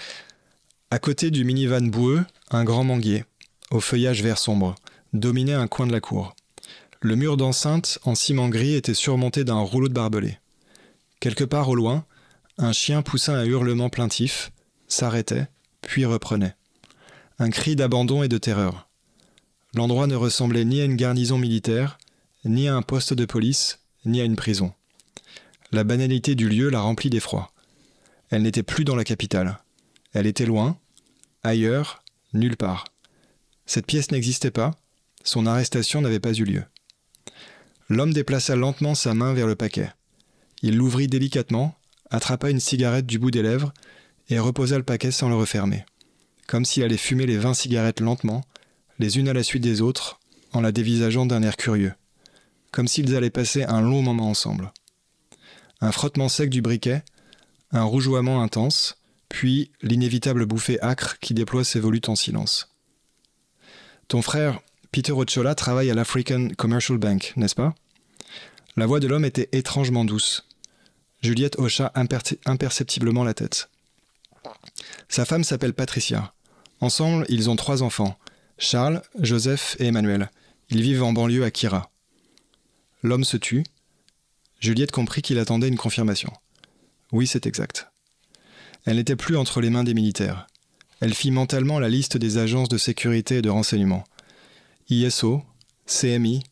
à 0.89 0.99
côté 0.99 1.31
du 1.31 1.43
minivan 1.43 1.81
boueux, 1.81 2.23
un 2.51 2.63
grand 2.63 2.83
manguier, 2.83 3.25
au 3.71 3.79
feuillage 3.79 4.21
vert 4.21 4.37
sombre, 4.37 4.75
dominait 5.13 5.53
un 5.53 5.67
coin 5.67 5.87
de 5.87 5.91
la 5.91 5.99
cour. 5.99 6.35
Le 7.01 7.15
mur 7.15 7.35
d'enceinte 7.35 7.99
en 8.03 8.13
ciment 8.15 8.49
gris 8.49 8.75
était 8.75 8.93
surmonté 8.93 9.43
d'un 9.43 9.59
rouleau 9.59 9.87
de 9.87 9.93
barbelés. 9.93 10.37
Quelque 11.19 11.43
part 11.43 11.69
au 11.69 11.75
loin, 11.75 12.05
un 12.61 12.73
chien 12.73 13.01
poussa 13.01 13.35
un 13.35 13.43
hurlement 13.43 13.89
plaintif, 13.89 14.51
s'arrêtait, 14.87 15.47
puis 15.81 16.05
reprenait. 16.05 16.55
Un 17.39 17.49
cri 17.49 17.75
d'abandon 17.75 18.21
et 18.21 18.27
de 18.27 18.37
terreur. 18.37 18.87
L'endroit 19.73 20.05
ne 20.05 20.15
ressemblait 20.15 20.63
ni 20.63 20.79
à 20.79 20.85
une 20.85 20.95
garnison 20.95 21.39
militaire, 21.39 21.97
ni 22.45 22.67
à 22.67 22.75
un 22.75 22.83
poste 22.83 23.13
de 23.13 23.25
police, 23.25 23.79
ni 24.05 24.21
à 24.21 24.25
une 24.25 24.35
prison. 24.35 24.73
La 25.71 25.83
banalité 25.83 26.35
du 26.35 26.49
lieu 26.49 26.69
la 26.69 26.81
remplit 26.81 27.09
d'effroi. 27.09 27.51
Elle 28.29 28.43
n'était 28.43 28.63
plus 28.63 28.85
dans 28.85 28.95
la 28.95 29.05
capitale. 29.05 29.59
Elle 30.13 30.27
était 30.27 30.45
loin, 30.45 30.77
ailleurs, 31.43 32.03
nulle 32.33 32.57
part. 32.57 32.85
Cette 33.65 33.87
pièce 33.87 34.11
n'existait 34.11 34.51
pas, 34.51 34.71
son 35.23 35.47
arrestation 35.47 36.01
n'avait 36.01 36.19
pas 36.19 36.33
eu 36.33 36.43
lieu. 36.43 36.63
L'homme 37.89 38.13
déplaça 38.13 38.55
lentement 38.55 38.93
sa 38.93 39.15
main 39.15 39.33
vers 39.33 39.47
le 39.47 39.55
paquet. 39.55 39.89
Il 40.61 40.77
l'ouvrit 40.77 41.07
délicatement, 41.07 41.75
attrapa 42.11 42.49
une 42.49 42.59
cigarette 42.59 43.07
du 43.07 43.17
bout 43.17 43.31
des 43.31 43.41
lèvres 43.41 43.73
et 44.29 44.37
reposa 44.37 44.77
le 44.77 44.83
paquet 44.83 45.11
sans 45.11 45.29
le 45.29 45.35
refermer, 45.35 45.85
comme 46.47 46.65
s'il 46.65 46.83
allait 46.83 46.97
fumer 46.97 47.25
les 47.25 47.37
vingt 47.37 47.53
cigarettes 47.53 48.01
lentement, 48.01 48.43
les 48.99 49.17
unes 49.17 49.29
à 49.29 49.33
la 49.33 49.43
suite 49.43 49.63
des 49.63 49.81
autres, 49.81 50.19
en 50.53 50.61
la 50.61 50.71
dévisageant 50.71 51.25
d'un 51.25 51.41
air 51.41 51.57
curieux, 51.57 51.93
comme 52.71 52.87
s'ils 52.87 53.15
allaient 53.15 53.29
passer 53.29 53.63
un 53.63 53.81
long 53.81 54.01
moment 54.01 54.29
ensemble. 54.29 54.71
Un 55.79 55.91
frottement 55.91 56.29
sec 56.29 56.49
du 56.49 56.61
briquet, 56.61 57.03
un 57.71 57.83
rougeoiement 57.83 58.43
intense, 58.43 58.97
puis 59.29 59.71
l'inévitable 59.81 60.45
bouffée 60.45 60.81
âcre 60.83 61.17
qui 61.19 61.33
déploie 61.33 61.63
ses 61.63 61.79
volutes 61.79 62.09
en 62.09 62.15
silence. 62.15 62.75
Ton 64.09 64.21
frère, 64.21 64.59
Peter 64.91 65.13
Ochola, 65.13 65.55
travaille 65.55 65.89
à 65.89 65.93
l'African 65.93 66.49
Commercial 66.57 66.97
Bank, 66.97 67.33
n'est-ce 67.37 67.55
pas? 67.55 67.73
La 68.75 68.85
voix 68.85 68.99
de 68.99 69.07
l'homme 69.07 69.25
était 69.25 69.49
étrangement 69.53 70.03
douce. 70.03 70.47
Juliette 71.21 71.59
hocha 71.59 71.91
imperceptiblement 72.45 73.23
la 73.23 73.33
tête. 73.33 73.69
Sa 75.07 75.25
femme 75.25 75.43
s'appelle 75.43 75.73
Patricia. 75.73 76.33
Ensemble, 76.79 77.25
ils 77.29 77.49
ont 77.49 77.55
trois 77.55 77.83
enfants 77.83 78.17
Charles, 78.57 79.01
Joseph 79.19 79.75
et 79.79 79.85
Emmanuel. 79.85 80.31
Ils 80.69 80.81
vivent 80.81 81.03
en 81.03 81.13
banlieue 81.13 81.43
à 81.43 81.51
Kira. 81.51 81.91
L'homme 83.03 83.23
se 83.23 83.37
tut. 83.37 83.63
Juliette 84.59 84.91
comprit 84.91 85.21
qu'il 85.21 85.39
attendait 85.39 85.67
une 85.67 85.77
confirmation. 85.77 86.31
Oui, 87.11 87.27
c'est 87.27 87.45
exact. 87.45 87.87
Elle 88.85 88.97
n'était 88.97 89.15
plus 89.15 89.37
entre 89.37 89.61
les 89.61 89.69
mains 89.69 89.83
des 89.83 89.93
militaires. 89.93 90.47
Elle 91.01 91.13
fit 91.13 91.31
mentalement 91.31 91.79
la 91.79 91.89
liste 91.89 92.17
des 92.17 92.37
agences 92.37 92.69
de 92.69 92.77
sécurité 92.77 93.37
et 93.37 93.41
de 93.41 93.49
renseignement. 93.49 94.03
ISO, 94.89 95.43
CMI, 95.87 96.43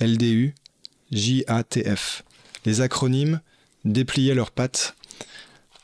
LDU, 0.00 0.54
JATF. 1.12 2.24
Les 2.64 2.80
acronymes 2.80 3.40
dépliaient 3.92 4.34
leurs 4.34 4.50
pattes 4.50 4.96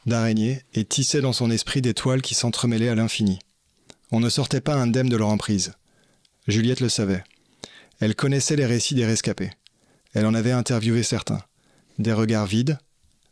d'araignée 0.07 0.63
et 0.75 0.85
tissaient 0.85 1.21
dans 1.21 1.33
son 1.33 1.51
esprit 1.51 1.83
des 1.83 1.95
toiles 1.95 2.23
qui 2.23 2.35
s'entremêlaient 2.35 2.89
à 2.89 2.95
l'infini. 2.95 3.39
On 4.11 4.21
ne 4.21 4.29
sortait 4.29 4.61
pas 4.61 4.75
indemne 4.75 5.09
de 5.09 5.17
leur 5.17 5.29
emprise. 5.29 5.73
Juliette 6.47 6.81
le 6.81 6.89
savait. 6.89 7.25
Elle 8.01 8.15
connaissait 8.15 8.57
les 8.57 8.67
récits 8.67 8.95
des 8.95 9.07
rescapés. 9.07 9.51
Elle 10.13 10.27
en 10.27 10.35
avait 10.35 10.53
interviewé 10.53 11.03
certains. 11.03 11.43
Des 11.99 12.13
regards 12.13 12.47
vides, 12.47 12.79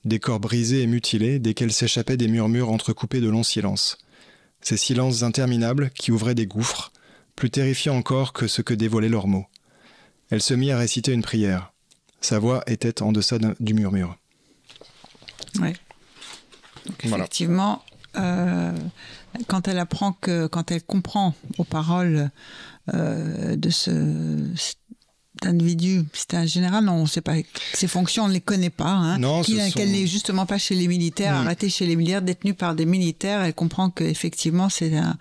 des 0.04 0.18
corps 0.18 0.40
brisés 0.40 0.82
et 0.82 0.86
mutilés, 0.86 1.38
desquels 1.38 1.72
s'échappaient 1.72 2.16
des 2.16 2.28
murmures 2.28 2.70
entrecoupés 2.70 3.20
de 3.20 3.28
longs 3.28 3.42
silences. 3.42 3.98
Ces 4.60 4.76
silences 4.76 5.22
interminables 5.22 5.90
qui 5.90 6.10
ouvraient 6.10 6.34
des 6.34 6.46
gouffres, 6.46 6.92
plus 7.36 7.50
terrifiants 7.50 7.96
encore 7.96 8.32
que 8.32 8.46
ce 8.46 8.62
que 8.62 8.74
dévoilaient 8.74 9.08
leurs 9.08 9.28
mots. 9.28 9.46
Elle 10.30 10.42
se 10.42 10.54
mit 10.54 10.70
à 10.70 10.78
réciter 10.78 11.12
une 11.12 11.22
prière. 11.22 11.72
Sa 12.20 12.38
voix 12.38 12.62
était 12.66 13.02
en 13.02 13.12
deçà 13.12 13.38
du 13.60 13.74
murmure. 13.74 14.16
Oui. 15.61 15.72
effectivement, 17.05 17.82
euh, 18.16 18.72
quand 19.46 19.68
elle 19.68 19.78
apprend 19.78 20.12
que, 20.12 20.46
quand 20.46 20.70
elle 20.70 20.82
comprend 20.82 21.34
aux 21.59 21.64
paroles 21.64 22.30
euh, 22.92 23.57
de 23.57 23.70
ce 23.70 24.46
individu, 25.44 26.05
c'est 26.12 26.34
un 26.34 26.46
général, 26.46 26.84
non, 26.84 26.94
on 26.94 27.07
sait 27.07 27.20
pas, 27.20 27.34
ses 27.74 27.88
fonctions, 27.88 28.24
on 28.24 28.28
ne 28.28 28.32
les 28.32 28.40
connaît 28.40 28.70
pas. 28.70 28.90
Hein, 28.90 29.18
non, 29.18 29.42
Qu'elle 29.42 29.90
n'est 29.90 30.07
justement 30.07 30.46
pas 30.46 30.59
chez 30.59 30.74
les 30.74 30.88
militaires, 30.88 31.34
arrêtée 31.34 31.68
chez 31.68 31.86
les 31.86 31.96
militaires, 31.96 32.22
détenue 32.22 32.55
par 32.55 32.74
des 32.74 32.86
militaires. 32.86 33.42
Elle 33.42 33.55
comprend 33.55 33.90
qu'effectivement, 33.90 34.68
c'est 34.68 34.96
un, 34.96 35.16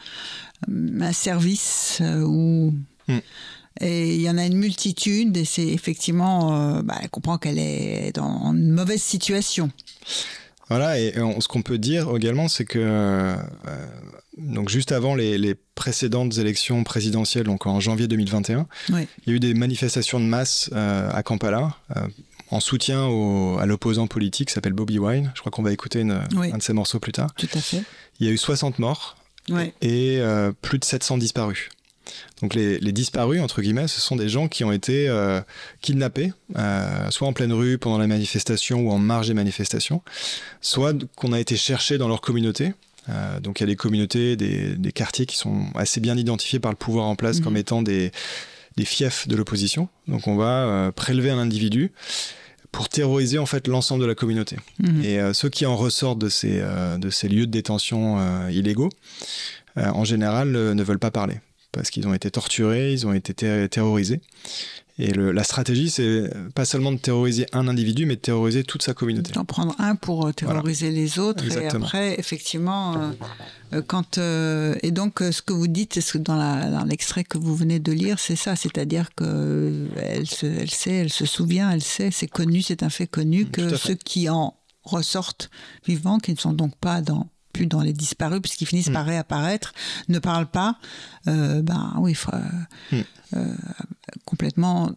un, 0.67 1.13
service 1.13 1.99
euh, 2.01 2.21
où. 2.21 2.73
Et 3.81 4.15
il 4.15 4.21
y 4.21 4.29
en 4.29 4.37
a 4.37 4.45
une 4.45 4.57
multitude, 4.57 5.35
et 5.37 5.45
c'est 5.45 5.67
effectivement. 5.67 6.77
Euh, 6.77 6.81
bah, 6.81 6.95
elle 7.01 7.09
comprend 7.09 7.37
qu'elle 7.37 7.59
est 7.59 8.15
dans 8.15 8.53
une 8.53 8.71
mauvaise 8.71 9.01
situation. 9.01 9.71
Voilà, 10.69 10.99
et 10.99 11.13
ce 11.39 11.47
qu'on 11.49 11.63
peut 11.63 11.77
dire 11.77 12.15
également, 12.15 12.47
c'est 12.47 12.63
que 12.63 12.79
euh, 12.79 13.35
donc 14.37 14.69
juste 14.69 14.93
avant 14.93 15.15
les, 15.15 15.55
précédentes 15.75 16.37
élections 16.37 16.83
présidentielles, 16.83 17.43
donc 17.43 17.65
en 17.65 17.79
janvier 17.79 18.07
2021, 18.07 18.67
il 18.89 18.95
y 19.25 19.31
a 19.31 19.33
eu 19.33 19.39
des 19.39 19.53
manifestations 19.53 20.19
de 20.19 20.25
masse 20.25 20.69
euh, 20.73 21.09
à 21.11 21.23
Kampala. 21.23 21.75
En 22.51 22.59
soutien 22.59 23.07
à 23.59 23.65
l'opposant 23.65 24.07
politique 24.07 24.49
qui 24.49 24.53
s'appelle 24.53 24.73
Bobby 24.73 24.99
Wine. 24.99 25.31
Je 25.35 25.39
crois 25.39 25.53
qu'on 25.53 25.63
va 25.63 25.71
écouter 25.71 26.01
un 26.01 26.57
de 26.57 26.61
ses 26.61 26.73
morceaux 26.73 26.99
plus 26.99 27.13
tard. 27.13 27.33
Tout 27.35 27.47
à 27.53 27.61
fait. 27.61 27.81
Il 28.19 28.27
y 28.27 28.29
a 28.29 28.33
eu 28.33 28.37
60 28.37 28.77
morts 28.77 29.15
et 29.81 30.17
euh, 30.19 30.51
plus 30.61 30.79
de 30.79 30.85
700 30.85 31.17
disparus. 31.17 31.69
Donc 32.41 32.55
les, 32.55 32.79
disparus, 32.91 33.41
entre 33.41 33.61
guillemets, 33.61 33.87
ce 33.87 34.01
sont 34.01 34.15
des 34.15 34.29
gens 34.29 34.47
qui 34.47 34.63
ont 34.63 34.71
été 34.71 35.09
kidnappés, 35.81 36.33
soit 37.09 37.27
en 37.27 37.33
pleine 37.33 37.53
rue 37.53 37.77
pendant 37.77 37.97
la 37.97 38.07
manifestation 38.07 38.81
ou 38.81 38.91
en 38.91 38.97
marge 38.97 39.27
des 39.27 39.33
manifestations, 39.33 40.01
soit 40.61 40.95
qu'on 41.15 41.33
a 41.33 41.39
été 41.39 41.55
cherchés 41.55 41.97
dans 41.97 42.07
leur 42.07 42.21
communauté 42.21 42.73
euh, 43.09 43.39
donc 43.39 43.59
il 43.59 43.63
y 43.63 43.65
a 43.65 43.67
des 43.67 43.75
communautés, 43.75 44.35
des, 44.35 44.91
quartiers 44.91 45.25
qui 45.25 45.37
sont 45.37 45.65
assez 45.75 45.99
bien 45.99 46.17
identifiés 46.17 46.59
par 46.59 46.71
le 46.71 46.77
pouvoir 46.77 47.05
en 47.05 47.15
place 47.15 47.39
comme 47.39 47.53
mhm. 47.53 47.59
étant 47.59 47.81
des, 47.81 48.11
fiefs 48.83 49.27
de 49.27 49.35
l'opposition. 49.35 49.89
Donc 50.07 50.27
on 50.27 50.35
va 50.35 50.65
euh, 50.65 50.91
prélever 50.91 51.29
un 51.29 51.37
individu 51.37 51.91
pour 52.71 52.89
terroriser 52.89 53.37
en 53.37 53.45
fait 53.45 53.67
l'ensemble 53.67 54.01
de 54.01 54.07
la 54.07 54.15
communauté. 54.15 54.57
Mhm. 54.79 55.03
Et 55.03 55.19
euh, 55.19 55.33
ceux 55.33 55.49
qui 55.49 55.65
en 55.65 55.75
ressortent 55.75 56.19
de 56.19 56.29
ces, 56.29 56.61
de 56.97 57.09
ces 57.09 57.27
lieux 57.27 57.45
de 57.45 57.51
détention 57.51 58.47
illégaux, 58.49 58.89
en 59.77 60.03
général, 60.03 60.51
ne 60.51 60.83
veulent 60.83 60.99
pas 60.99 61.11
parler 61.11 61.39
parce 61.71 61.89
qu'ils 61.89 62.07
ont 62.07 62.13
été 62.13 62.29
torturés, 62.31 62.93
ils 62.93 63.07
ont 63.07 63.13
été 63.13 63.33
terrorisés. 63.69 64.21
Et 64.99 65.13
la 65.13 65.43
stratégie, 65.43 65.89
c'est 65.89 66.29
pas 66.53 66.63
seulement 66.63 66.91
de 66.91 66.97
terroriser 66.97 67.47
un 67.53 67.67
individu, 67.67 68.05
mais 68.05 68.17
de 68.17 68.21
terroriser 68.21 68.63
toute 68.63 68.83
sa 68.83 68.93
communauté. 68.93 69.31
D'en 69.31 69.45
prendre 69.45 69.73
un 69.79 69.95
pour 69.95 70.27
euh, 70.27 70.31
terroriser 70.31 70.91
les 70.91 71.17
autres. 71.17 71.43
Et 71.57 71.67
après, 71.69 72.19
effectivement, 72.19 72.95
euh, 72.95 73.11
euh, 73.73 73.81
quand. 73.81 74.19
et 74.19 74.91
donc, 74.91 75.19
ce 75.19 75.41
que 75.41 75.53
vous 75.53 75.67
dites, 75.67 75.99
ce 75.99 76.13
que 76.13 76.17
dans 76.19 76.83
l'extrait 76.85 77.23
que 77.23 77.39
vous 77.39 77.55
venez 77.55 77.79
de 77.79 77.91
lire, 77.91 78.19
c'est 78.19 78.35
ça. 78.35 78.55
C'est-à-dire 78.55 79.09
qu'elle 79.15 79.87
elle 79.97 80.27
sait, 80.27 80.93
elle 80.93 81.11
se 81.11 81.25
souvient, 81.25 81.71
elle 81.71 81.81
sait, 81.81 82.11
c'est 82.11 82.27
connu, 82.27 82.61
c'est 82.61 82.83
un 82.83 82.89
fait 82.89 83.07
connu, 83.07 83.45
que 83.45 83.75
ceux 83.75 83.95
qui 83.95 84.29
en 84.29 84.55
ressortent 84.83 85.49
vivants, 85.87 86.19
qui 86.19 86.31
ne 86.31 86.37
sont 86.37 86.53
donc 86.53 86.75
pas 86.75 87.01
dans 87.01 87.27
plus 87.51 87.67
dans 87.67 87.81
les 87.81 87.93
disparus, 87.93 88.41
puisqu'ils 88.41 88.67
finissent 88.67 88.89
mm. 88.89 88.93
par 88.93 89.05
réapparaître, 89.05 89.73
ne 90.09 90.19
parlent 90.19 90.49
pas, 90.49 90.77
ben 91.25 91.93
oui, 91.99 92.15
mm 92.91 93.01
complètement 94.25 94.91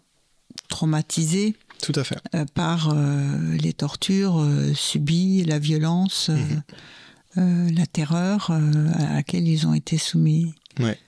traumatisé 0.69 1.57
Tout 1.83 1.93
à 1.97 2.05
fait. 2.05 2.19
Euh, 2.35 2.45
par 2.55 2.91
euh, 2.91 3.57
les 3.57 3.73
tortures 3.73 4.41
euh, 4.41 4.73
subies, 4.75 5.45
la 5.45 5.59
violence, 5.59 6.31
mhm. 6.31 7.75
la 7.75 7.87
terreur 7.87 8.51
à 8.51 9.15
laquelle 9.15 9.49
ils 9.49 9.67
ont 9.67 9.75
été 9.75 9.99
soumis. 9.99 10.55
Ouais. 10.79 10.99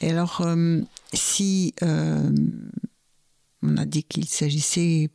Et 0.00 0.10
alors, 0.10 0.46
si 1.12 1.74
on 1.82 3.76
a 3.76 3.84
dit 3.84 4.04
qu'il 4.04 4.28
s'agissait 4.28 5.10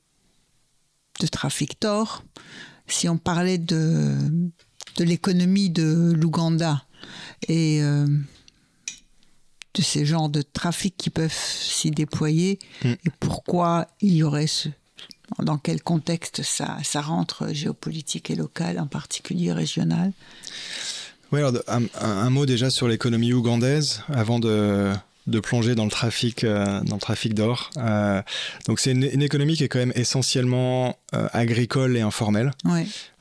de 1.22 1.28
trafic 1.28 1.82
d'or, 1.82 2.26
si 2.88 3.08
on 3.08 3.18
parlait 3.18 3.58
de, 3.58 4.18
de 4.98 5.04
l'économie 5.04 5.70
de 5.70 6.14
l'Ouganda 6.16 6.84
et 7.48 7.82
de 7.82 9.82
ces 9.82 10.06
genres 10.06 10.30
de 10.30 10.42
trafics 10.42 10.96
qui 10.98 11.10
peuvent 11.10 11.34
s'y 11.34 11.92
déployer 11.92 12.60
mm. 12.84 12.92
et 12.92 13.10
pourquoi 13.20 13.88
il 14.02 14.14
y 14.14 14.24
aurait 14.24 14.48
ce, 14.48 14.70
dans 15.44 15.58
quel 15.58 15.82
contexte 15.82 16.44
ça, 16.44 16.78
ça 16.84 17.02
rentre 17.02 17.50
géopolitique 17.52 18.30
et 18.30 18.36
local, 18.36 18.80
en 18.80 18.88
particulier 18.88 19.52
régional? 19.52 20.12
Oui, 21.32 21.40
alors 21.40 21.54
un, 21.68 22.30
mot 22.30 22.46
déjà 22.46 22.70
sur 22.70 22.88
l'économie 22.88 23.34
ougandaise 23.34 24.02
avant 24.08 24.40
de, 24.40 24.94
de, 25.28 25.40
plonger 25.40 25.76
dans 25.76 25.86
le 25.86 25.92
trafic, 25.92 26.44
euh, 26.44 26.82
dans 26.82 26.96
le 26.96 27.02
trafic 27.02 27.34
d'or. 27.34 27.70
Euh, 27.78 28.22
donc 28.68 28.80
c'est 28.80 28.92
une, 28.92 29.22
économie 29.22 29.56
qui 29.56 29.64
est 29.64 29.68
quand 29.68 29.80
même 29.80 29.94
essentiellement 29.96 30.98
euh, 31.14 31.28
agricole 31.34 31.98
et 31.98 32.02
informelle. 32.02 32.52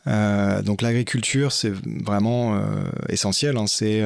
Donc 0.07 0.83
l'agriculture, 0.83 1.53
c'est 1.53 1.73
vraiment 2.05 2.61
essentiel. 3.09 3.57
Hein. 3.57 3.67
c'est 3.67 4.03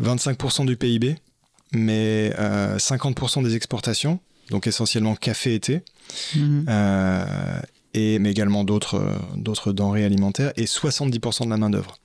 25% 0.00 0.66
du 0.66 0.76
PIB 0.76 1.16
mais 1.72 2.30
50% 2.30 3.40
euh, 3.40 3.42
des 3.42 3.56
exportations, 3.56 4.20
donc 4.50 4.66
essentiellement 4.66 5.14
café 5.14 5.54
et 5.54 5.60
thé, 5.60 5.82
mhm. 6.34 6.66
et, 7.94 8.18
mais 8.18 8.30
également 8.30 8.64
d'autres, 8.64 9.02
d'autres 9.36 9.72
denrées 9.72 10.04
alimentaires, 10.04 10.52
et 10.56 10.64
70% 10.64 11.44
de 11.44 11.50
la 11.50 11.56
main-d'œuvre. 11.56 11.98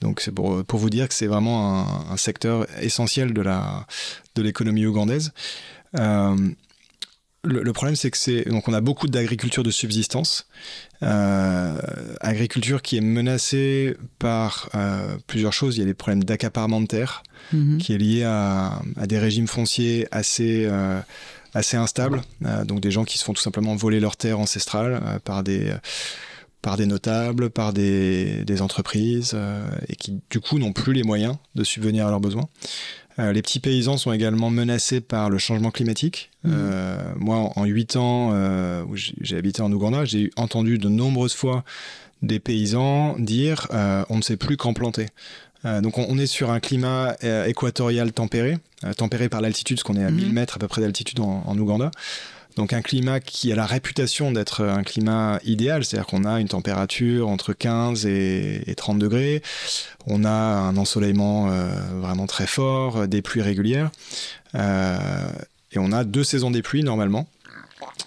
Donc 0.00 0.20
c'est 0.20 0.32
pour, 0.32 0.64
pour, 0.64 0.78
vous 0.78 0.90
dire 0.90 1.08
que 1.08 1.14
c'est 1.14 1.26
vraiment 1.26 2.10
un, 2.10 2.16
secteur 2.16 2.66
essentiel 2.80 3.32
de, 3.32 3.42
la, 3.42 3.86
de 4.34 4.42
l'économie 4.42 4.86
ougandaise. 4.86 5.32
Euh, 5.98 6.36
le, 7.42 7.72
problème, 7.72 7.96
c'est 7.96 8.10
que 8.10 8.18
c'est 8.18 8.48
donc 8.48 8.68
on 8.68 8.72
a 8.72 8.80
beaucoup 8.80 9.08
d'agriculture 9.08 9.62
de 9.62 9.70
subsistance, 9.70 10.46
agriculture 11.00 12.82
qui 12.82 12.98
est 12.98 13.02
menacée 13.02 13.96
par 14.18 14.70
plusieurs 15.26 15.52
choses. 15.52 15.76
Il 15.76 15.80
y 15.80 15.82
a 15.82 15.86
les 15.86 15.94
problèmes 15.94 16.24
d'accaparement 16.24 16.80
de 16.80 16.86
terre, 16.86 17.22
Mhm. 17.52 17.78
qui 17.78 17.94
est 17.94 17.98
lié 17.98 18.24
à, 18.24 18.80
des 19.06 19.18
régimes 19.18 19.48
fonciers 19.48 20.06
assez, 20.10 20.66
euh, 20.66 21.00
assez 21.54 21.76
instables, 21.76 22.22
euh, 22.44 22.64
donc 22.64 22.80
des 22.80 22.90
gens 22.90 23.04
qui 23.04 23.18
se 23.18 23.24
font 23.24 23.32
tout 23.32 23.42
simplement 23.42 23.74
voler 23.74 24.00
leurs 24.00 24.16
terres 24.16 24.38
ancestrales 24.38 25.00
euh, 25.04 25.18
par 25.18 25.42
des 25.42 25.72
par 26.62 26.76
des 26.76 26.86
notables, 26.86 27.50
par 27.50 27.72
des, 27.72 28.44
des 28.44 28.62
entreprises, 28.62 29.36
et 29.88 29.96
qui 29.96 30.20
du 30.30 30.40
coup 30.40 30.58
n'ont 30.58 30.72
plus 30.72 30.92
les 30.92 31.02
moyens 31.02 31.36
de 31.54 31.64
subvenir 31.64 32.06
à 32.06 32.10
leurs 32.10 32.20
besoins. 32.20 32.48
Euh, 33.18 33.32
les 33.32 33.42
petits 33.42 33.60
paysans 33.60 33.96
sont 33.96 34.12
également 34.12 34.50
menacés 34.50 35.00
par 35.00 35.30
le 35.30 35.38
changement 35.38 35.70
climatique. 35.70 36.30
Mhm. 36.44 36.52
Euh, 36.54 37.12
moi, 37.16 37.50
en 37.56 37.64
8 37.64 37.96
ans 37.96 38.30
euh, 38.32 38.84
où 38.84 38.96
j'ai 38.96 39.36
habité 39.36 39.62
en 39.62 39.72
Ouganda, 39.72 40.04
j'ai 40.04 40.30
entendu 40.36 40.78
de 40.78 40.88
nombreuses 40.88 41.34
fois 41.34 41.64
des 42.22 42.38
paysans 42.38 43.16
dire 43.18 43.66
euh, 43.72 44.04
on 44.10 44.16
ne 44.18 44.22
sait 44.22 44.36
plus 44.36 44.56
quand 44.56 44.72
planter. 44.74 45.06
Euh, 45.66 45.80
donc 45.82 45.98
on, 45.98 46.06
on 46.08 46.18
est 46.18 46.26
sur 46.26 46.50
un 46.50 46.60
climat 46.60 47.14
euh, 47.24 47.44
équatorial 47.46 48.12
tempéré, 48.12 48.56
euh, 48.84 48.94
tempéré 48.94 49.28
par 49.28 49.40
l'altitude, 49.42 49.76
parce 49.76 49.84
qu'on 49.84 49.96
est 50.00 50.04
à 50.04 50.10
Mhm. 50.10 50.16
1000 50.16 50.32
mètres 50.32 50.56
à 50.56 50.58
peu 50.58 50.68
près 50.68 50.80
d'altitude 50.80 51.20
en, 51.20 51.42
en 51.46 51.58
Ouganda. 51.58 51.90
Donc 52.56 52.72
un 52.72 52.82
climat 52.82 53.20
qui 53.20 53.52
a 53.52 53.56
la 53.56 53.66
réputation 53.66 54.32
d'être 54.32 54.64
un 54.64 54.82
climat 54.82 55.38
idéal, 55.44 55.84
c'est-à-dire 55.84 56.06
qu'on 56.06 56.24
a 56.24 56.40
une 56.40 56.48
température 56.48 57.28
entre 57.28 57.52
15 57.52 58.06
et, 58.06 58.62
et 58.66 58.74
30 58.74 58.98
degrés, 58.98 59.42
on 60.06 60.24
a 60.24 60.30
un 60.30 60.76
ensoleillement 60.76 61.50
euh, 61.50 61.70
vraiment 62.00 62.26
très 62.26 62.46
fort, 62.46 62.98
euh, 62.98 63.06
des 63.06 63.22
pluies 63.22 63.42
régulières, 63.42 63.90
euh, 64.54 64.98
et 65.72 65.78
on 65.78 65.92
a 65.92 66.04
deux 66.04 66.24
saisons 66.24 66.50
des 66.50 66.62
pluies 66.62 66.82
normalement. 66.82 67.28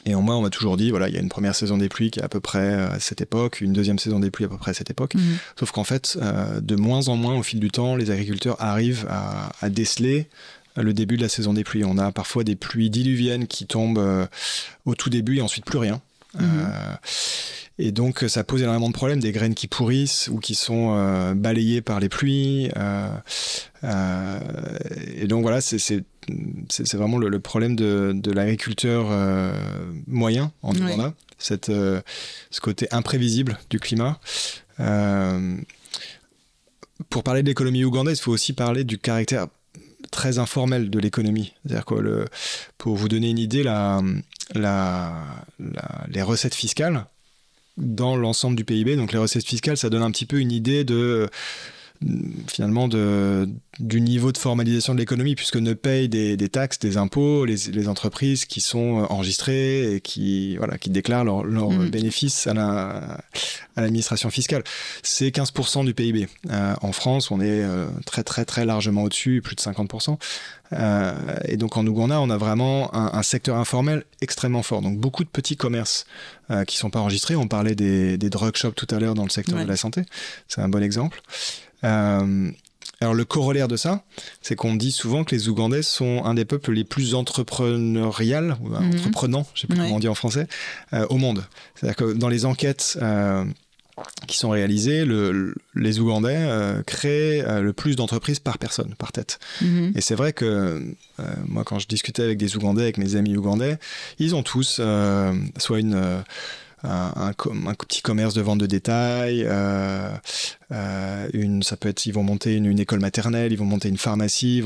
Et 0.05 0.15
en 0.15 0.21
moi, 0.21 0.35
on 0.35 0.41
m'a 0.41 0.49
toujours 0.49 0.77
dit, 0.77 0.89
voilà, 0.89 1.07
il 1.07 1.15
y 1.15 1.17
a 1.17 1.21
une 1.21 1.29
première 1.29 1.55
saison 1.55 1.77
des 1.77 1.89
pluies 1.89 2.11
qui 2.11 2.19
est 2.19 2.23
à 2.23 2.29
peu 2.29 2.39
près 2.39 2.59
euh, 2.59 2.91
à 2.91 2.99
cette 2.99 3.21
époque, 3.21 3.61
une 3.61 3.73
deuxième 3.73 3.99
saison 3.99 4.19
des 4.19 4.31
pluies 4.31 4.45
à 4.45 4.49
peu 4.49 4.57
près 4.57 4.71
à 4.71 4.73
cette 4.73 4.89
époque. 4.89 5.15
Mhm. 5.15 5.37
Sauf 5.57 5.71
qu'en 5.71 5.83
fait, 5.83 6.17
euh, 6.21 6.59
de 6.59 6.75
moins 6.75 7.07
en 7.07 7.15
moins 7.15 7.35
au 7.35 7.43
fil 7.43 7.59
du 7.59 7.71
temps, 7.71 7.95
les 7.95 8.11
agriculteurs 8.11 8.61
arrivent 8.61 9.07
à, 9.09 9.51
à 9.61 9.69
déceler 9.69 10.27
le 10.75 10.93
début 10.93 11.17
de 11.17 11.21
la 11.21 11.29
saison 11.29 11.53
des 11.53 11.63
pluies. 11.63 11.83
On 11.85 11.97
a 11.97 12.11
parfois 12.11 12.43
des 12.43 12.55
pluies 12.55 12.89
diluviennes 12.89 13.47
qui 13.47 13.67
tombent 13.67 13.99
euh, 13.99 14.25
au 14.85 14.95
tout 14.95 15.09
début 15.09 15.37
et 15.37 15.41
ensuite 15.41 15.65
plus 15.65 15.77
rien. 15.77 16.01
Mhm. 16.39 16.43
Euh, 16.43 16.95
et 17.79 17.91
donc 17.91 18.25
ça 18.27 18.43
pose 18.43 18.61
énormément 18.61 18.87
de 18.89 18.93
problèmes, 18.93 19.19
des 19.19 19.31
graines 19.31 19.55
qui 19.55 19.67
pourrissent 19.67 20.27
ou 20.31 20.37
qui 20.39 20.55
sont 20.55 20.95
euh, 20.95 21.33
balayées 21.33 21.81
par 21.81 21.99
les 21.99 22.09
pluies. 22.09 22.69
euh, 22.75 23.09
et 25.15 25.27
donc 25.27 25.41
voilà, 25.41 25.59
c'est 25.59 26.03
vraiment 26.93 27.17
le, 27.17 27.29
le 27.29 27.39
problème 27.39 27.75
de, 27.75 28.13
de 28.15 28.31
l'agriculteur 28.31 29.07
moyen 30.07 30.51
en 30.61 30.73
Oui. 30.73 30.81
Ouganda, 30.81 31.13
cette, 31.37 31.65
ce 31.67 32.61
côté 32.61 32.87
imprévisible 32.91 33.59
du 33.69 33.79
climat. 33.79 34.19
Pour 37.09 37.23
parler 37.23 37.43
de 37.43 37.47
l'économie 37.47 37.83
ougandaise, 37.83 38.19
il 38.19 38.21
faut 38.21 38.31
aussi 38.31 38.53
parler 38.53 38.85
du 38.85 38.97
caractère 38.97 39.47
très 40.13 40.39
informel 40.39 40.89
de 40.89 40.99
l'économie. 40.99 41.53
Le, 41.65 42.25
pour 42.77 42.95
vous 42.95 43.09
donner 43.09 43.29
une 43.29 43.39
idée, 43.39 43.63
les 44.53 46.21
recettes 46.21 46.55
fiscales 46.55 47.05
dans 47.77 48.15
l'ensemble 48.15 48.55
du 48.55 48.63
PIB, 48.63 48.95
donc 48.95 49.11
les 49.11 49.17
recettes 49.17 49.45
fiscales, 49.45 49.77
ça 49.77 49.89
donne 49.89 50.03
un 50.03 50.11
petit 50.11 50.27
peu 50.27 50.39
une 50.39 50.51
idée 50.51 50.83
de 50.83 51.27
finalement 52.47 52.87
de, 52.87 53.47
du 53.79 54.01
niveau 54.01 54.31
de 54.31 54.37
formalisation 54.37 54.93
de 54.93 54.99
l'économie, 54.99 55.35
puisque 55.35 55.57
ne 55.57 55.73
payent 55.73 56.09
des, 56.09 56.35
des 56.37 56.49
taxes, 56.49 56.79
des 56.79 56.97
impôts, 56.97 57.45
les, 57.45 57.55
les 57.71 57.87
entreprises 57.87 58.45
qui 58.45 58.61
sont 58.61 59.05
enregistrées 59.09 59.95
et 59.95 60.01
qui, 60.01 60.57
voilà, 60.57 60.77
qui 60.77 60.89
déclarent 60.89 61.23
leurs 61.25 61.43
Mhm. 61.69 61.89
bénéfices 61.89 62.47
à 62.47 62.53
la- 62.53 63.21
à 63.75 63.81
l'administration 63.81 64.29
fiscale. 64.29 64.63
C'est 65.01 65.31
15% 65.31 65.83
du 65.83 65.93
PIB. 65.93 66.27
Euh, 66.51 66.73
en 66.81 66.91
France, 66.91 67.31
on 67.31 67.41
est 67.41 67.63
euh, 67.63 67.87
très 68.05 68.23
très 68.23 68.45
très 68.45 68.65
largement 68.65 69.03
au-dessus, 69.03 69.41
plus 69.43 69.55
de 69.55 69.61
50%. 69.61 70.17
Euh, 70.73 71.13
et 71.47 71.57
donc 71.57 71.77
en 71.77 71.85
Ouganda, 71.85 72.19
on 72.21 72.29
a 72.29 72.37
vraiment 72.37 72.93
un, 72.95 73.11
un 73.13 73.23
secteur 73.23 73.57
informel 73.57 74.03
extrêmement 74.21 74.63
fort. 74.63 74.81
Donc 74.81 74.97
beaucoup 74.97 75.23
de 75.23 75.29
petits 75.29 75.55
commerces 75.57 76.05
euh, 76.51 76.63
qui 76.65 76.77
sont 76.77 76.89
pas 76.89 76.99
enregistrés. 76.99 77.35
On 77.35 77.47
parlait 77.47 77.75
des, 77.75 78.17
des 78.17 78.29
drug 78.29 78.55
shops 78.55 78.73
tout 78.75 78.87
à 78.93 78.99
l'heure 78.99 79.13
dans 79.15 79.23
le 79.23 79.29
secteur 79.29 79.57
Ouais. 79.57 79.63
de 79.63 79.69
la 79.69 79.77
santé. 79.77 80.03
C'est 80.47 80.61
un 80.61 80.69
bon 80.69 80.81
exemple. 80.83 81.21
Euh, 81.83 82.51
alors 83.01 83.13
le 83.13 83.25
corollaire 83.25 83.67
de 83.67 83.75
ça, 83.75 84.03
c'est 84.41 84.55
qu'on 84.55 84.75
dit 84.75 84.91
souvent 84.91 85.23
que 85.25 85.35
les 85.35 85.49
Ougandais 85.49 85.81
sont 85.83 86.23
un 86.23 86.33
des 86.35 86.45
peuples 86.45 86.71
les 86.71 86.83
plus 86.85 87.15
entrepreneuriales, 87.15 88.55
ou 88.61 88.69
Mhm. 88.69 88.93
entreprenants, 88.95 89.45
je 89.53 89.61
sais 89.61 89.67
plus 89.67 89.77
Ouais. 89.77 89.83
comment 89.85 89.97
on 89.97 89.99
dit 89.99 90.07
en 90.07 90.15
français, 90.15 90.47
euh, 90.93 91.05
au 91.09 91.17
monde. 91.17 91.43
C'est-à-dire 91.75 91.95
que 91.97 92.13
dans 92.13 92.29
les 92.29 92.45
enquêtes 92.45 92.97
euh, 93.01 93.43
qui 94.27 94.37
sont 94.37 94.49
réalisées, 94.49 95.03
le- 95.05 95.53
les 95.75 95.99
Ougandais 95.99 96.35
euh, 96.37 96.81
créent 96.83 97.43
le 97.61 97.73
plus 97.73 97.95
d'entreprises 97.95 98.39
par 98.39 98.57
personne, 98.57 98.95
par 98.97 99.11
tête. 99.11 99.37
Mhm. 99.61 99.91
Et 99.95 100.01
c'est 100.01 100.15
vrai 100.15 100.31
que 100.33 100.81
moi, 101.47 101.63
quand 101.63 101.79
je 101.79 101.87
discutais 101.87 102.23
avec 102.23 102.37
des 102.37 102.55
Ougandais, 102.55 102.81
avec 102.83 102.97
mes 102.97 103.15
amis 103.17 103.35
ougandais, 103.37 103.77
ils 104.17 104.33
ont 104.33 104.43
tous 104.43 104.81
soit 105.57 105.79
une, 105.79 106.23
un, 106.83 107.31
un 107.67 107.73
petit 107.73 108.01
commerce 108.01 108.33
de 108.33 108.41
vente 108.41 108.59
de 108.59 108.65
détail, 108.65 109.43
euh, 109.45 110.09
euh, 110.71 111.27
une, 111.33 111.63
ça 111.63 111.77
peut 111.77 111.89
être, 111.89 112.05
ils 112.05 112.11
vont 112.11 112.23
monter 112.23 112.55
une, 112.55 112.79
école 112.79 112.99
maternelle, 112.99 113.51
ils 113.51 113.57
vont 113.57 113.65
monter 113.65 113.89
une 113.89 113.97
pharmacie. 113.97 114.61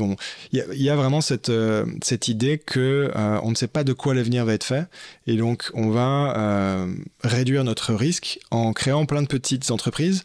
Il, 0.52 0.64
y 0.74 0.90
a, 0.90 0.96
vraiment 0.96 1.20
cette, 1.20 1.48
euh, 1.48 1.86
cette 2.02 2.28
idée 2.28 2.58
que 2.58 3.10
on 3.42 3.50
ne 3.50 3.54
sait 3.54 3.68
pas 3.68 3.84
de 3.84 3.92
quoi 3.92 4.14
l'avenir 4.14 4.44
va 4.44 4.54
être 4.54 4.64
fait, 4.64 4.86
et 5.26 5.36
donc 5.36 5.70
on 5.74 5.90
va 5.90 6.86
réduire 7.22 7.64
notre 7.64 7.94
risque 7.94 8.40
en 8.50 8.72
créant 8.72 9.06
plein 9.06 9.22
de 9.22 9.28
petites 9.28 9.70
entreprises 9.70 10.22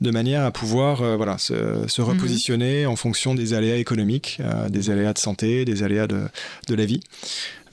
de 0.00 0.10
manière 0.10 0.44
à 0.44 0.50
pouvoir 0.50 1.00
euh, 1.02 1.16
voilà, 1.16 1.38
se, 1.38 1.54
se 1.88 2.02
repositionner 2.02 2.84
en 2.86 2.96
fonction 2.96 3.34
des 3.34 3.54
aléas 3.54 3.76
économiques, 3.76 4.38
euh, 4.40 4.68
des 4.68 4.90
aléas 4.90 5.12
de 5.14 5.18
santé, 5.18 5.64
des 5.64 5.82
aléas 5.82 6.06
de, 6.06 6.20
de 6.68 6.74
la 6.74 6.84
vie. 6.84 7.00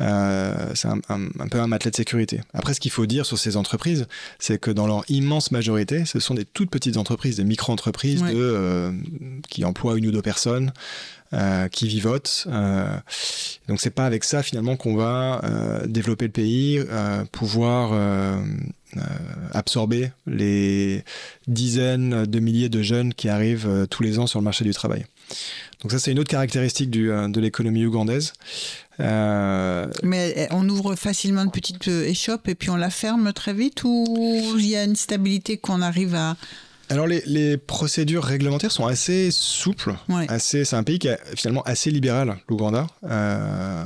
Euh, 0.01 0.71
c'est 0.73 0.87
un, 0.87 0.99
un- 1.09 1.27
un 1.39 1.47
peu 1.47 1.59
un 1.59 1.67
matelas 1.67 1.91
de 1.91 1.95
sécurité. 1.95 2.41
Après, 2.53 2.73
ce 2.73 2.79
qu'il 2.79 2.91
faut 2.91 3.05
dire 3.05 3.25
sur 3.25 3.37
ces 3.37 3.57
entreprises, 3.57 4.07
c'est 4.39 4.57
que 4.59 4.71
dans 4.71 4.87
leur 4.87 5.03
immense 5.09 5.51
majorité, 5.51 6.05
ce 6.05 6.19
sont 6.19 6.33
des 6.33 6.45
toutes 6.45 6.71
petites 6.71 6.97
entreprises, 6.97 7.37
des 7.37 7.43
micro-entreprises 7.43 8.21
Ouais. 8.23 8.33
de, 8.33 8.91
qui 9.49 9.65
emploient 9.65 9.97
une 9.97 10.07
ou 10.07 10.11
deux 10.11 10.21
personnes, 10.21 10.71
euh, 11.33 11.67
qui 11.67 11.87
vivotent. 11.87 12.45
Euh, 12.47 12.85
donc, 13.67 13.81
c'est 13.81 13.89
pas 13.89 14.05
avec 14.05 14.23
ça 14.23 14.43
finalement 14.43 14.75
qu'on 14.75 14.95
va 14.95 15.41
euh, 15.43 15.87
développer 15.87 16.25
le 16.25 16.31
pays, 16.31 16.79
euh, 16.79 17.25
pouvoir 17.31 17.93
absorber 19.53 20.11
les 20.27 21.03
dizaines 21.47 22.27
de 22.27 22.39
milliers 22.39 22.69
de 22.69 22.83
jeunes 22.83 23.15
qui 23.15 23.27
arrivent 23.27 23.87
tous 23.89 24.03
les 24.03 24.19
ans 24.19 24.27
sur 24.27 24.39
le 24.39 24.43
marché 24.43 24.63
du 24.63 24.71
travail. 24.71 25.07
Donc 25.81 25.91
ça, 25.91 25.97
c'est 25.97 26.11
une 26.11 26.19
autre 26.19 26.29
caractéristique 26.29 26.91
de 26.91 27.39
l'économie 27.39 27.87
ougandaise. 27.87 28.33
Mais 28.99 30.33
eh, 30.35 30.47
on 30.51 30.69
ouvre 30.69 30.95
facilement 30.95 31.41
une 31.41 31.51
petite 31.51 31.87
échoppe 31.87 32.47
et 32.47 32.53
puis 32.53 32.69
on 32.69 32.75
la 32.75 32.91
ferme 32.91 33.33
très 33.33 33.53
vite 33.53 33.83
ou 33.83 34.05
il 34.59 34.67
y 34.67 34.75
a 34.75 34.83
une 34.83 34.95
stabilité 34.95 35.57
qu'on 35.57 35.81
arrive 35.81 36.13
à... 36.13 36.37
alors 36.89 37.07
les, 37.07 37.23
les 37.25 37.57
procédures 37.57 38.23
réglementaires 38.23 38.71
sont 38.71 38.85
assez 38.85 39.29
souples. 39.31 39.95
Ouais. 40.09 40.25
Assez, 40.29 40.65
c'est 40.65 40.75
un 40.75 40.83
pays 40.83 40.99
qui 40.99 41.07
est 41.07 41.19
finalement 41.35 41.63
assez 41.63 41.91
libéral, 41.91 42.37
l'Ouganda. 42.49 42.87
Euh, 43.03 43.85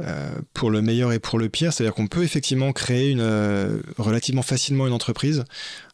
euh, 0.00 0.30
pour 0.54 0.70
le 0.70 0.82
meilleur 0.82 1.12
et 1.12 1.20
pour 1.20 1.38
le 1.38 1.48
pire, 1.48 1.72
c'est-à-dire 1.72 1.94
qu'on 1.94 2.08
peut 2.08 2.24
effectivement 2.24 2.72
créer 2.72 3.10
une, 3.10 3.20
euh, 3.20 3.80
relativement 3.96 4.42
facilement 4.42 4.88
une 4.88 4.92
entreprise 4.92 5.44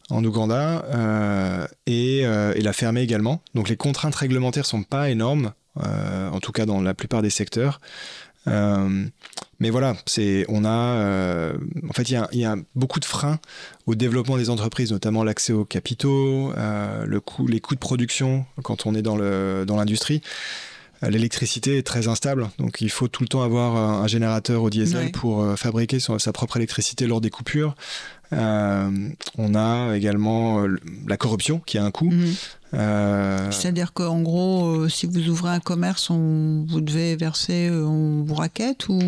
en 0.09 0.25
Ouganda 0.25 0.83
et, 1.85 2.19
et 2.21 2.61
la 2.61 2.73
fermer 2.73 3.01
également. 3.01 3.41
Donc 3.53 3.69
les 3.69 3.77
contraintes 3.77 4.15
réglementaires 4.15 4.65
sont 4.65 4.83
pas 4.83 5.09
énormes, 5.09 5.53
en 5.77 6.39
tout 6.41 6.51
cas 6.51 6.65
dans 6.65 6.81
la 6.81 6.93
plupart 6.93 7.21
des 7.21 7.29
secteurs. 7.29 7.79
Mais 9.61 9.69
voilà, 9.69 9.95
c'est 10.07 10.43
on 10.49 10.65
a 10.65 10.69
euh, 10.69 11.53
en 11.87 11.93
fait 11.93 12.09
il 12.09 12.19
y 12.33 12.45
a, 12.45 12.55
beaucoup 12.73 12.99
de 12.99 13.05
freins 13.05 13.37
au 13.85 13.93
développement 13.93 14.35
des 14.37 14.49
entreprises, 14.49 14.91
notamment 14.91 15.23
l'accès 15.23 15.53
aux 15.53 15.65
capitaux, 15.65 16.51
euh, 16.57 17.05
le 17.05 17.19
coût, 17.19 17.45
les 17.45 17.59
coûts 17.59 17.75
de 17.75 17.79
production 17.79 18.43
quand 18.63 18.87
on 18.87 18.95
est 18.95 19.03
dans 19.03 19.15
le 19.15 19.63
dans 19.67 19.75
l'industrie. 19.75 20.23
Euh, 21.03 21.09
L'électricité 21.09 21.77
est 21.77 21.83
très 21.83 22.07
instable, 22.07 22.49
donc 22.59 22.81
il 22.81 22.89
faut 22.91 23.07
tout 23.07 23.23
le 23.23 23.27
temps 23.27 23.41
avoir 23.43 23.75
un, 23.75 24.03
un 24.03 24.07
générateur 24.07 24.61
au 24.63 24.69
diesel 24.69 25.11
pour 25.11 25.41
euh, 25.43 25.55
fabriquer 25.55 25.99
son- 25.99 26.19
sa 26.19 26.31
propre 26.31 26.57
électricité 26.57 27.07
lors 27.07 27.21
des 27.21 27.29
coupures. 27.29 27.75
Euh, 28.33 28.89
on 29.37 29.55
a 29.55 29.95
également 29.97 30.61
euh, 30.61 30.67
le- 30.67 30.79
la 31.07 31.17
corruption 31.17 31.59
qui 31.59 31.77
a 31.77 31.83
un 31.83 31.91
coût. 31.91 32.11
Mhm. 32.11 32.33
Euh, 32.75 33.51
C'est-à-dire 33.51 33.91
qu'en 33.93 34.21
gros, 34.21 34.67
euh, 34.83 34.89
si 34.89 35.05
vous 35.05 35.27
ouvrez 35.27 35.49
un 35.51 35.59
commerce, 35.59 36.09
on, 36.09 36.65
vous 36.69 36.79
devez 36.81 37.15
verser, 37.17 37.67
euh, 37.69 37.83
on 37.85 38.23
vous 38.23 38.35
raquette 38.35 38.87
ou... 38.87 38.99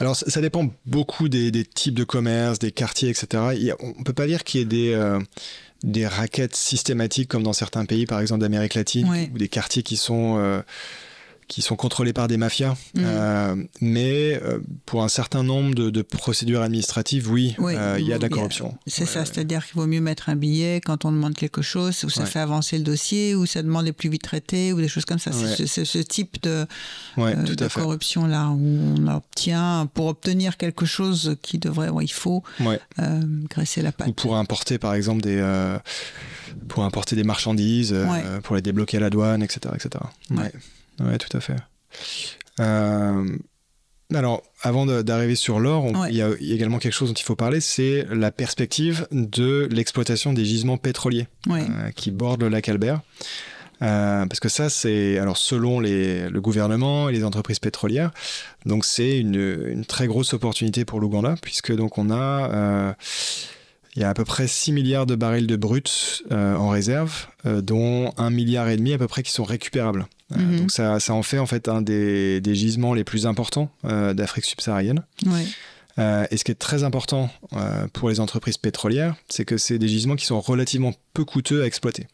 Alors, 0.00 0.14
ça, 0.16 0.40
dépend 0.42 0.68
beaucoup 0.86 1.28
des, 1.28 1.50
des 1.50 1.64
types 1.64 1.94
de 1.94 2.04
commerce, 2.04 2.58
des 2.58 2.70
quartiers, 2.72 3.08
etc. 3.10 3.26
A- 3.34 3.76
on 3.82 3.98
ne 3.98 4.04
peut 4.04 4.12
pas 4.12 4.26
dire 4.26 4.44
qu'il 4.44 4.60
y 4.60 4.62
ait 4.62 4.66
des, 4.66 4.92
euh, 4.94 5.18
des 5.82 6.06
raquettes 6.06 6.54
systématiques 6.56 7.28
comme 7.28 7.42
dans 7.42 7.52
certains 7.54 7.84
pays, 7.84 8.06
par 8.06 8.20
exemple 8.20 8.40
d'Amérique 8.42 8.74
latine, 8.74 9.08
Ouais. 9.08 9.30
ou 9.34 9.38
des 9.38 9.48
quartiers 9.48 9.82
qui 9.82 9.96
sont, 9.98 10.36
euh, 10.38 10.60
qui 11.48 11.62
sont 11.62 11.76
contrôlés 11.76 12.12
par 12.12 12.26
des 12.28 12.36
mafias. 12.36 12.74
Mhm. 12.94 13.02
Euh, 13.06 13.56
mais 13.80 14.40
euh, 14.42 14.58
pour 14.84 15.04
un 15.04 15.08
certain 15.08 15.42
nombre 15.44 15.74
de, 15.76 15.90
de 15.90 16.02
procédures 16.02 16.60
administratives, 16.62 17.30
oui, 17.30 17.54
Oui, 17.58 17.74
euh, 17.76 17.96
il 18.00 18.06
y 18.06 18.12
a 18.12 18.18
de 18.18 18.22
la 18.22 18.28
corruption. 18.28 18.76
C'est 18.86 19.02
Ouais, 19.02 19.06
ça, 19.06 19.20
ouais. 19.20 19.26
c'est-à-dire 19.26 19.64
qu'il 19.64 19.76
vaut 19.76 19.86
mieux 19.86 20.00
mettre 20.00 20.28
un 20.28 20.34
billet 20.36 20.80
quand 20.84 21.04
on 21.04 21.12
demande 21.12 21.34
quelque 21.34 21.62
chose, 21.62 22.02
ou 22.04 22.10
ça 22.10 22.22
Ouais. 22.22 22.26
fait 22.26 22.40
avancer 22.40 22.78
le 22.78 22.84
dossier, 22.84 23.34
ou 23.36 23.46
ça 23.46 23.62
demande 23.62 23.84
les 23.84 23.92
plus 23.92 24.08
vite 24.08 24.22
traités, 24.22 24.72
ou 24.72 24.80
des 24.80 24.88
choses 24.88 25.04
comme 25.04 25.18
ça. 25.20 25.30
C'est 25.32 25.66
ce- 25.84 25.98
type 25.98 26.42
de, 26.42 26.66
corruption-là, 27.74 28.48
où 28.50 28.94
on 28.98 29.06
obtient, 29.08 29.88
pour 29.94 30.06
obtenir 30.06 30.56
quelque 30.56 30.84
chose 30.86 31.36
qui 31.42 31.58
devrait, 31.58 31.90
il 32.02 32.12
faut 32.12 32.42
graisser 33.48 33.82
la 33.82 33.90
Ou 33.90 33.92
patte. 33.92 34.14
pour 34.16 34.36
importer, 34.36 34.78
par 34.78 34.94
exemple, 34.94 35.22
des, 35.22 35.40
pour 36.68 36.84
importer 36.84 37.14
des 37.16 37.24
marchandises, 37.24 37.94
pour 38.42 38.56
les 38.56 38.62
débloquer 38.62 38.96
à 38.96 39.00
la 39.00 39.10
douane, 39.10 39.42
etc. 39.42 39.74
etc. 39.74 40.04
Ouais, 41.00 41.18
tout 41.18 41.34
à 41.36 41.40
fait. 41.40 41.56
Euh, 42.60 43.36
alors, 44.14 44.42
avant 44.62 44.86
d'arriver 44.86 45.34
sur 45.34 45.58
l'or, 45.58 45.84
Ouais. 45.86 46.08
il 46.10 46.16
y, 46.16 46.22
a 46.22 46.30
il 46.40 46.46
y 46.46 46.52
a 46.52 46.54
également 46.54 46.78
quelque 46.78 46.92
chose 46.92 47.08
dont 47.08 47.14
il 47.14 47.24
faut 47.24 47.36
parler, 47.36 47.60
c'est 47.60 48.06
la 48.12 48.30
perspective 48.30 49.06
de 49.10 49.68
l'exploitation 49.70 50.32
des 50.32 50.44
gisements 50.44 50.78
pétroliers 50.78 51.26
Oui. 51.48 51.60
euh, 51.60 51.90
qui 51.90 52.10
bordent 52.10 52.42
le 52.42 52.48
lac 52.48 52.68
Albert. 52.68 53.00
Euh, 53.82 54.24
parce 54.24 54.40
que 54.40 54.48
ça, 54.48 54.70
c'est 54.70 55.18
alors 55.18 55.36
selon 55.36 55.80
les, 55.80 56.30
le 56.30 56.40
gouvernement 56.40 57.10
et 57.10 57.12
les 57.12 57.24
entreprises 57.24 57.58
pétrolières, 57.58 58.10
donc 58.64 58.86
c'est 58.86 59.18
une, 59.18 59.34
une 59.68 59.84
très 59.84 60.06
grosse 60.06 60.32
opportunité 60.32 60.86
pour 60.86 60.98
l'Ouganda, 60.98 61.34
puisque 61.42 61.74
donc 61.76 61.98
on 61.98 62.08
a 62.10 62.50
euh, 62.54 62.92
il 63.94 64.00
y 64.00 64.04
a 64.04 64.08
à 64.08 64.14
peu 64.14 64.24
près 64.24 64.46
6 64.46 64.72
milliards 64.72 65.04
de 65.04 65.14
barils 65.14 65.46
de 65.46 65.56
brut 65.56 66.22
en 66.30 66.68
réserve, 66.70 67.26
dont 67.44 68.12
1 68.16 68.30
milliard 68.30 68.68
et 68.68 68.76
demi 68.78 68.92
à 68.94 68.98
peu 68.98 69.08
près 69.08 69.22
qui 69.22 69.32
sont 69.32 69.44
récupérables. 69.44 70.06
Euh, 70.32 70.38
Mhm. 70.38 70.58
donc 70.58 70.70
ça, 70.72 70.98
ça 70.98 71.14
en 71.14 71.22
fait 71.22 71.38
en 71.38 71.46
fait 71.46 71.68
un 71.68 71.82
des, 71.82 72.40
des 72.40 72.54
gisements 72.54 72.94
les 72.94 73.04
plus 73.04 73.26
importants 73.26 73.70
euh, 73.84 74.12
d'Afrique 74.12 74.44
subsaharienne. 74.44 75.04
Euh, 75.98 76.26
et 76.30 76.36
ce 76.36 76.44
qui 76.44 76.50
est 76.52 76.56
très 76.56 76.82
important 76.84 77.30
pour 77.92 78.08
les 78.10 78.20
entreprises 78.20 78.58
pétrolières, 78.58 79.14
c'est 79.28 79.44
que 79.44 79.56
c'est 79.56 79.78
des 79.78 79.88
gisements 79.88 80.16
qui 80.16 80.26
sont 80.26 80.40
relativement 80.40 80.92
peu 81.14 81.24
coûteux 81.24 81.62
à 81.62 81.66
exploiter. 81.66 82.06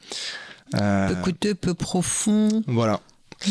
Peu 0.72 1.14
coûteux, 1.22 1.54
peu 1.54 1.74
profond. 1.74 2.62
voilà. 2.66 3.00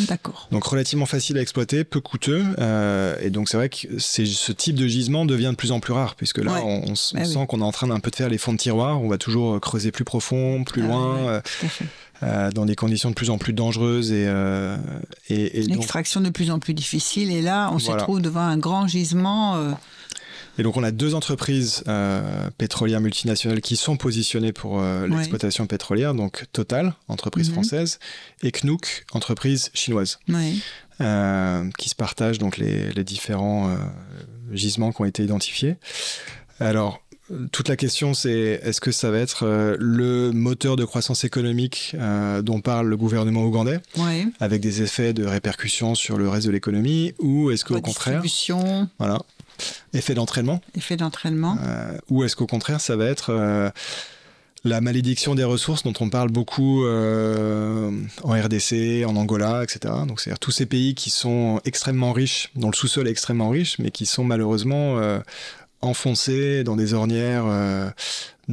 D'accord. 0.08 0.48
Donc 0.52 0.64
relativement 0.64 1.06
facile 1.06 1.38
à 1.38 1.42
exploiter, 1.42 1.84
peu 1.84 2.00
coûteux. 2.00 2.44
euh, 2.60 3.16
et 3.22 3.30
donc 3.30 3.50
c'est 3.50 3.58
vrai 3.58 3.70
que 3.70 3.78
ce 4.00 4.52
type 4.52 4.76
de 4.76 4.88
gisement 4.88 5.26
devient 5.26 5.50
de 5.52 5.56
plus 5.56 5.72
en 5.72 5.80
plus 5.80 5.94
rare, 5.94 6.16
puisque 6.16 6.38
là 6.40 6.54
Ouais. 6.54 6.62
on, 6.64 6.80
Bah 6.82 6.92
oui. 7.24 7.26
sent 7.34 7.46
qu'on 7.48 7.62
est 7.62 7.64
en 7.64 7.72
train 7.72 7.88
d'un 7.88 8.00
peu 8.00 8.12
de 8.12 8.16
faire 8.16 8.30
les 8.30 8.38
fonds 8.38 8.54
de 8.54 8.58
tiroir. 8.58 9.02
On 9.02 9.08
va 9.08 9.18
toujours 9.18 9.60
creuser 9.60 9.92
plus 9.92 10.04
profond, 10.06 10.64
plus 10.64 10.84
Ah 10.84 10.88
loin, 10.88 11.16
ouais, 11.16 11.28
euh, 11.30 11.42
Tout 11.60 11.66
à 11.66 11.70
fait. 11.70 11.86
euh, 12.24 12.52
dans 12.52 12.66
des 12.66 12.76
conditions 12.76 13.10
de 13.10 13.16
plus 13.16 13.30
en 13.30 13.38
plus 13.38 13.54
dangereuses. 13.54 14.12
Et, 14.12 14.26
euh, 14.28 14.78
et, 15.30 15.60
et 15.62 15.68
donc, 15.68 15.78
L'extraction 15.78 16.22
de 16.22 16.30
plus 16.30 16.52
en 16.52 16.60
plus 16.60 16.74
difficile. 16.74 17.32
Et 17.32 17.42
là, 17.42 17.70
on 17.74 17.78
Voilà. 17.78 18.00
se 18.00 18.04
trouve 18.06 18.22
devant 18.22 18.42
un 18.42 18.58
grand 18.58 18.88
gisement. 18.88 19.56
euh, 19.56 19.72
et 20.62 20.64
donc 20.64 20.78
on 20.78 20.84
a 20.84 20.92
deux 20.92 21.16
entreprises 21.16 21.84
euh, 21.88 22.22
pétrolières 22.60 23.02
multinationales 23.02 23.62
qui 23.62 23.76
sont 23.76 23.98
positionnées 23.98 24.54
pour 24.54 24.80
euh, 24.80 25.08
Ouais. 25.08 25.16
l'exploitation 25.18 25.66
pétrolière. 25.66 26.14
Donc 26.14 26.46
Total, 26.54 26.94
entreprise 27.08 27.48
Mhm. 27.50 27.54
française, 27.56 27.98
et 28.44 28.52
Knook, 28.52 29.06
entreprise 29.12 29.72
chinoise. 29.74 30.20
ouais. 30.30 30.54
euh, 31.02 31.68
qui 31.80 31.90
se 31.90 31.96
partagent 31.96 32.38
donc 32.38 32.58
les, 32.58 32.92
les 32.92 33.04
différents 33.04 33.76
gisements 34.52 34.92
qui 34.92 35.02
ont 35.02 35.06
été 35.06 35.24
identifiés. 35.24 35.78
Alors, 36.60 37.02
toute 37.52 37.70
la 37.70 37.76
question, 37.76 38.14
c'est 38.14 38.60
est-ce 38.62 38.80
que 38.82 38.92
ça 38.92 39.10
va 39.10 39.18
être 39.18 39.48
euh, 39.48 39.76
le 39.80 40.32
moteur 40.32 40.76
de 40.76 40.86
croissance 40.86 41.24
économique 41.24 41.96
euh, 41.96 42.42
dont 42.44 42.60
parle 42.62 42.88
le 42.88 42.98
gouvernement 42.98 43.44
ougandais, 43.46 43.80
Ouais. 43.98 44.28
avec 44.40 44.62
des 44.62 44.84
effets 44.84 45.14
de 45.14 45.26
répercussion 45.26 45.96
sur 45.96 46.18
le 46.20 46.30
reste 46.30 46.46
de 46.46 46.52
l'économie, 46.52 47.14
ou 47.20 47.50
est-ce 47.50 47.66
qu'au 47.66 47.82
contraire, 47.82 48.22
voilà, 49.00 49.18
effet 49.94 50.14
d'entraînement, 50.14 50.62
effet 50.76 50.98
d'entraînement. 50.98 51.58
euh, 51.64 51.98
ou 52.10 52.24
est-ce 52.24 52.36
qu'au 52.36 52.48
contraire, 52.48 52.82
ça 52.82 52.96
va 52.96 53.06
être 53.06 53.30
euh, 53.30 53.70
la 54.64 54.82
malédiction 54.82 55.36
des 55.36 55.44
ressources 55.44 55.84
dont 55.84 55.94
on 56.00 56.10
parle 56.10 56.30
beaucoup 56.30 56.86
euh, 56.86 57.92
en 58.24 58.32
RDC, 58.34 59.06
en 59.06 59.16
Angola, 59.16 59.64
etc. 59.64 59.94
Donc, 60.08 60.20
c'est-à-dire 60.20 60.40
tous 60.40 60.52
ces 60.52 60.66
pays 60.66 60.96
qui 60.96 61.10
sont 61.10 61.60
extrêmement 61.66 62.14
riches, 62.14 62.50
dont 62.56 62.70
le 62.70 62.76
sous-sol 62.76 63.08
est 63.08 63.12
extrêmement 63.12 63.50
riche, 63.50 63.80
mais 63.80 63.92
qui 63.92 64.06
sont 64.06 64.24
malheureusement 64.24 65.00
enfoncés 65.82 66.64
dans 66.64 66.76
des 66.76 66.94
ornières 66.94 67.46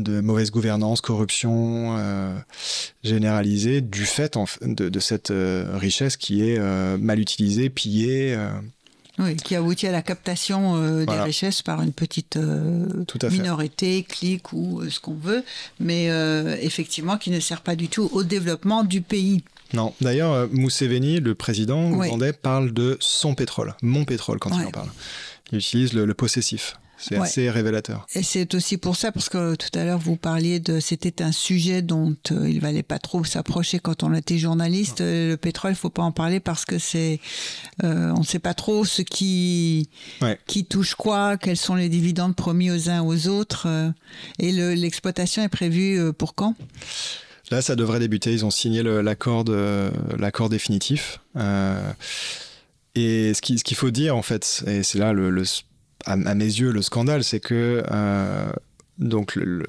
de 0.03 0.21
mauvaise 0.21 0.51
gouvernance, 0.51 1.01
corruption 1.01 1.97
euh, 1.99 2.37
généralisée 3.03 3.81
du 3.81 4.05
fait 4.05 4.37
en 4.37 4.45
de, 4.63 4.89
de 4.89 5.01
cette 5.01 5.31
euh, 5.31 5.77
richesse 5.77 6.17
qui 6.17 6.49
est 6.49 6.59
euh, 6.59 6.97
mal 6.99 7.21
utilisée, 7.21 7.71
pillée. 7.71 8.37
Oui, 9.19 9.37
qui 9.37 9.57
aboutit 9.57 9.87
à 9.87 9.93
la 9.93 10.03
captation 10.03 10.77
euh, 10.77 11.05
Voilà. 11.05 11.23
des 11.23 11.27
richesses 11.27 11.63
par 11.63 11.83
une 11.83 11.93
petite 11.93 12.37
euh, 12.37 12.87
Tout 13.07 13.19
minorité, 13.31 14.05
clique 14.05 14.53
ou 14.53 14.81
euh, 14.81 14.91
ce 14.91 15.01
qu'on 15.01 15.15
veut, 15.15 15.45
mais 15.81 16.07
effectivement 16.63 17.17
qui 17.19 17.31
ne 17.31 17.41
sert 17.41 17.61
pas 17.63 17.77
du 17.77 17.89
tout 17.89 18.09
au 18.13 18.23
développement 18.23 18.85
du 18.85 19.01
pays. 19.01 19.43
Non, 19.75 19.93
d'ailleurs, 20.01 20.49
Museveni, 20.51 21.21
le 21.21 21.35
président 21.35 21.91
Oui. 21.91 22.07
ougandais, 22.09 22.33
parle 22.33 22.73
de 22.73 22.97
son 23.01 23.35
pétrole, 23.35 23.75
mon 23.83 24.05
pétrole 24.05 24.39
quand 24.39 24.51
il 24.51 24.61
Ouais. 24.61 24.67
en 24.67 24.71
parle. 24.71 24.89
Il 25.53 25.59
utilise 25.59 25.93
le, 25.93 26.05
le 26.07 26.15
possessif. 26.15 26.77
C'est 27.01 27.17
Ouais. 27.17 27.23
assez 27.27 27.49
révélateur. 27.49 28.07
Et 28.15 28.23
c'est 28.25 28.55
aussi 28.55 28.77
pour 28.77 28.97
ça, 28.97 29.13
parce 29.13 29.29
que 29.29 29.55
tout 29.55 29.79
à 29.79 29.85
l'heure 29.85 30.01
vous 30.01 30.17
parliez 30.17 30.59
de, 30.59 30.81
c'était 30.81 31.23
un 31.23 31.31
sujet 31.31 31.81
dont 31.81 32.17
euh, 32.33 32.51
il 32.51 32.61
valait 32.61 32.83
pas 32.83 32.99
trop 32.99 33.23
s'approcher 33.25 33.79
quand 33.79 34.03
on 34.03 34.13
était 34.15 34.37
journaliste. 34.37 35.01
Euh, 35.01 35.31
Le 35.31 35.37
pétrole, 35.37 35.73
il 35.73 35.77
faut 35.77 35.91
pas 35.91 36.03
en 36.03 36.11
parler 36.13 36.41
parce 36.41 36.65
que 36.65 36.79
c'est, 36.79 37.21
euh, 37.85 38.13
on 38.17 38.21
ne 38.21 38.25
sait 38.25 38.41
pas 38.41 38.55
trop 38.55 38.85
ce 38.85 39.03
qui, 39.03 39.89
Ouais. 40.23 40.39
qui 40.49 40.65
touche 40.65 40.95
quoi, 40.97 41.37
quels 41.37 41.57
sont 41.57 41.77
les 41.77 41.89
dividendes 41.89 42.35
promis 42.35 42.71
aux 42.73 42.91
uns 42.91 43.03
aux 43.03 43.29
autres. 43.29 43.67
euh, 43.69 43.91
et 44.41 44.51
le- 44.53 44.75
l'exploitation 44.75 45.43
est 45.45 45.49
prévue 45.49 46.13
pour 46.15 46.35
quand? 46.35 46.55
Là, 47.51 47.63
ça 47.63 47.77
devrait 47.77 48.01
débuter. 48.01 48.33
Ils 48.33 48.45
ont 48.45 48.51
signé 48.51 48.83
l'accord 48.83 49.45
définitif. 50.51 51.21
Et 52.95 53.33
ce 53.35 53.41
qui- 53.41 53.59
ce 53.59 53.65
qu'il 53.65 53.77
faut 53.77 53.91
dire, 53.91 54.17
en 54.17 54.23
fait, 54.23 54.65
et 54.67 54.83
c'est 54.83 54.99
là, 54.99 55.13
le, 55.13 55.31
le- 55.31 55.45
à, 56.13 56.35
mes 56.35 56.45
yeux, 56.45 56.71
le 56.73 56.83
scandale, 56.83 57.23
c'est 57.25 57.41
que 57.41 57.83
euh, 57.91 58.47
donc 58.99 59.37
le, 59.37 59.45
le- 59.45 59.67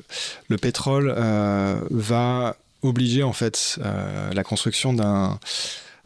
le 0.47 0.57
pétrole 0.57 1.13
euh, 1.15 1.75
va 1.91 2.55
obliger, 2.81 3.23
en 3.23 3.33
fait, 3.33 3.77
euh, 3.83 4.31
la 4.33 4.43
construction 4.43 4.93
d'un 4.93 5.39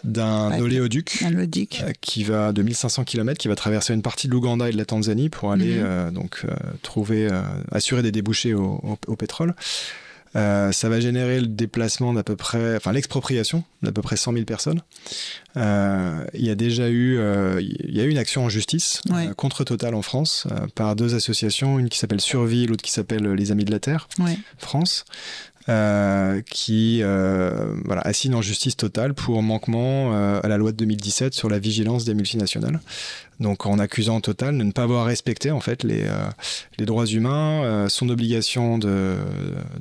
d'un 0.03 0.49
Ouais. 0.51 0.59
oléoduc. 0.59 1.23
Euh, 1.23 1.91
qui 2.01 2.25
va 2.25 2.51
de 2.51 2.61
1500 2.61 3.05
km, 3.05 3.37
qui 3.37 3.47
va 3.47 3.55
traverser 3.55 3.93
une 3.93 4.01
partie 4.01 4.27
de 4.27 4.33
l'Ouganda 4.33 4.67
et 4.67 4.73
de 4.73 4.77
la 4.77 4.83
Tanzanie 4.83 5.29
pour 5.29 5.53
aller 5.53 5.75
Mhm. 5.77 5.83
euh, 5.85 6.11
donc 6.11 6.41
euh, 6.43 6.53
trouver, 6.81 7.29
assurer 7.71 8.01
des 8.01 8.11
débouchés 8.11 8.53
au, 8.53 8.81
au- 8.83 8.97
au 9.07 9.15
pétrole. 9.15 9.55
Euh, 10.35 10.71
ça 10.71 10.89
va 10.89 10.99
générer 10.99 11.39
le 11.41 11.47
déplacement 11.47 12.11
d'à 12.13 12.23
peu 12.23 12.35
près, 12.35 12.75
enfin 12.75 12.91
l'expropriation 12.91 13.63
d'à 13.83 13.91
peu 13.91 14.01
près 14.01 14.15
100 14.17 14.33
000 14.33 14.45
personnes. 14.45 14.81
Euh, 15.57 16.25
il 16.33 16.43
y 16.45 16.49
a 16.49 16.55
déjà 16.55 16.89
eu, 16.89 17.17
euh, 17.19 17.61
il 17.61 17.95
y 17.95 18.01
a 18.01 18.03
eu 18.03 18.09
une 18.09 18.17
action 18.17 18.43
en 18.43 18.49
justice 18.49 19.01
Ouais. 19.11 19.29
contre 19.37 19.63
Total 19.63 19.93
en 19.93 20.01
France 20.01 20.47
par 20.73 20.95
deux 20.95 21.13
associations, 21.15 21.77
une 21.77 21.89
qui 21.89 21.99
s'appelle 21.99 22.21
Survie, 22.21 22.65
l'autre 22.65 22.81
qui 22.83 22.91
s'appelle 22.91 23.31
Les 23.33 23.51
Amis 23.51 23.65
de 23.65 23.71
la 23.71 23.79
Terre. 23.79 24.07
Ouais. 24.19 24.37
France, 24.57 25.05
euh, 25.69 26.41
qui 26.49 26.99
euh, 27.01 27.73
voilà, 27.85 28.01
assigne 28.01 28.35
en 28.35 28.41
justice 28.41 28.75
totale 28.75 29.13
pour 29.13 29.41
manquement 29.41 30.13
euh, 30.13 30.39
à 30.43 30.47
la 30.47 30.57
loi 30.57 30.71
de 30.71 30.77
2017 30.77 31.33
sur 31.33 31.49
la 31.49 31.59
vigilance 31.59 32.03
des 32.05 32.13
multinationales. 32.13 32.81
Donc 33.39 33.65
en 33.65 33.79
accusant 33.79 34.21
Total 34.21 34.57
de 34.57 34.63
ne 34.63 34.71
pas 34.71 34.83
avoir 34.83 35.05
respecté 35.05 35.51
en 35.51 35.59
fait 35.59 35.83
les, 35.83 36.05
les 36.77 36.85
droits 36.85 37.05
humains, 37.07 37.87
son 37.89 38.07
obligation 38.09 38.77
de, 38.77 39.15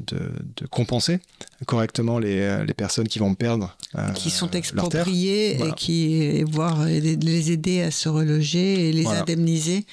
de, 0.06 0.18
de 0.56 0.66
compenser 0.66 1.20
correctement 1.66 2.18
les, 2.18 2.64
les 2.66 2.74
personnes 2.74 3.06
qui 3.06 3.18
vont 3.18 3.34
perdre 3.34 3.76
qui 4.14 4.30
sont 4.30 4.48
Voilà. 4.56 5.68
et 5.68 5.72
qui 5.76 6.14
et 6.14 6.44
voir 6.44 6.88
et 6.88 7.00
les 7.00 7.52
aider 7.52 7.82
à 7.82 7.90
se 7.90 8.08
reloger 8.08 8.88
et 8.88 8.92
les 8.92 9.02
Voilà. 9.02 9.20
indemniser. 9.20 9.84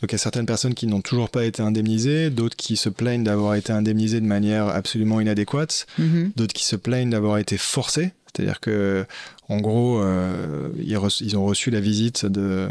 Donc 0.00 0.10
il 0.10 0.12
y 0.12 0.14
a 0.14 0.18
certaines 0.18 0.46
personnes 0.46 0.74
qui 0.74 0.86
n'ont 0.86 1.02
toujours 1.02 1.28
pas 1.28 1.44
été 1.44 1.62
indemnisées, 1.62 2.30
d'autres 2.30 2.56
qui 2.56 2.76
se 2.76 2.88
plaignent 2.88 3.24
d'avoir 3.24 3.54
été 3.54 3.72
indemnisées 3.72 4.20
de 4.20 4.26
manière 4.26 4.68
absolument 4.68 5.20
inadéquate. 5.20 5.86
Mhm. 5.98 6.32
d'autres 6.36 6.54
qui 6.54 6.64
se 6.64 6.76
plaignent 6.76 7.10
d'avoir 7.10 7.38
été 7.38 7.58
forcés. 7.58 8.12
C'est-à-dire 8.34 8.60
que, 8.60 9.04
en 9.48 9.58
gros, 9.58 10.00
euh, 10.00 10.68
ils, 10.78 11.36
ont 11.36 11.44
reçu 11.44 11.70
la 11.70 11.80
visite 11.80 12.26
de, 12.26 12.68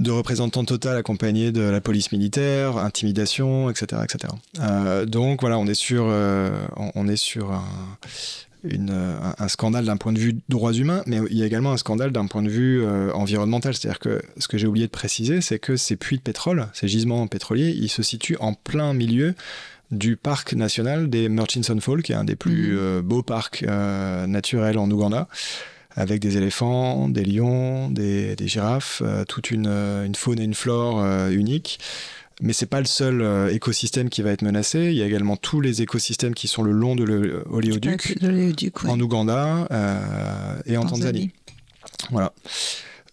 de 0.00 0.10
représentants 0.10 0.64
Total 0.64 0.96
accompagnés 0.96 1.52
de 1.52 1.60
la 1.60 1.80
police 1.80 2.12
militaire, 2.12 2.78
intimidation, 2.78 3.68
etc. 3.68 4.02
etc. 4.04 4.32
Euh, 4.60 5.04
donc 5.04 5.42
voilà, 5.42 5.58
on 5.58 5.66
est 5.66 5.74
sur, 5.74 6.06
euh, 6.08 6.50
on 6.94 7.08
est 7.08 7.16
sur 7.16 7.52
un, 7.52 7.64
une, 8.64 8.90
un, 8.90 9.34
un 9.38 9.48
scandale 9.48 9.84
d'un 9.84 9.96
point 9.96 10.12
de 10.12 10.18
vue 10.18 10.36
droits 10.48 10.72
humains, 10.72 11.02
mais 11.06 11.18
il 11.30 11.36
y 11.36 11.42
a 11.42 11.46
également 11.46 11.72
un 11.72 11.76
scandale 11.76 12.12
d'un 12.12 12.26
point 12.26 12.42
de 12.42 12.48
vue 12.48 12.82
euh, 12.82 13.12
environnemental. 13.12 13.74
C'est-à-dire 13.74 13.98
que 13.98 14.20
ce 14.38 14.48
que 14.48 14.58
j'ai 14.58 14.66
oublié 14.66 14.86
de 14.86 14.90
préciser, 14.92 15.40
c'est 15.40 15.58
que 15.58 15.76
ces 15.76 15.96
puits 15.96 16.16
de 16.16 16.22
pétrole, 16.22 16.66
ces 16.72 16.88
gisements 16.88 17.26
pétroliers, 17.26 17.70
ils 17.70 17.88
se 17.90 18.02
situent 18.02 18.36
en 18.40 18.54
plein 18.54 18.92
milieu 18.94 19.34
du 19.90 20.16
parc 20.16 20.52
national 20.52 21.08
des 21.08 21.28
Murchison 21.28 21.78
Falls, 21.80 22.02
qui 22.02 22.12
est 22.12 22.16
un 22.16 22.24
des 22.24 22.36
plus 22.36 22.72
Mhm. 22.72 22.78
euh, 22.78 23.02
beaux 23.02 23.22
parcs 23.22 23.64
euh, 23.66 24.26
naturels 24.26 24.76
en 24.78 24.90
Ouganda, 24.90 25.28
avec 25.96 26.20
des 26.20 26.36
éléphants, 26.36 27.08
des 27.08 27.24
lions, 27.24 27.90
des, 27.90 28.36
des 28.36 28.48
girafes, 28.48 29.02
euh, 29.04 29.24
toute 29.24 29.50
une, 29.50 29.66
euh, 29.66 30.04
une 30.04 30.14
faune 30.14 30.38
et 30.40 30.44
une 30.44 30.54
flore 30.54 31.00
euh, 31.02 31.30
uniques. 31.30 31.80
Mais 32.40 32.52
c'est 32.52 32.66
pas 32.66 32.78
le 32.80 32.86
seul 32.86 33.20
euh, 33.20 33.52
écosystème 33.52 34.08
qui 34.08 34.22
va 34.22 34.30
être 34.30 34.42
menacé. 34.42 34.86
Il 34.86 34.94
y 34.94 35.02
a 35.02 35.06
également 35.06 35.36
tous 35.36 35.60
les 35.60 35.82
écosystèmes 35.82 36.34
qui 36.34 36.46
sont 36.48 36.62
le 36.62 36.70
long 36.72 36.94
de 36.94 37.02
l'oléoduc, 37.04 38.20
De 38.20 38.28
l'oléoduc, 38.28 38.82
ouais. 38.84 38.90
en 38.90 39.00
Ouganda 39.00 39.66
euh, 39.72 40.60
et 40.66 40.76
en 40.76 40.84
Tanzanie. 40.86 41.32
Voilà. 42.10 42.32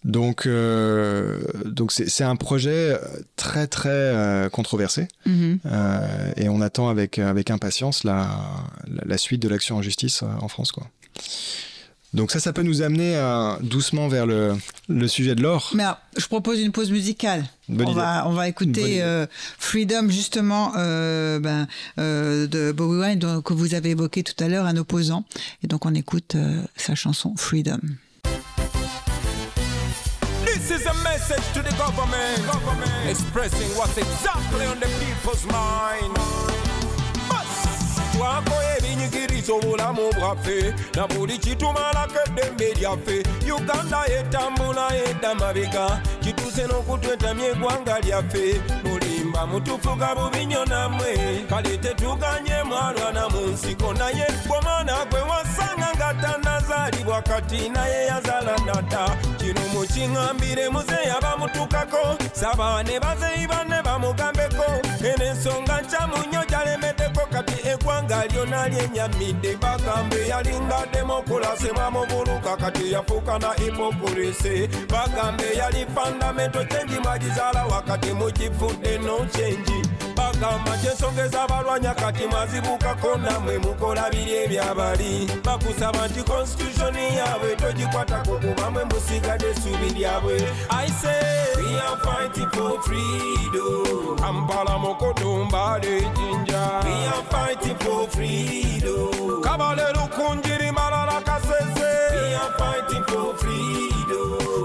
Donc, 0.04 0.46
euh, 0.46 1.40
donc 1.64 1.90
c'est 1.90 2.22
un 2.22 2.36
projet 2.36 2.96
très 3.34 3.66
très 3.66 3.88
euh, 3.88 4.48
controversé 4.48 5.08
Mhm. 5.26 5.58
euh, 5.66 6.32
et 6.36 6.48
on 6.48 6.60
attend 6.60 6.88
avec 6.88 7.18
avec 7.18 7.50
impatience 7.50 8.04
la, 8.04 8.28
la, 8.86 9.02
la 9.04 9.18
suite 9.18 9.42
de 9.42 9.48
l'action 9.48 9.76
en 9.76 9.82
justice 9.82 10.22
euh, 10.22 10.26
en 10.40 10.46
France 10.46 10.70
quoi. 10.70 10.86
Donc 12.14 12.30
ça, 12.30 12.40
ça 12.40 12.52
peut 12.52 12.62
nous 12.62 12.80
amener 12.82 13.14
euh, 13.16 13.56
doucement 13.60 14.08
vers 14.08 14.24
le, 14.26 14.54
le 14.88 15.08
sujet 15.08 15.34
de 15.34 15.42
l'or. 15.42 15.70
Mais 15.74 15.82
alors, 15.82 15.98
je 16.16 16.26
propose 16.26 16.60
une 16.60 16.72
pause 16.72 16.90
musicale. 16.90 17.44
Bonne 17.68 17.88
on, 17.88 17.90
idée. 17.90 18.00
va, 18.00 18.24
on 18.26 18.30
va 18.30 18.42
Bonne 18.42 18.48
écouter 18.50 18.80
idée. 18.92 19.00
euh, 19.02 19.26
Freedom, 19.58 20.08
justement, 20.08 20.72
euh, 20.76 21.38
ben, 21.40 21.66
euh, 21.98 22.46
de 22.46 22.72
Bowie 22.72 23.00
Wine, 23.00 23.42
que 23.42 23.52
vous 23.52 23.74
avez 23.74 23.90
évoqué 23.90 24.22
tout 24.22 24.42
à 24.42 24.48
l'heure, 24.48 24.64
un 24.66 24.76
opposant. 24.78 25.24
Et 25.62 25.66
donc, 25.66 25.84
on 25.84 25.94
écoute 25.94 26.36
euh, 26.36 26.62
sa 26.76 26.94
chanson 26.94 27.34
Freedom. 27.36 27.80
This 30.46 30.70
is 30.70 30.86
a 30.86 30.94
message 31.04 31.44
to 31.54 31.60
the 31.60 31.76
government, 31.76 32.38
government 32.50 32.90
expressing 33.10 33.68
what's 33.76 33.96
exactly 33.98 34.64
on 34.66 34.80
the 34.80 34.88
people's 35.04 35.44
mind. 35.46 36.65
Twakola 38.16 38.76
ebinyigiriza 38.78 39.52
obulamu 39.52 40.12
bwaffe 40.18 40.74
na 40.94 41.06
buli 41.06 41.38
kitumalako 41.38 42.18
eddembe 42.26 42.74
lyaffe. 42.74 43.22
Uganda 43.56 44.00
etambula 44.18 44.88
edda 44.96 45.34
mabega 45.34 46.00
kituuse 46.20 46.66
n'okutwetamya 46.66 47.46
eggwanga 47.50 48.00
lyaffe. 48.00 48.60
Mulimba 48.84 49.46
mutufuga 49.46 50.14
bubi 50.14 50.46
nnyo 50.46 50.64
nammwe 50.64 51.44
kale 51.48 51.76
tetuganye 51.78 52.62
mwalwana 52.62 53.28
mu 53.28 53.40
nsiko. 53.46 53.92
Naye 53.94 54.26
gwomwana 54.46 55.04
gwe 55.10 55.20
wasanga 55.20 55.88
nga 55.96 56.14
tannazaalibwa 56.14 57.22
kati 57.22 57.68
naye 57.68 58.06
yazaala 58.06 58.56
nadda 58.66 59.08
kino 59.38 59.60
mukiŋambire 59.72 60.68
muzeeyi 60.68 61.10
abamutukako 61.16 62.16
saba 62.32 62.82
ne 62.82 63.00
bazeeyi 63.00 63.46
banne 63.46 63.82
bamugambeko. 63.82 64.64
Eno 65.04 65.24
ensonga 65.24 65.80
nkyamu 65.80 66.16
nnyo 66.26 66.42
gyalemeddeko 66.50 66.75
kati 67.36 67.68
eggwanga 67.68 68.26
lyona 68.26 68.68
lyenyamidde 68.68 69.56
bagamba 69.56 70.16
eyalinga 70.16 70.78
demokulasi 70.92 71.68
mwamubuluka 71.74 72.56
kati 72.56 72.92
yafuuka 72.92 73.38
na 73.38 73.52
hipokulisi 73.52 74.68
bagamba 74.92 75.44
eyali 75.44 75.86
fundamento 75.94 76.64
kyengi 76.64 76.98
mwagizaala 77.04 77.66
wakati 77.66 78.12
mugifudde 78.12 78.98
no 78.98 79.16
kyengi 79.32 79.80
bagamba 80.40 80.76
kyesongeza 80.78 81.42
abalwanya 81.42 81.94
kati 81.94 82.26
mwazibuukako 82.26 83.16
nammwe 83.16 83.58
mukola 83.58 84.10
biri 84.10 84.32
ebyabali. 84.44 85.30
Bakusaba 85.44 86.08
nti 86.08 86.22
konstitutioni 86.22 87.16
yaabwe 87.16 87.56
togikwatako 87.56 88.32
kubamwe 88.38 88.84
musigadde 88.84 89.46
essuubi 89.50 89.90
lyabwe. 89.96 90.36
Kampala 94.20 94.78
mokotumba 94.78 95.78
lejinja 95.78 96.82
kabale 99.42 99.92
lukunjiri 99.92 100.72
malala 100.72 101.20
kasese. 101.20 101.92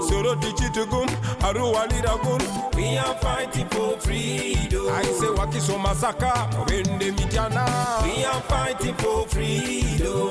Soroti 0.08 0.52
kitugumu 0.52 1.11
aruwalira 1.52 2.16
gulu 2.24 2.44
we 2.76 2.96
are 2.98 3.14
fighting 3.20 3.66
for 3.70 3.98
freedom. 4.00 4.88
Aise 4.96 5.26
wakiso 5.38 5.78
masaka 5.78 6.48
obende 6.62 7.12
mityana 7.12 7.66
we 8.04 8.24
are 8.24 8.42
fighting 8.48 8.94
for 8.94 9.26
freedom 9.28 10.30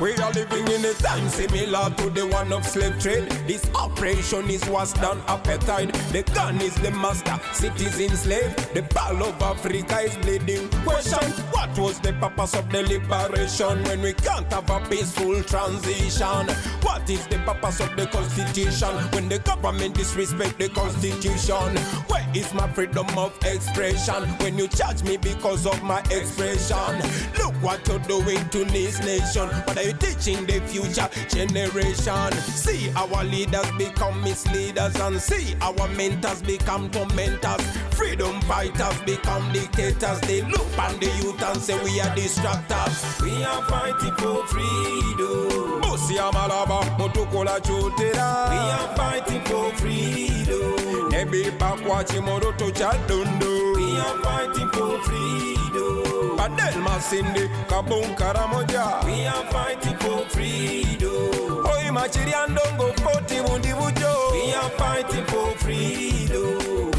we 0.00 0.14
are 0.16 0.32
living 0.32 0.66
in 0.68 0.84
a 0.84 0.92
time 0.94 1.28
similar 1.28 1.90
to 1.96 2.10
the 2.10 2.26
one 2.26 2.52
of 2.52 2.64
slave 2.64 2.98
trade. 3.00 3.28
This 3.46 3.64
operation 3.74 4.48
is 4.50 4.68
worse 4.68 4.92
than 4.92 5.18
appetite. 5.26 5.92
The 6.12 6.22
gun 6.34 6.60
is 6.60 6.74
the 6.76 6.90
master, 6.90 7.38
citizen 7.52 8.16
slave. 8.16 8.54
The 8.74 8.82
ball 8.94 9.22
of 9.22 9.40
Africa 9.42 10.00
is 10.00 10.16
bleeding. 10.18 10.68
Question: 10.84 11.30
What 11.52 11.78
was 11.78 12.00
the 12.00 12.12
purpose 12.14 12.54
of 12.54 12.70
the 12.70 12.82
liberation 12.82 13.82
when 13.84 14.02
we 14.02 14.12
can't 14.14 14.50
have 14.52 14.68
a 14.70 14.80
peaceful 14.88 15.42
transition? 15.44 16.48
What 16.82 17.08
is 17.08 17.26
the 17.28 17.38
purpose 17.38 17.80
of 17.80 17.96
the 17.96 18.06
constitution 18.06 18.94
when 19.12 19.28
the 19.28 19.38
government 19.38 19.94
disrespect 19.94 20.58
the 20.58 20.68
constitution? 20.68 21.76
Where 22.08 22.26
is 22.34 22.52
my 22.54 22.68
freedom 22.72 23.06
of 23.16 23.32
expression 23.44 24.24
when 24.40 24.58
you 24.58 24.68
charge 24.68 25.02
me 25.02 25.16
because 25.16 25.66
of 25.66 25.82
my 25.82 26.00
expression? 26.10 26.94
Look 27.38 27.54
what 27.62 27.86
you're 27.88 27.98
doing 28.00 28.48
to 28.50 28.64
this 28.66 29.00
nation. 29.00 29.48
Are 29.76 29.82
you 29.82 29.93
teaching 29.98 30.46
the 30.46 30.60
future 30.66 31.08
generation? 31.28 32.32
See 32.32 32.90
our 32.96 33.24
leaders 33.24 33.70
become 33.78 34.20
misleaders 34.22 34.94
and 34.96 35.20
see 35.20 35.56
our 35.60 35.88
mentors 35.88 36.42
become 36.42 36.90
tormentors. 36.90 37.60
Freedom 37.94 38.40
fighters 38.42 39.00
become 39.02 39.52
dictators. 39.52 40.20
They 40.22 40.42
look 40.42 40.66
on 40.78 40.98
the 41.00 41.06
youth 41.22 41.42
and 41.42 41.60
say 41.60 41.76
we 41.84 42.00
are 42.00 42.14
distractors. 42.16 43.22
We 43.22 43.42
are 43.44 43.62
fighting 43.68 44.14
for 44.16 44.46
freedom. 44.46 45.80
Bosi 45.82 46.18
amalaba 46.18 46.82
mutukola 46.98 47.60
chotera. 47.60 48.50
We 48.50 48.56
are 48.56 48.96
fighting 48.96 49.42
for 49.44 49.72
freedom. 49.74 51.10
Nebipa 51.10 51.76
kwa 51.86 52.04
chimoroto 52.04 52.70
cha 52.70 52.92
dondo. 53.08 53.63
We 53.94 54.00
are 54.00 54.18
fighting 54.24 54.68
for 54.70 54.98
freedom. 55.06 56.36
Badel 56.36 56.74
Masindi, 56.82 57.46
Kabun 57.68 58.16
Karamoja. 58.18 59.04
We 59.06 59.24
are 59.24 59.44
fighting 59.52 59.96
for 59.98 60.18
freedom. 60.30 61.64
Oi 61.72 61.90
Machiria 61.96 62.44
Ndongo, 62.48 62.90
Poti 63.04 63.36
Bundi 63.36 63.72
Bujo. 63.78 64.32
We 64.32 64.52
are 64.52 64.70
fighting 64.70 65.24
for 65.26 65.50
freedom. 65.58 66.90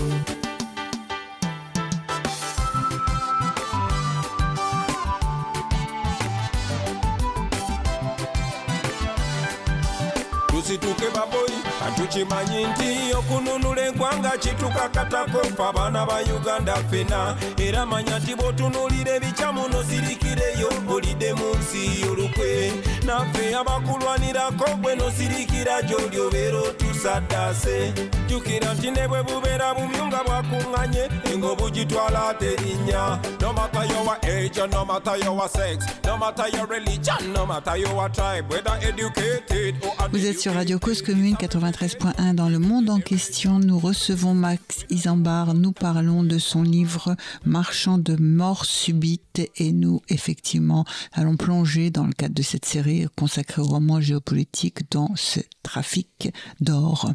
tusituke 10.47 11.09
baboyi 11.15 11.57
katukimanyi 11.86 12.65
nti 12.65 13.13
okununula 13.17 13.81
eggwanga 13.88 14.38
kitukakatako 14.38 15.39
fe 15.55 15.63
abaana 15.63 16.05
ba 16.05 16.17
uganda 16.36 16.75
fena 16.89 17.38
era 17.57 17.86
manya 17.86 18.19
nti 18.19 18.33
bw'otunuulira 18.36 19.11
ebikyamu 19.17 19.69
nosirikireyo 19.69 20.69
olidde 20.89 21.33
mu 21.38 21.49
nsi 21.59 22.05
olukwe 22.09 22.73
naffe 23.05 23.55
abakulwanirako 23.55 24.65
gwe 24.81 24.95
nosirikira 24.95 25.81
gy'oli 25.88 26.19
obeera 26.19 26.57
otusaddaase. 26.57 27.93
Jjukira 28.27 28.73
nti 28.73 28.91
ne 28.91 29.07
bwe 29.07 29.23
bubeera 29.23 29.73
bumyu 29.73 30.05
nga 30.07 30.23
bwakuŋŋanye 30.25 31.03
engo 31.33 31.55
bugitwala 31.55 32.33
terinnya. 32.39 33.19
No 33.41 33.53
matter 33.53 33.86
your 33.86 34.17
age 34.23 34.57
no 34.71 34.86
matter 34.86 35.17
your 35.17 35.47
sex 35.49 35.86
no 36.03 36.17
matter 36.17 36.47
your 36.49 36.65
religion 36.65 37.33
no 37.33 37.45
matter 37.45 37.77
your 37.77 38.09
tribe 38.09 38.49
whether 38.49 38.73
educated 38.81 39.75
or 39.83 40.09
Vous 40.11 40.25
êtes 40.25 40.39
sur 40.39 40.53
Radio 40.53 40.79
Cause 40.79 41.01
Commune 41.01 41.36
93.1 41.80 42.36
dans 42.36 42.47
le 42.47 42.57
monde 42.59 42.89
en 42.89 42.99
question. 43.01 43.59
Nous 43.59 43.78
recevons 43.78 44.34
Max 44.34 44.86
Isambard. 44.89 45.53
Nous 45.53 45.73
parlons 45.73 46.23
de 46.23 46.38
son 46.38 46.63
livre 46.63 47.15
Marchand 47.43 47.97
de 47.97 48.15
mort 48.15 48.63
subite 48.65 49.41
et 49.57 49.73
nous, 49.73 50.01
effectivement, 50.07 50.86
allons 51.11 51.36
plonger 51.36 51.89
dans 51.91 52.05
le 52.05 52.13
cadre 52.13 52.34
de 52.34 52.41
cette 52.41 52.63
série 52.65 53.05
consacrée 53.17 53.61
au 53.61 53.65
roman 53.65 53.99
géopolitique 53.99 54.89
dans 54.91 55.11
ce 55.15 55.41
trafic 55.63 56.32
d'or. 56.61 57.11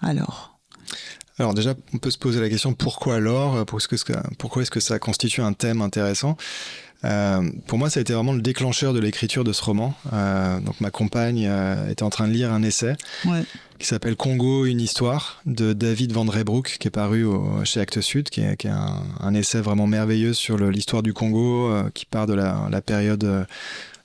Alors, 0.00 0.58
Alors 1.38 1.54
déjà, 1.54 1.74
on 1.94 1.98
peut 1.98 2.10
se 2.10 2.18
poser 2.18 2.40
la 2.40 2.48
question 2.48 2.74
pourquoi 2.74 3.20
l'or? 3.20 3.64
Pourquoi 3.66 4.62
est-ce 4.62 4.70
que, 4.70 4.80
ça- 4.80 4.98
constitue 4.98 5.42
un 5.42 5.52
thème 5.52 5.80
intéressant? 5.80 6.36
Euh, 7.04 7.42
Pour 7.66 7.78
moi, 7.78 7.90
ça 7.90 7.98
a 7.98 8.02
été 8.02 8.12
vraiment 8.12 8.32
le 8.32 8.42
déclencheur 8.42 8.92
de 8.92 9.00
l'écriture 9.00 9.42
de 9.42 9.52
ce 9.52 9.62
roman. 9.64 9.92
Euh, 10.12 10.60
donc 10.60 10.80
ma 10.80 10.90
compagne 10.92 11.46
euh, 11.48 11.90
était 11.90 12.04
en 12.04 12.10
train 12.10 12.28
de 12.28 12.32
lire 12.32 12.52
un 12.52 12.62
essai 12.62 12.94
ouais. 13.24 13.42
Qui 13.82 13.88
s'appelle 13.88 14.14
Congo, 14.14 14.64
une 14.64 14.80
histoire 14.80 15.42
de 15.44 15.72
David 15.72 16.12
Van 16.12 16.24
Dreybroek, 16.24 16.76
qui 16.78 16.86
est 16.86 16.92
paru 16.92 17.26
chez 17.64 17.80
Actes 17.80 18.00
Sud, 18.00 18.30
qui 18.30 18.40
est, 18.40 18.66
un, 18.66 19.34
essai 19.34 19.60
vraiment 19.60 19.88
merveilleux 19.88 20.34
sur 20.34 20.56
l'histoire 20.56 21.02
du 21.02 21.12
Congo, 21.12 21.68
euh, 21.68 21.90
qui 21.92 22.06
part 22.06 22.28
de 22.28 22.32
la, 22.32 22.80
période 22.80 23.24
euh, 23.24 23.44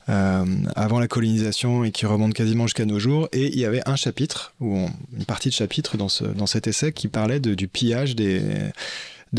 euh, 0.10 0.46
avant 0.76 1.00
la 1.00 1.08
colonisation 1.08 1.84
et 1.84 1.92
qui 1.92 2.08
remonte 2.08 2.34
quasiment 2.34 2.66
jusqu'à 2.66 2.86
nos 2.86 2.98
jours. 2.98 3.30
Et 3.34 3.54
il 3.54 3.60
y 3.60 3.66
avait 3.66 3.88
un 3.88 3.96
chapitre, 3.96 4.54
ou 4.62 4.88
une 5.16 5.26
partie 5.26 5.50
de 5.50 5.54
chapitre 5.54 5.96
dans, 5.96 6.10
ce, 6.10 6.24
dans 6.24 6.48
cet 6.48 6.66
essai 6.66 6.92
qui 6.92 7.08
parlait 7.08 7.40
du 7.40 7.68
pillage 7.68 8.16
des, 8.16 8.42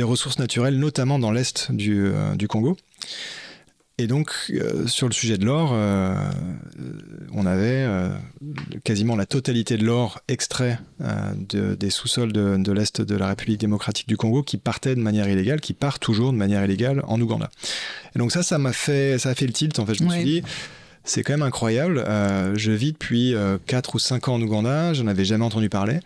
ressources 0.01 0.39
naturelles, 0.39 0.79
notamment 0.79 1.19
dans 1.19 1.33
l'est 1.33 1.73
du 1.73 2.13
Congo. 2.49 2.77
Et 4.01 4.07
donc, 4.07 4.31
euh, 4.51 4.87
sur 4.87 5.09
le 5.09 5.13
sujet 5.13 5.39
de 5.39 5.45
l'or, 5.45 5.71
euh, 5.73 6.15
on 7.33 7.47
avait 7.47 7.85
euh, 7.85 8.11
quasiment 8.85 9.17
la 9.17 9.27
totalité 9.27 9.77
de 9.77 9.85
l'or 9.85 10.21
extrait 10.29 10.79
euh, 11.01 11.33
de- 11.49 11.75
des 11.75 11.91
sous-sols 11.91 12.33
de, 12.33 12.57
de 12.59 12.73
l'Est 12.73 13.01
de 13.01 13.17
la 13.17 13.27
République 13.27 13.59
démocratique 13.61 14.07
du 14.07 14.17
Congo 14.17 14.45
qui 14.45 14.57
partait 14.57 14.95
de 14.95 15.01
manière 15.01 15.29
illégale, 15.29 15.61
qui 15.61 15.73
part 15.75 15.99
toujours 15.99 16.33
de 16.33 16.39
manière 16.39 16.65
illégale 16.65 17.03
en 17.09 17.21
Ouganda. 17.21 17.51
Et 18.15 18.21
donc 18.21 18.31
ça, 18.31 18.45
ça 18.45 18.57
m'a 18.59 18.73
fait, 18.73 19.19
ça 19.19 19.31
a 19.31 19.35
fait 19.35 19.47
le 19.49 19.53
tilt. 19.53 19.79
En 19.81 19.87
fait, 19.87 19.95
je 19.95 20.05
me 20.05 20.11
Ouais. 20.11 20.17
suis 20.21 20.25
dit, 20.25 20.43
c'est 21.05 21.23
quand 21.23 21.33
même 21.33 21.43
incroyable. 21.43 22.05
Euh, 22.07 22.53
je 22.57 22.73
vis 22.73 22.93
depuis 22.93 23.35
euh, 23.35 23.59
4 23.67 23.95
ou 23.95 23.99
5 23.99 24.29
ans 24.29 24.35
en 24.35 24.43
Ouganda, 24.43 24.93
j'en 24.95 25.07
avais 25.07 25.25
jamais 25.25 25.45
entendu 25.45 25.69
parler. 25.69 26.01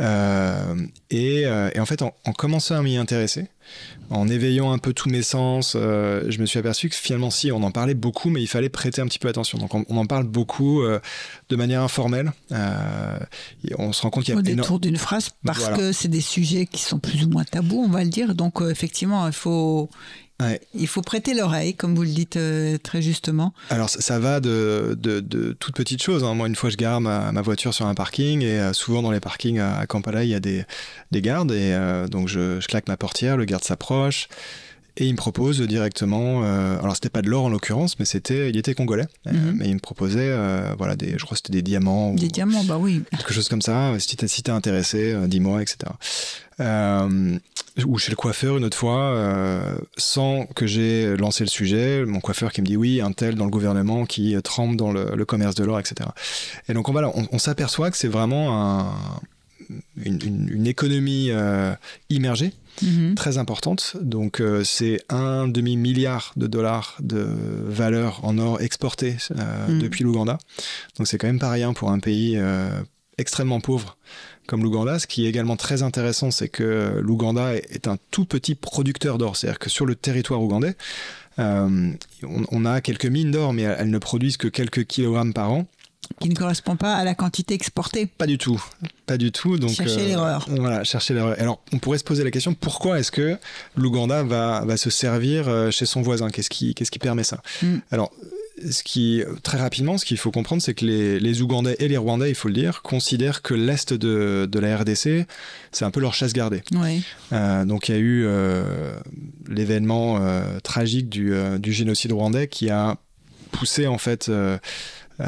Euh, 0.00 0.74
et, 1.10 1.46
euh, 1.46 1.70
et, 1.74 1.80
en 1.80 1.86
fait, 1.86 2.02
en, 2.02 2.12
en 2.24 2.32
commençant 2.32 2.74
à 2.76 2.82
m'y 2.82 2.96
intéresser, 2.96 3.46
en 4.10 4.28
éveillant 4.28 4.72
un 4.72 4.78
peu 4.78 4.92
tous 4.92 5.08
mes 5.08 5.22
sens, 5.22 5.72
je 5.74 6.38
me 6.38 6.46
suis 6.46 6.58
aperçu 6.58 6.88
que 6.90 6.94
finalement, 6.94 7.30
si, 7.30 7.50
on 7.52 7.62
en 7.62 7.70
parlait 7.70 7.94
beaucoup, 7.94 8.28
mais 8.28 8.42
il 8.42 8.46
fallait 8.48 8.68
prêter 8.68 9.00
un 9.00 9.06
petit 9.06 9.18
peu 9.18 9.28
attention. 9.28 9.56
Donc, 9.56 9.74
on, 9.74 9.84
on 9.88 9.96
en 9.96 10.04
parle 10.06 10.24
beaucoup 10.24 10.82
de 11.48 11.56
manière 11.56 11.80
informelle. 11.82 12.32
On 13.78 13.92
se 13.92 14.02
rend 14.02 14.10
compte 14.10 14.24
qu'il 14.24 14.34
y 14.34 14.36
a 14.36 14.40
Au 14.40 14.42
détour 14.42 14.80
d'une 14.80 14.98
phrase, 14.98 15.30
parce 15.44 15.60
Voilà. 15.60 15.76
que 15.78 15.92
c'est 15.92 16.08
des 16.08 16.20
sujets 16.20 16.66
qui 16.66 16.82
sont 16.82 16.98
plus 16.98 17.24
ou 17.24 17.30
moins 17.30 17.44
tabous, 17.44 17.82
on 17.82 17.88
va 17.88 18.04
le 18.04 18.10
dire. 18.10 18.34
Donc, 18.34 18.60
effectivement, 18.60 19.26
il 19.26 19.32
faut, 19.32 19.88
Ouais. 20.42 20.60
il 20.74 20.88
faut 20.88 21.00
prêter 21.00 21.32
l'oreille, 21.32 21.74
comme 21.74 21.94
vous 21.94 22.02
le 22.02 22.08
dites 22.08 22.36
euh, 22.36 22.76
très 22.76 23.00
justement. 23.00 23.54
Alors 23.70 23.88
ça, 23.88 24.00
ça 24.00 24.18
va 24.18 24.40
de, 24.40 24.96
de, 25.00 25.20
de 25.20 25.52
toutes 25.52 25.76
petites 25.76 26.02
choses. 26.02 26.24
hein. 26.24 26.34
Moi, 26.34 26.48
une 26.48 26.56
fois, 26.56 26.70
je 26.70 26.76
gare 26.76 27.00
ma, 27.00 27.30
ma 27.30 27.40
voiture 27.40 27.72
sur 27.72 27.86
un 27.86 27.94
parking 27.94 28.42
et 28.42 28.58
euh, 28.58 28.72
souvent 28.72 29.00
dans 29.00 29.12
les 29.12 29.20
parkings 29.20 29.60
à, 29.60 29.76
à 29.78 29.86
Kampala, 29.86 30.24
il 30.24 30.30
y 30.30 30.34
a 30.34 30.40
des, 30.40 30.64
des 31.12 31.22
gardes 31.22 31.52
et 31.52 31.72
euh, 31.72 32.08
donc 32.08 32.26
je, 32.28 32.58
je 32.60 32.66
claque 32.66 32.88
ma 32.88 32.96
portière, 32.96 33.36
le 33.36 33.44
garde 33.44 33.62
s'approche 33.62 34.26
et 34.96 35.06
il 35.06 35.12
me 35.12 35.16
propose 35.16 35.60
directement. 35.60 36.44
euh, 36.44 36.78
alors 36.78 36.94
c'était 36.94 37.08
pas 37.10 37.22
de 37.22 37.28
l'or 37.28 37.44
en 37.44 37.48
l'occurrence, 37.48 37.98
mais 37.98 38.04
c'était, 38.04 38.48
il 38.50 38.56
était 38.56 38.74
congolais, 38.74 39.06
euh, 39.26 39.32
Mhm. 39.32 39.54
mais 39.58 39.68
il 39.68 39.74
me 39.74 39.80
proposait, 39.80 40.20
euh, 40.30 40.72
voilà, 40.78 40.94
des, 40.96 41.12
je 41.18 41.24
crois 41.24 41.36
que 41.36 41.42
c'était 41.44 41.52
des 41.52 41.62
diamants. 41.62 42.10
ou- 42.12 42.16
Des 42.16 42.28
diamants, 42.28 42.64
bah 42.64 42.78
oui. 42.78 43.02
quelque 43.10 43.32
chose 43.32 43.48
comme 43.48 43.62
ça. 43.62 43.92
Si 43.98 44.16
t'es 44.16 44.28
si 44.28 44.42
intéressé, 44.48 45.12
euh, 45.12 45.26
dis-moi, 45.26 45.62
etc. 45.62 45.90
Ou 47.86 47.98
chez 47.98 48.10
le 48.10 48.16
coiffeur 48.16 48.56
une 48.56 48.64
autre 48.64 48.76
fois, 48.76 49.18
sans 49.96 50.46
que 50.54 50.64
j'ai 50.66 51.16
lancé 51.16 51.42
le 51.42 51.50
sujet, 51.50 52.04
mon 52.06 52.20
coiffeur 52.20 52.52
qui 52.52 52.60
me 52.60 52.66
dit 52.66 52.76
oui, 52.76 53.00
un 53.00 53.10
tel 53.10 53.34
dans 53.34 53.44
le 53.46 53.50
gouvernement 53.50 54.06
qui 54.06 54.36
trempe 54.44 54.76
dans 54.76 54.92
le, 54.92 55.16
le 55.16 55.24
commerce 55.24 55.56
de 55.56 55.64
l'or, 55.64 55.80
etc. 55.80 56.08
Et 56.68 56.72
donc 56.74 56.88
on, 56.88 56.92
voilà, 56.92 57.10
on, 57.16 57.26
on 57.32 57.38
s'aperçoit 57.40 57.90
que 57.90 57.96
c'est 57.96 58.06
vraiment 58.08 58.80
un- 58.80 58.94
une, 60.04 60.20
une- 60.24 60.48
une 60.52 60.66
économie 60.68 61.30
immergée 62.10 62.52
Mhm. 62.82 63.14
très 63.14 63.38
importante. 63.38 63.96
Donc 64.00 64.40
euh, 64.40 64.64
c'est 64.64 65.00
un 65.08 65.46
demi 65.48 65.76
milliard 65.76 66.32
de 66.36 66.46
dollars 66.46 66.96
de 67.00 67.26
valeur 67.68 68.24
en 68.24 68.38
or 68.38 68.60
exporté 68.60 69.16
euh, 69.38 69.68
Mm. 69.68 69.78
depuis 69.78 70.04
l'Ouganda. 70.04 70.38
Donc 70.98 71.06
c'est 71.06 71.18
quand 71.18 71.26
même 71.28 71.38
pas 71.38 71.50
rien 71.50 71.72
pour 71.72 71.90
un 71.90 71.98
pays 72.00 72.34
euh, 72.36 72.68
extrêmement 73.18 73.60
pauvre 73.60 73.96
comme 74.46 74.62
l'Ouganda. 74.62 74.98
Ce 74.98 75.06
qui 75.06 75.24
est 75.24 75.28
également 75.28 75.56
très 75.56 75.82
intéressant, 75.82 76.30
c'est 76.30 76.48
que 76.48 76.98
l'Ouganda 77.00 77.54
est- 77.54 77.86
un 77.88 77.96
tout 78.10 78.24
petit 78.26 78.54
producteur 78.54 79.18
d'or. 79.18 79.36
C'est-à-dire 79.36 79.58
que 79.58 79.70
sur 79.70 79.86
le 79.86 79.94
territoire 79.94 80.42
ougandais, 80.42 80.74
euh, 81.38 81.90
on, 82.22 82.42
on 82.50 82.64
a 82.66 82.80
quelques 82.80 83.06
mines 83.06 83.30
d'or, 83.30 83.52
mais 83.52 83.62
elles 83.62 83.90
ne 83.90 83.98
produisent 83.98 84.36
que 84.36 84.48
quelques 84.48 84.84
kilogrammes 84.84 85.32
par 85.32 85.50
an. 85.52 85.66
Qui 86.20 86.28
ne 86.28 86.34
correspond 86.34 86.76
pas 86.76 86.94
à 86.94 87.04
la 87.04 87.14
quantité 87.14 87.54
exportée. 87.54 88.06
Pas 88.06 88.26
du 88.26 88.38
tout, 88.38 88.62
pas 89.06 89.16
du 89.16 89.32
tout. 89.32 89.58
Donc 89.58 89.70
Chercher 89.70 90.02
euh, 90.02 90.08
l'erreur. 90.08 90.46
Voilà, 90.48 90.84
chercher 90.84 91.14
l'erreur. 91.14 91.36
Alors, 91.38 91.62
on 91.72 91.78
pourrait 91.78 91.98
se 91.98 92.04
poser 92.04 92.24
la 92.24 92.30
question 92.30 92.54
pourquoi 92.54 92.98
est-ce 92.98 93.10
que 93.10 93.36
l'Ouganda 93.76 94.22
va, 94.22 94.64
va 94.64 94.76
se 94.76 94.90
servir 94.90 95.48
euh, 95.48 95.70
chez 95.70 95.86
son 95.86 96.02
voisin? 96.02 96.30
Qu'est-ce 96.30 96.50
qui, 96.50 96.74
qu'est-ce 96.74 96.90
qui 96.90 96.98
permet 96.98 97.24
ça? 97.24 97.42
Mm. 97.62 97.76
Alors, 97.90 98.12
ce 98.70 98.82
qui 98.82 99.22
très 99.42 99.58
rapidement, 99.58 99.98
ce 99.98 100.04
qu'il 100.04 100.16
faut 100.16 100.30
comprendre, 100.30 100.62
c'est 100.62 100.74
que 100.74 100.84
les, 100.84 101.18
les 101.18 101.42
Ougandais 101.42 101.76
et 101.78 101.88
les 101.88 101.96
Rwandais, 101.96 102.30
il 102.30 102.34
faut 102.34 102.48
le 102.48 102.54
dire, 102.54 102.82
considèrent 102.82 103.42
que 103.42 103.54
l'est 103.54 103.92
de, 103.92 104.48
de 104.50 104.58
la 104.58 104.76
RDC, 104.78 105.26
c'est 105.72 105.84
un 105.84 105.90
peu 105.90 106.00
leur 106.00 106.14
chasse 106.14 106.32
gardée. 106.32 106.62
Oui. 106.72 107.04
Euh, 107.32 107.64
donc, 107.64 107.88
il 107.88 107.94
y 107.94 107.98
a 107.98 108.00
eu 108.00 108.24
euh, 108.26 108.94
l'événement 109.48 110.18
euh, 110.20 110.60
tragique 110.62 111.08
du, 111.08 111.34
du 111.58 111.72
génocide 111.72 112.12
rwandais 112.12 112.48
qui 112.48 112.70
a 112.70 112.96
poussé 113.50 113.86
en 113.86 113.98
fait. 113.98 114.30
Euh, 115.20 115.26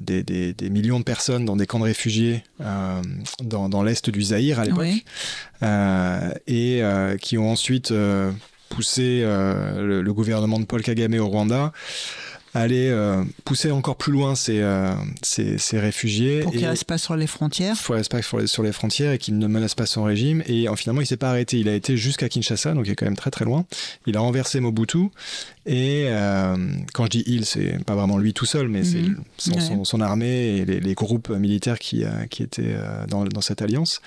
des, 0.00 0.22
des- 0.22 0.52
des 0.52 0.70
millions 0.70 0.98
de 0.98 1.04
personnes 1.04 1.44
dans 1.44 1.56
des 1.56 1.66
camps 1.66 1.78
de 1.78 1.84
réfugiés 1.84 2.42
euh, 2.60 3.00
dans, 3.42 3.68
dans 3.68 3.82
l'est 3.82 4.10
du 4.10 4.22
Zaïre 4.22 4.58
à 4.60 4.64
l'époque 4.64 4.80
Oui. 4.80 5.04
euh, 5.62 6.30
et 6.46 6.82
qui 7.20 7.38
ont 7.38 7.50
ensuite 7.50 7.92
poussé 8.68 9.22
le, 9.22 10.02
le 10.02 10.12
gouvernement 10.12 10.58
de 10.60 10.64
Paul 10.64 10.82
Kagame 10.82 11.14
au 11.18 11.26
Rwanda 11.28 11.72
à 12.54 12.60
aller 12.62 12.88
euh, 12.88 13.22
pousser 13.44 13.70
encore 13.70 13.96
plus 13.96 14.10
loin 14.10 14.34
ces, 14.34 14.60
euh, 14.60 14.90
ces, 15.22 15.58
ces 15.58 15.78
réfugiés 15.78 16.40
Pour 16.40 16.50
qu'il 16.52 16.62
et 16.62 16.64
ne 16.64 16.70
reste 16.70 16.84
pas 16.84 16.96
sur 16.96 17.14
les 17.14 17.26
frontières. 17.26 17.76
faut 17.76 17.92
respect 17.92 18.22
sur 18.22 18.38
les, 18.38 18.46
sur 18.46 18.62
les 18.62 18.72
frontières 18.72 19.12
et 19.12 19.18
qu'il 19.18 19.36
ne 19.38 19.46
menace 19.46 19.74
pas 19.74 19.84
son 19.84 20.02
régime. 20.04 20.42
Et 20.46 20.66
euh, 20.66 20.74
finalement, 20.74 21.02
il 21.02 21.06
s'est 21.06 21.18
pas 21.18 21.28
arrêté. 21.28 21.58
Il 21.60 21.68
a 21.68 21.74
été 21.74 21.98
jusqu'à 21.98 22.30
Kinshasa, 22.30 22.72
donc 22.72 22.86
il 22.86 22.92
est 22.92 22.96
quand 22.96 23.04
même 23.04 23.18
très 23.18 23.30
très 23.30 23.44
loin. 23.44 23.66
Il 24.06 24.16
a 24.16 24.20
renversé 24.20 24.60
Mobutu. 24.60 25.10
Et 25.70 26.06
euh, 26.08 26.56
quand 26.94 27.04
je 27.04 27.10
dis 27.10 27.24
il, 27.26 27.44
c'est 27.44 27.84
pas 27.84 27.94
vraiment 27.94 28.16
lui 28.16 28.32
tout 28.32 28.46
seul, 28.46 28.68
mais 28.68 28.84
c'est 28.84 29.02
Mhm. 29.02 29.16
son, 29.36 29.52
Ouais. 29.52 29.60
son- 29.60 29.84
son 29.84 30.00
armée 30.00 30.56
et 30.56 30.64
les, 30.64 30.80
les 30.80 30.94
groupes 30.94 31.28
militaires 31.28 31.78
qui, 31.78 32.04
euh, 32.04 32.08
qui 32.30 32.42
étaient 32.42 32.62
euh, 32.74 33.04
dans, 33.06 33.24
dans 33.24 33.42
cette 33.42 33.60
alliance. 33.60 34.00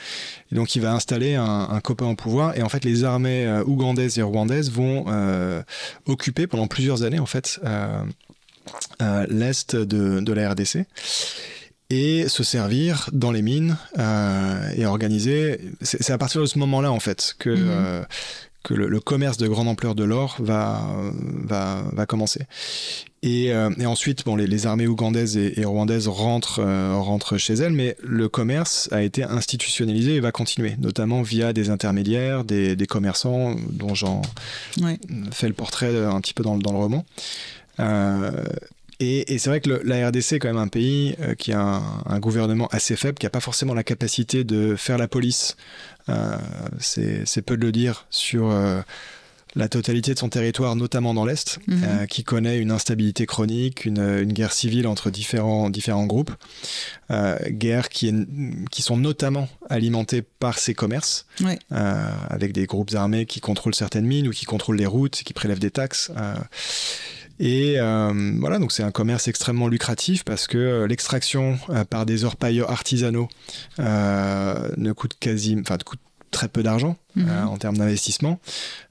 Et 0.51 0.55
donc, 0.55 0.75
il 0.75 0.81
va 0.81 0.91
installer 0.91 1.35
un, 1.35 1.67
un 1.69 1.79
copain 1.79 2.07
au 2.07 2.15
pouvoir. 2.15 2.57
Et 2.57 2.63
en 2.63 2.69
fait, 2.69 2.83
les 2.83 3.03
armées 3.03 3.61
ougandaises 3.67 4.17
et 4.17 4.23
rwandaises 4.23 4.71
vont 4.71 5.05
euh, 5.09 5.61
occuper 6.07 6.47
pendant 6.47 6.65
plusieurs 6.65 7.03
années, 7.03 7.19
en 7.19 7.27
fait, 7.27 7.59
euh, 7.63 9.25
l'est 9.29 9.75
de, 9.75 10.19
de 10.19 10.33
la 10.33 10.49
RDC 10.51 10.85
et 11.89 12.27
se 12.29 12.41
servir 12.43 13.09
dans 13.11 13.31
les 13.31 13.41
mines 13.41 13.77
euh, 13.99 14.71
et 14.75 14.85
organiser. 14.85 15.59
C'est 15.81 16.11
à 16.11 16.17
partir 16.17 16.41
de 16.41 16.45
ce 16.45 16.57
moment-là, 16.59 16.91
en 16.91 16.99
fait, 16.99 17.35
que, 17.37 17.49
Mhm. 17.49 17.67
euh, 17.69 18.03
que 18.63 18.73
le, 18.75 18.87
le 18.87 18.99
commerce 18.99 19.37
de 19.37 19.47
grande 19.47 19.67
ampleur 19.67 19.95
de 19.95 20.03
l'or 20.03 20.35
va, 20.39 20.81
va, 21.45 21.83
va 21.93 22.05
commencer. 22.05 22.41
Et, 23.23 23.53
euh, 23.53 23.69
et 23.79 23.85
ensuite, 23.85 24.23
bon, 24.25 24.35
les, 24.35 24.47
les 24.47 24.65
armées 24.67 24.87
ougandaises 24.87 25.37
et, 25.37 25.59
et 25.59 25.65
rwandaises 25.65 26.07
rentrent, 26.07 26.59
euh, 26.59 26.93
rentrent 26.95 27.37
chez 27.37 27.53
elles, 27.53 27.73
mais 27.73 27.95
le 28.03 28.29
commerce 28.29 28.87
a 28.91 29.01
été 29.03 29.23
institutionnalisé 29.23 30.15
et 30.15 30.19
va 30.19 30.31
continuer, 30.31 30.75
notamment 30.79 31.21
via 31.21 31.53
des 31.53 31.69
intermédiaires, 31.69 32.43
des, 32.43 32.75
des 32.75 32.85
commerçants, 32.87 33.55
dont 33.71 33.93
j'en 33.95 34.21
Ouais. 34.81 34.99
fais 35.31 35.47
le 35.47 35.53
portrait 35.53 35.95
un 36.05 36.19
petit 36.21 36.33
peu 36.33 36.43
dans, 36.43 36.55
le- 36.55 36.61
dans 36.61 36.71
le 36.71 36.77
roman. 36.79 37.05
Euh, 37.79 38.31
et, 39.01 39.33
et 39.33 39.37
c'est 39.39 39.49
vrai 39.49 39.59
que 39.61 39.69
le- 39.69 39.81
la 39.83 40.07
RDC 40.09 40.33
est 40.33 40.39
quand 40.39 40.47
même 40.47 40.57
un 40.57 40.67
pays 40.67 41.15
euh, 41.21 41.35
qui 41.35 41.51
a 41.53 41.59
un, 41.61 42.03
un 42.05 42.19
gouvernement 42.19 42.67
assez 42.71 42.95
faible, 42.95 43.17
qui 43.17 43.25
n'a 43.25 43.29
pas 43.31 43.39
forcément 43.41 43.73
la 43.73 43.83
capacité 43.83 44.43
de 44.43 44.75
faire 44.75 44.97
la 44.97 45.07
police. 45.07 45.55
Euh, 46.09 46.37
c'est 46.79 47.41
peu 47.41 47.57
de 47.57 47.65
le 47.65 47.71
dire 47.71 48.05
sur 48.09 48.49
euh, 48.49 48.81
la 49.55 49.67
totalité 49.67 50.13
de 50.13 50.19
son 50.19 50.29
territoire, 50.29 50.75
notamment 50.77 51.13
dans 51.13 51.25
l'Est, 51.25 51.59
Mhm. 51.67 51.81
euh, 51.83 52.05
qui 52.05 52.23
connaît 52.23 52.57
une 52.59 52.71
instabilité 52.71 53.25
chronique, 53.25 53.83
une, 53.85 53.99
une 53.99 54.31
guerre 54.31 54.53
civile 54.53 54.87
entre 54.87 55.09
différents, 55.09 55.69
différents 55.69 56.05
groupes, 56.05 56.31
euh, 57.11 57.37
guerres 57.49 57.89
qui, 57.89 58.07
est- 58.07 58.69
qui 58.71 58.81
sont 58.81 58.95
notamment 58.97 59.49
alimentées 59.69 60.21
par 60.21 60.57
ces 60.57 60.73
commerces, 60.73 61.25
Ouais. 61.41 61.59
euh, 61.73 62.01
avec 62.29 62.53
des 62.53 62.65
groupes 62.65 62.93
armés 62.95 63.25
qui 63.25 63.41
contrôlent 63.41 63.75
certaines 63.75 64.05
mines 64.05 64.27
ou 64.29 64.31
qui 64.31 64.45
contrôlent 64.45 64.77
les 64.77 64.85
routes, 64.85 65.21
qui 65.23 65.33
prélèvent 65.33 65.59
des 65.59 65.71
taxes. 65.71 66.11
Et 67.41 67.79
euh, 67.79 68.33
voilà, 68.39 68.59
donc 68.59 68.71
c'est 68.71 68.83
un 68.83 68.91
commerce 68.91 69.27
extrêmement 69.27 69.67
lucratif 69.67 70.23
parce 70.23 70.45
que 70.45 70.57
euh, 70.57 70.87
l'extraction 70.87 71.57
euh, 71.69 71.83
par 71.83 72.05
des 72.05 72.23
orpailleurs 72.23 72.69
artisanaux 72.69 73.27
ne 73.79 74.91
coûte 74.93 75.15
quasi, 75.19 75.57
enfin 75.59 75.77
coûte 75.83 75.99
très 76.29 76.47
peu 76.47 76.63
d'argent 76.63 76.95
Mhm. 77.15 77.27
euh, 77.29 77.43
en 77.45 77.57
termes 77.57 77.77
d'investissement. 77.77 78.39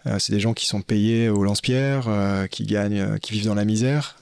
Euh, 0.07 0.19
c'est 0.19 0.33
des 0.33 0.41
gens 0.41 0.53
qui 0.53 0.67
sont 0.67 0.83
payés 0.83 1.29
au 1.29 1.43
lance-pierre, 1.43 2.07
euh, 2.09 2.47
qui 2.47 2.65
gagnent, 2.65 3.19
qui 3.19 3.33
vivent 3.33 3.47
dans 3.47 3.55
la 3.55 3.65
misère. 3.65 4.17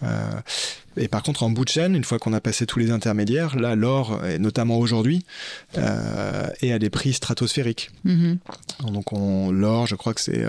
et 0.96 1.08
par 1.08 1.22
contre, 1.22 1.42
en 1.42 1.50
bout 1.50 1.64
de 1.64 1.70
chaîne, 1.70 1.94
une 1.94 2.04
fois 2.04 2.18
qu'on 2.18 2.32
a 2.32 2.40
passé 2.40 2.66
tous 2.66 2.78
les 2.78 2.90
intermédiaires, 2.90 3.56
là, 3.56 3.74
l'or, 3.76 4.24
et 4.24 4.38
notamment 4.38 4.78
aujourd'hui, 4.78 5.24
est 5.74 6.72
à 6.72 6.78
des 6.78 6.90
prix 6.90 7.12
stratosphériques. 7.12 7.90
Mhm. 8.04 8.38
Donc 8.92 9.12
on, 9.12 9.50
l'or, 9.50 9.86
je 9.86 9.94
crois 9.94 10.14
que 10.14 10.20
c'est... 10.20 10.44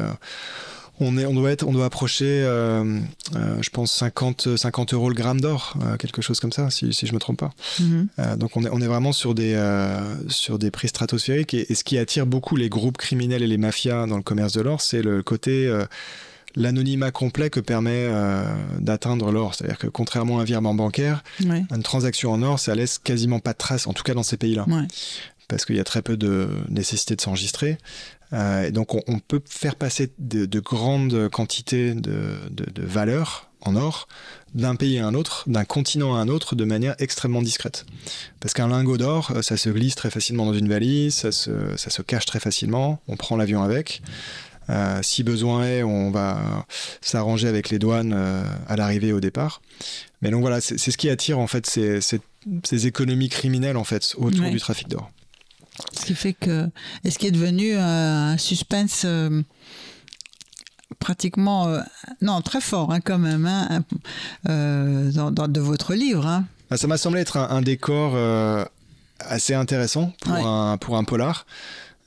on, 0.99 1.17
est, 1.17 1.25
on, 1.25 1.33
doit 1.33 1.51
être, 1.51 1.63
on 1.67 1.71
doit 1.71 1.85
approcher, 1.85 2.43
euh, 2.43 2.99
euh, 3.35 3.61
je 3.61 3.69
pense, 3.69 3.91
50, 3.93 4.57
50 4.57 4.93
euros 4.93 5.09
le 5.09 5.15
gramme 5.15 5.39
d'or, 5.41 5.75
euh, 5.83 5.97
quelque 5.97 6.21
chose 6.21 6.39
comme 6.39 6.51
ça, 6.51 6.69
si, 6.69 6.93
si 6.93 7.07
je 7.07 7.13
me 7.13 7.19
trompe 7.19 7.39
pas. 7.39 7.51
Mhm. 7.79 8.07
Donc 8.37 8.57
on 8.57 8.63
est, 8.63 8.69
on 8.71 8.81
est 8.81 8.87
vraiment 8.87 9.11
sur 9.13 9.33
des, 9.35 9.55
sur 10.27 10.59
des 10.59 10.71
prix 10.71 10.87
stratosphériques. 10.89 11.53
Et, 11.53 11.71
et 11.71 11.75
ce 11.75 11.83
qui 11.83 11.97
attire 11.97 12.25
beaucoup 12.25 12.55
les 12.55 12.69
groupes 12.69 12.97
criminels 12.97 13.43
et 13.43 13.47
les 13.47 13.57
mafias 13.57 14.05
dans 14.07 14.17
le 14.17 14.23
commerce 14.23 14.53
de 14.53 14.61
l'or, 14.61 14.81
c'est 14.81 15.01
le 15.01 15.23
côté... 15.23 15.71
L'anonymat 16.55 17.11
complet 17.11 17.51
que 17.51 17.59
permet 17.59 18.07
euh, 18.09 18.43
d'atteindre 18.79 19.31
l'or. 19.31 19.53
C'est-à-dire 19.53 19.77
que 19.77 19.85
contrairement 19.85 20.39
à 20.39 20.41
un 20.41 20.45
virement 20.45 20.73
bancaire, 20.73 21.23
Ouais. 21.45 21.63
une 21.73 21.83
transaction 21.83 22.31
en 22.31 22.41
or, 22.41 22.59
ça 22.59 22.73
laisse 22.73 22.97
quasiment 22.97 23.39
pas 23.39 23.53
de 23.53 23.59
traces, 23.59 23.85
en 23.85 23.93
tout 23.93 24.01
cas 24.01 24.15
dans 24.15 24.23
ces 24.23 24.35
pays-là 24.35 24.65
Ouais. 24.67 24.87
parce 25.47 25.63
qu'il 25.65 25.75
y 25.75 25.79
a 25.79 25.83
très 25.83 26.01
peu 26.01 26.17
de 26.17 26.49
nécessité 26.69 27.15
de 27.15 27.21
s'enregistrer. 27.21 27.77
Euh, 28.33 28.67
et 28.67 28.71
donc 28.71 28.93
on, 28.95 29.01
on 29.07 29.19
peut 29.19 29.41
faire 29.47 29.75
passer 29.75 30.11
de, 30.19 30.45
de 30.45 30.59
grandes 30.59 31.29
quantités 31.29 31.93
de, 31.95 32.35
de, 32.51 32.65
de 32.71 32.83
valeur 32.85 33.49
en 33.61 33.75
or 33.75 34.07
d'un 34.55 34.75
pays 34.75 34.99
à 34.99 35.05
un 35.05 35.13
autre, 35.15 35.43
d'un 35.47 35.65
continent 35.65 36.15
à 36.15 36.19
un 36.19 36.27
autre, 36.27 36.55
de 36.55 36.63
manière 36.63 36.95
extrêmement 36.99 37.41
discrète. 37.41 37.85
Parce 38.39 38.53
qu'un 38.53 38.67
lingot 38.69 38.97
d'or, 38.97 39.31
euh, 39.35 39.41
ça 39.41 39.57
se 39.57 39.69
glisse 39.69 39.95
très 39.95 40.09
facilement 40.09 40.45
dans 40.45 40.53
une 40.53 40.69
valise, 40.69 41.13
ça 41.15 41.31
se, 41.31 41.51
ça 41.77 41.89
se 41.89 42.01
cache 42.01 42.25
très 42.25 42.39
facilement, 42.39 43.01
on 43.07 43.15
prend 43.17 43.35
l'avion 43.35 43.61
avec. 43.63 44.01
Euh, 44.69 44.99
si 45.01 45.23
besoin 45.23 45.65
est, 45.65 45.81
on 45.83 46.11
va 46.11 46.65
s'arranger 47.01 47.47
avec 47.47 47.69
les 47.71 47.79
douanes 47.79 48.13
euh, 48.15 48.43
à 48.67 48.75
l'arrivée 48.75 49.07
et 49.07 49.13
au 49.13 49.19
départ. 49.19 49.61
Mais 50.21 50.29
donc 50.29 50.41
voilà, 50.41 50.61
c'est 50.61 50.77
c'est 50.77 50.91
ce 50.91 50.97
qui 50.97 51.09
attire 51.09 51.39
en 51.39 51.47
fait 51.47 51.65
ces, 51.65 52.01
ces, 52.01 52.21
ces 52.63 52.85
économies 52.85 53.29
criminelles 53.29 53.77
en 53.77 53.83
fait 53.83 54.13
autour 54.17 54.45
Ouais. 54.45 54.51
du 54.51 54.59
trafic 54.59 54.87
d'or. 54.87 55.09
Ce 55.93 56.05
qui 56.05 56.15
fait 56.15 56.33
que. 56.33 56.69
Et 57.03 57.11
ce 57.11 57.19
qui 57.19 57.27
est 57.27 57.31
devenu 57.31 57.75
un 57.75 58.37
suspense. 58.37 59.05
pratiquement 60.99 61.77
non 62.21 62.41
très 62.41 62.59
fort 62.59 62.91
hein, 62.91 62.99
quand 62.99 63.19
même 63.19 63.45
hein, 63.45 63.83
dans, 64.45 65.47
de 65.47 65.59
votre 65.61 65.93
livre 65.93 66.25
hein. 66.25 66.45
ah, 66.71 66.77
ça 66.77 66.87
m'a 66.87 66.97
semblé 66.97 67.21
être 67.21 67.37
un, 67.37 67.61
décor 67.61 68.17
assez 69.19 69.53
intéressant 69.53 70.11
pour 70.21 70.35
un 70.35 70.77
pour 70.77 70.97
un 70.97 71.05
polar 71.05 71.45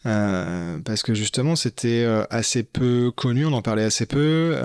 euh, 0.04 0.78
parce 0.84 1.02
que 1.02 1.14
justement 1.14 1.54
c'était 1.54 2.02
euh, 2.04 2.24
assez 2.30 2.64
peu 2.64 3.12
connu, 3.14 3.46
on 3.46 3.52
en 3.52 3.62
parlait 3.62 3.84
assez 3.84 4.06
peu. 4.06 4.56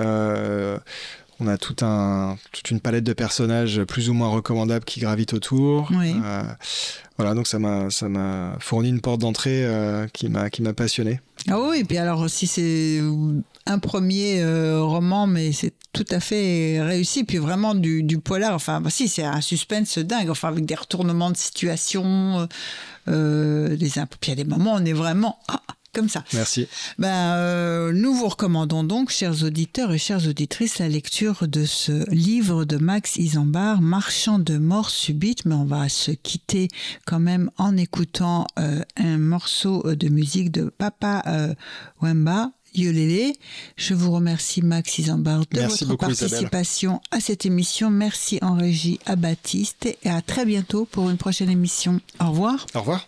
Euh, 1.41 1.43
on 1.43 1.47
a 1.47 1.57
tout 1.57 1.75
un, 1.85 2.37
toute 2.51 2.71
une 2.71 2.79
palette 2.79 3.03
de 3.03 3.13
personnages 3.13 3.83
plus 3.83 4.09
ou 4.09 4.13
moins 4.13 4.29
recommandables 4.29 4.85
qui 4.85 4.99
gravitent 4.99 5.33
autour. 5.33 5.91
voilà, 7.17 7.33
donc 7.33 7.47
ça 7.47 7.59
m'a, 7.59 7.89
ça 7.89 8.09
m'a 8.09 8.57
fourni 8.59 8.89
une 8.89 9.01
porte 9.01 9.21
d'entrée 9.21 9.67
qui 10.13 10.29
m'a, 10.29 10.49
qui 10.49 10.61
m'a 10.61 10.73
passionné. 10.73 11.19
Ah 11.49 11.59
oui, 11.59 11.79
et 11.79 11.83
puis 11.83 11.97
alors 11.97 12.29
si 12.29 12.45
c'est 12.47 13.01
un 13.65 13.79
premier 13.79 14.43
roman, 14.79 15.27
mais 15.27 15.51
c'est 15.51 15.73
tout 15.93 16.05
à 16.11 16.19
fait 16.19 16.81
réussi, 16.81 17.23
puis 17.23 17.37
vraiment 17.37 17.73
du, 17.73 18.03
du 18.03 18.19
polar. 18.19 18.53
Enfin, 18.53 18.81
bah, 18.81 18.91
si, 18.91 19.07
c'est 19.07 19.23
un 19.23 19.41
suspense 19.41 19.97
dingue, 19.97 20.29
enfin 20.29 20.49
avec 20.49 20.65
des 20.65 20.75
retournements 20.75 21.31
de 21.31 21.37
situation. 21.37 22.47
Euh, 23.07 23.75
des 23.77 23.89
Puis 23.89 23.99
il 24.23 24.29
y 24.29 24.31
a 24.31 24.35
des 24.35 24.43
moments 24.43 24.73
où 24.73 24.77
on 24.77 24.85
est 24.85 24.93
vraiment 24.93 25.39
ah, 25.47 25.61
comme 25.97 26.09
ça. 26.09 26.23
Merci. 26.33 26.67
Ben, 26.99 27.33
euh, 27.33 27.91
nous 27.91 28.13
vous 28.13 28.27
recommandons 28.27 28.83
donc, 28.83 29.09
chers 29.09 29.43
auditeurs 29.43 29.91
et 29.91 29.97
chères 29.97 30.27
auditrices, 30.27 30.77
la 30.77 30.89
lecture 30.89 31.47
de 31.47 31.65
ce 31.65 32.07
livre 32.13 32.65
de 32.65 32.77
Max 32.77 33.15
Isambard, 33.15 33.81
Marchand 33.81 34.37
de 34.37 34.59
mort 34.59 34.91
subite. 34.91 35.45
Mais 35.45 35.55
on 35.55 35.65
va 35.65 35.89
se 35.89 36.11
quitter 36.11 36.67
quand 37.07 37.19
même 37.19 37.49
en 37.57 37.75
écoutant 37.77 38.45
euh, 38.59 38.83
un 38.95 39.17
morceau 39.17 39.95
de 39.95 40.07
musique 40.09 40.51
de 40.51 40.65
Papa 40.77 41.23
Wemba. 41.99 42.51
Yolele. 42.75 43.33
Je 43.75 43.95
vous 43.95 44.11
remercie 44.11 44.61
Max 44.61 44.99
Isambard 44.99 45.45
de 45.51 45.61
votre 45.61 45.95
participation 45.95 47.01
à 47.09 47.19
cette 47.19 47.45
émission. 47.47 47.89
Merci 47.89 48.37
en 48.43 48.53
régie 48.53 48.99
à 49.07 49.15
Baptiste 49.15 49.85
et 50.03 50.09
à 50.09 50.21
très 50.21 50.45
bientôt 50.45 50.85
pour 50.85 51.09
une 51.09 51.17
prochaine 51.17 51.49
émission. 51.49 51.99
Au 52.19 52.29
revoir. 52.29 52.67
Au 52.75 52.81
revoir. 52.81 53.07